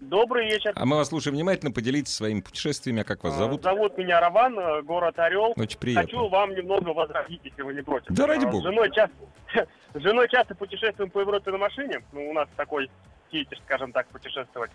Добрый 0.00 0.46
вечер. 0.46 0.72
А 0.74 0.86
мы 0.86 0.96
вас 0.96 1.08
слушаем 1.08 1.36
внимательно. 1.36 1.72
Поделитесь 1.72 2.14
своими 2.14 2.40
путешествиями. 2.40 3.02
А 3.02 3.04
как 3.04 3.22
вас 3.22 3.34
А, 3.34 3.38
зовут? 3.38 3.62
Зовут 3.62 3.98
меня 3.98 4.18
Роман, 4.20 4.58
э, 4.58 4.82
город 4.82 5.18
Орел. 5.18 5.52
Очень 5.56 5.78
приятно. 5.78 6.02
Хочу 6.02 6.28
вам 6.28 6.54
немного 6.54 6.88
возразить, 6.90 7.40
если 7.44 7.62
вы 7.62 7.74
не 7.74 7.82
против. 7.82 8.08
Да 8.14 8.26
ради 8.26 8.46
А, 8.46 8.48
бога. 8.48 8.62
С 8.62 8.64
женой, 8.72 8.90
часто, 8.92 9.16
с 9.94 10.00
женой 10.00 10.28
часто 10.28 10.54
путешествуем 10.54 11.10
по 11.10 11.20
Европе 11.20 11.50
на 11.50 11.58
машине. 11.58 12.02
Ну, 12.12 12.30
у 12.30 12.32
нас 12.32 12.48
такой 12.56 12.90
фетиш, 13.30 13.58
скажем 13.66 13.92
так, 13.92 14.06
путешествовать. 14.08 14.70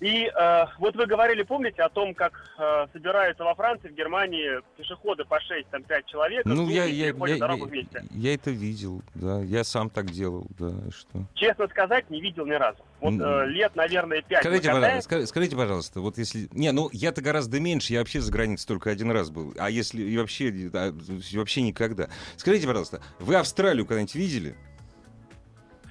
И 0.00 0.26
э, 0.26 0.64
вот 0.78 0.94
вы 0.94 1.06
говорили, 1.06 1.42
помните, 1.42 1.82
о 1.82 1.88
том, 1.88 2.14
как 2.14 2.32
э, 2.56 2.86
собираются 2.92 3.42
во 3.42 3.56
Франции, 3.56 3.88
в 3.88 3.94
Германии 3.94 4.60
пешеходы 4.76 5.24
по 5.24 5.40
6-5 5.40 6.04
человек, 6.06 6.44
Ну, 6.44 6.68
я, 6.68 6.84
я, 6.84 7.06
я, 7.08 7.36
дорогу 7.36 7.64
я- 7.64 7.70
вместе. 7.70 8.04
я 8.12 8.34
это 8.34 8.52
видел, 8.52 9.02
да. 9.16 9.40
Я 9.40 9.64
сам 9.64 9.90
так 9.90 10.06
делал, 10.12 10.46
да. 10.56 10.70
Что? 10.96 11.24
Честно 11.34 11.66
сказать, 11.66 12.08
не 12.10 12.20
видел 12.20 12.46
ни 12.46 12.52
разу. 12.52 12.78
Вот 13.00 13.14
э, 13.14 13.46
лет, 13.48 13.74
наверное, 13.74 14.22
5 14.22 14.40
Скажите, 14.40 14.70
пожалуйста, 14.70 15.16
ска- 15.16 15.26
скажите, 15.26 15.56
пожалуйста, 15.56 16.00
вот 16.00 16.16
если... 16.16 16.48
Не, 16.52 16.70
ну 16.70 16.88
я-то 16.92 17.20
гораздо 17.20 17.58
меньше, 17.58 17.92
я 17.92 17.98
вообще 17.98 18.20
за 18.20 18.30
границей 18.30 18.68
только 18.68 18.90
один 18.90 19.10
раз 19.10 19.30
был. 19.30 19.52
А 19.58 19.68
если 19.68 20.02
и 20.02 20.16
вообще, 20.16 20.70
а, 20.74 20.92
вообще 21.32 21.62
никогда. 21.62 22.08
Скажите, 22.36 22.68
пожалуйста, 22.68 23.02
вы 23.18 23.34
Австралию 23.34 23.84
когда-нибудь 23.84 24.14
видели? 24.14 24.54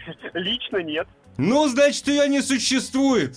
Лично 0.34 0.78
нет. 0.78 1.08
Ну, 1.38 1.68
значит, 1.68 2.08
ее 2.08 2.28
не 2.30 2.42
существует. 2.42 3.36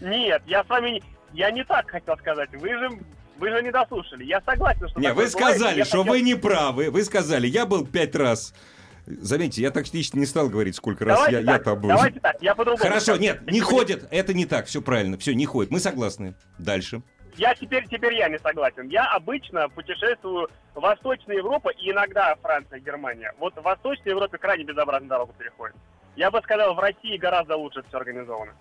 Нет, 0.00 0.42
я 0.46 0.64
с 0.64 0.68
вами. 0.68 1.02
Я 1.32 1.50
не 1.50 1.64
так 1.64 1.88
хотел 1.90 2.16
сказать. 2.18 2.50
Вы 2.52 2.68
же, 2.70 2.90
вы 3.38 3.50
же 3.50 3.62
не 3.62 3.70
дослушали. 3.70 4.24
Я 4.24 4.40
согласен, 4.40 4.88
что 4.88 5.00
Не, 5.00 5.08
вы 5.08 5.14
бывает, 5.26 5.30
сказали, 5.32 5.78
я 5.78 5.84
что 5.84 5.98
хотел- 5.98 6.12
вы 6.12 6.20
не 6.22 6.34
правы. 6.34 6.90
Вы 6.90 7.04
сказали, 7.04 7.46
я 7.46 7.66
был 7.66 7.86
пять 7.86 8.14
раз. 8.16 8.52
Заметьте, 9.06 9.62
я 9.62 9.70
тактично 9.70 10.18
не 10.18 10.26
стал 10.26 10.48
говорить, 10.48 10.76
сколько 10.76 11.04
раз 11.04 11.18
Давайте 11.18 11.38
я, 11.40 11.44
так, 11.46 11.58
я 11.58 11.64
там 11.64 11.80
был. 11.80 11.88
давайте 11.88 12.20
так, 12.20 12.36
я 12.42 12.54
по-другому. 12.54 12.82
Хорошо, 12.82 13.00
скажу. 13.14 13.20
нет, 13.22 13.50
не 13.50 13.60
ходят. 13.60 14.06
Это 14.10 14.34
не 14.34 14.44
так, 14.46 14.66
все 14.66 14.82
правильно. 14.82 15.18
Все, 15.18 15.34
не 15.34 15.46
ходят. 15.46 15.70
Мы 15.72 15.80
согласны. 15.80 16.34
Дальше. 16.58 17.02
Я 17.36 17.54
теперь, 17.54 17.86
теперь 17.88 18.14
я 18.14 18.28
не 18.28 18.38
согласен. 18.38 18.88
Я 18.88 19.06
обычно 19.14 19.68
путешествую 19.68 20.48
в 20.74 20.80
Восточной 20.80 21.36
Европе 21.36 21.70
и 21.78 21.90
иногда 21.90 22.34
Франция, 22.42 22.80
Германия. 22.80 23.32
Вот 23.38 23.54
в 23.56 23.62
Восточной 23.62 24.10
Европе 24.10 24.36
крайне 24.38 24.64
безобразно 24.64 25.08
дорогу 25.08 25.32
переходит. 25.38 25.76
Я 26.16 26.30
бы 26.30 26.40
сказал, 26.42 26.74
в 26.74 26.78
России 26.78 27.16
гораздо 27.16 27.56
лучше 27.56 27.82
все 27.88 27.96
организовано. 27.96 28.52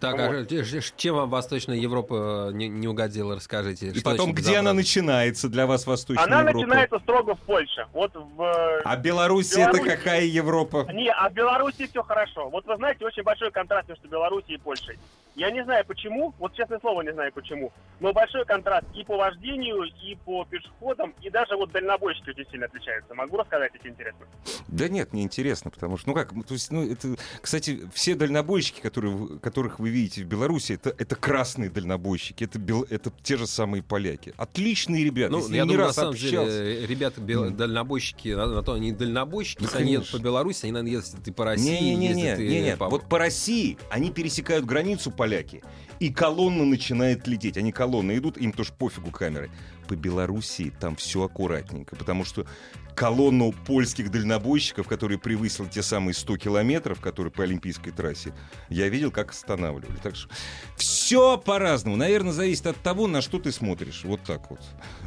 Так, 0.00 0.14
Вот. 0.16 0.50
а 0.52 0.64
ж- 0.64 0.80
ж- 0.80 0.92
чем 0.96 1.14
вам 1.16 1.28
Восточная 1.30 1.76
Европа 1.76 2.48
э, 2.50 2.52
не, 2.54 2.68
не 2.68 2.88
угодила, 2.88 3.36
расскажите. 3.36 3.88
И 3.88 4.00
потом, 4.00 4.32
где 4.32 4.52
она 4.56 4.72
безобразно? 4.72 4.72
начинается 4.74 5.48
для 5.50 5.66
вас, 5.66 5.86
Восточная 5.86 6.24
Она 6.24 6.40
Европа? 6.40 6.58
начинается 6.58 6.98
строго 7.00 7.34
в 7.34 7.40
Польше. 7.40 7.86
Вот 7.92 8.12
в... 8.14 8.42
э, 8.42 8.80
А 8.84 8.96
Беларусь 8.96 9.52
это 9.52 9.78
какая 9.78 10.22
Европа? 10.24 10.88
Не, 10.92 11.10
а 11.12 11.28
в 11.28 11.34
Беларуси 11.34 11.86
все 11.86 12.02
хорошо. 12.02 12.48
Вот 12.48 12.64
вы 12.66 12.76
знаете, 12.76 13.04
очень 13.04 13.22
большой 13.22 13.50
контраст 13.50 13.88
между 13.88 14.08
Беларусью 14.08 14.54
и 14.54 14.58
Польшей. 14.58 14.98
Я 15.36 15.50
не 15.50 15.62
знаю 15.64 15.84
почему, 15.86 16.34
вот 16.38 16.54
честное 16.54 16.80
слово 16.80 17.02
не 17.02 17.12
знаю 17.12 17.32
почему, 17.32 17.72
но 18.00 18.12
большой 18.12 18.44
контраст 18.44 18.86
и 18.94 19.04
по 19.04 19.16
вождению, 19.16 19.84
и 19.84 20.16
по 20.24 20.44
пешеходам, 20.44 21.14
и 21.22 21.30
даже 21.30 21.56
вот 21.56 21.70
дальнобойщики 21.72 22.30
очень 22.30 22.50
сильно 22.50 22.66
отличаются. 22.66 23.14
Могу 23.14 23.36
рассказать, 23.36 23.72
если 23.74 23.90
интересно. 23.90 24.26
Да 24.68 24.88
нет, 24.88 25.12
не 25.12 25.22
интересно, 25.22 25.70
потому 25.70 25.96
что, 25.98 26.08
ну 26.10 26.14
как, 26.14 26.32
ну, 26.32 26.42
то 26.42 26.54
есть, 26.54 26.70
ну 26.70 26.90
это, 26.90 27.16
кстати, 27.40 27.80
все 27.94 28.14
дальнобойщики, 28.14 28.80
которые, 28.80 29.38
которых 29.40 29.78
вы 29.78 29.90
видите 29.90 30.22
в 30.24 30.26
Беларуси, 30.26 30.72
это, 30.72 30.94
это 30.98 31.14
красные 31.16 31.70
дальнобойщики, 31.70 32.44
это, 32.44 32.58
бел- 32.58 32.86
это 32.90 33.10
те 33.22 33.36
же 33.36 33.46
самые 33.46 33.82
поляки. 33.82 34.34
Отличные 34.36 35.04
ребята. 35.04 35.32
Ну, 35.32 35.38
Если 35.38 35.56
я 35.56 35.62
не 35.62 35.68
думаю, 35.68 35.80
на 35.82 35.86
раз 35.86 35.96
самом 35.96 36.10
общался. 36.14 36.62
деле, 36.64 36.82
э, 36.82 36.86
ребята, 36.86 37.20
бел- 37.20 37.46
М. 37.46 37.56
дальнобойщики, 37.56 38.28
на, 38.28 38.46
на 38.46 38.62
то 38.62 38.72
они 38.74 38.92
дальнобойщики, 38.92 39.62
если 39.62 39.78
они 39.78 39.92
едут 39.92 40.10
по 40.10 40.18
Беларуси, 40.18 40.64
они, 40.64 40.72
наверное, 40.72 40.92
ездят 41.00 41.26
и 41.26 41.30
по 41.32 41.44
России, 41.44 41.70
Не-не-не, 41.70 42.20
ездят 42.22 42.38
и 42.40 42.48
не-не. 42.48 42.76
по... 42.76 42.88
Вот 42.88 43.08
по 43.08 43.18
России 43.18 43.78
они 43.90 44.10
пересекают 44.10 44.64
границу, 44.64 45.10
поляки, 45.20 45.62
и 45.98 46.10
колонна 46.10 46.64
начинает 46.64 47.28
лететь. 47.28 47.58
Они 47.58 47.72
колонны 47.72 48.16
идут, 48.16 48.38
им 48.38 48.52
тоже 48.52 48.72
пофигу 48.72 49.10
камеры. 49.10 49.50
По 49.86 49.94
Белоруссии 49.94 50.72
там 50.80 50.96
все 50.96 51.24
аккуратненько, 51.24 51.94
потому 51.94 52.24
что 52.24 52.46
колонну 52.94 53.52
польских 53.52 54.10
дальнобойщиков, 54.10 54.88
которые 54.88 55.18
превысили 55.18 55.66
те 55.66 55.82
самые 55.82 56.14
100 56.14 56.38
километров, 56.38 57.00
которые 57.00 57.30
по 57.30 57.42
Олимпийской 57.42 57.90
трассе, 57.90 58.32
я 58.70 58.88
видел, 58.88 59.10
как 59.10 59.32
останавливали. 59.32 59.98
Так 60.02 60.16
что 60.16 60.30
все 60.76 61.36
по-разному. 61.36 61.96
Наверное, 61.96 62.32
зависит 62.32 62.66
от 62.66 62.78
того, 62.78 63.06
на 63.06 63.20
что 63.20 63.38
ты 63.38 63.52
смотришь. 63.52 64.00
Вот 64.04 64.22
так 64.22 64.50
вот. 64.50 64.60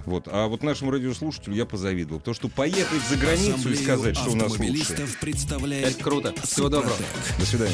вот. 0.05 0.28
А 0.28 0.45
вот 0.47 0.61
нашему 0.61 0.91
радиослушателю 0.91 1.55
я 1.55 1.66
позавидовал. 1.66 2.20
Потому 2.20 2.36
что 2.36 2.49
поехать 2.49 3.01
за 3.09 3.18
границу 3.18 3.47
и 3.47 3.74
Ассамблею 3.74 3.84
сказать, 3.84 4.16
что 4.16 4.30
у 4.30 4.36
нас 4.36 4.59
лучше. 4.59 5.07
представляет 5.20 5.88
Это 5.95 6.03
круто. 6.03 6.36
Всего 6.43 6.70
доброго. 6.70 6.97
До 7.39 7.45
свидания. 7.47 7.74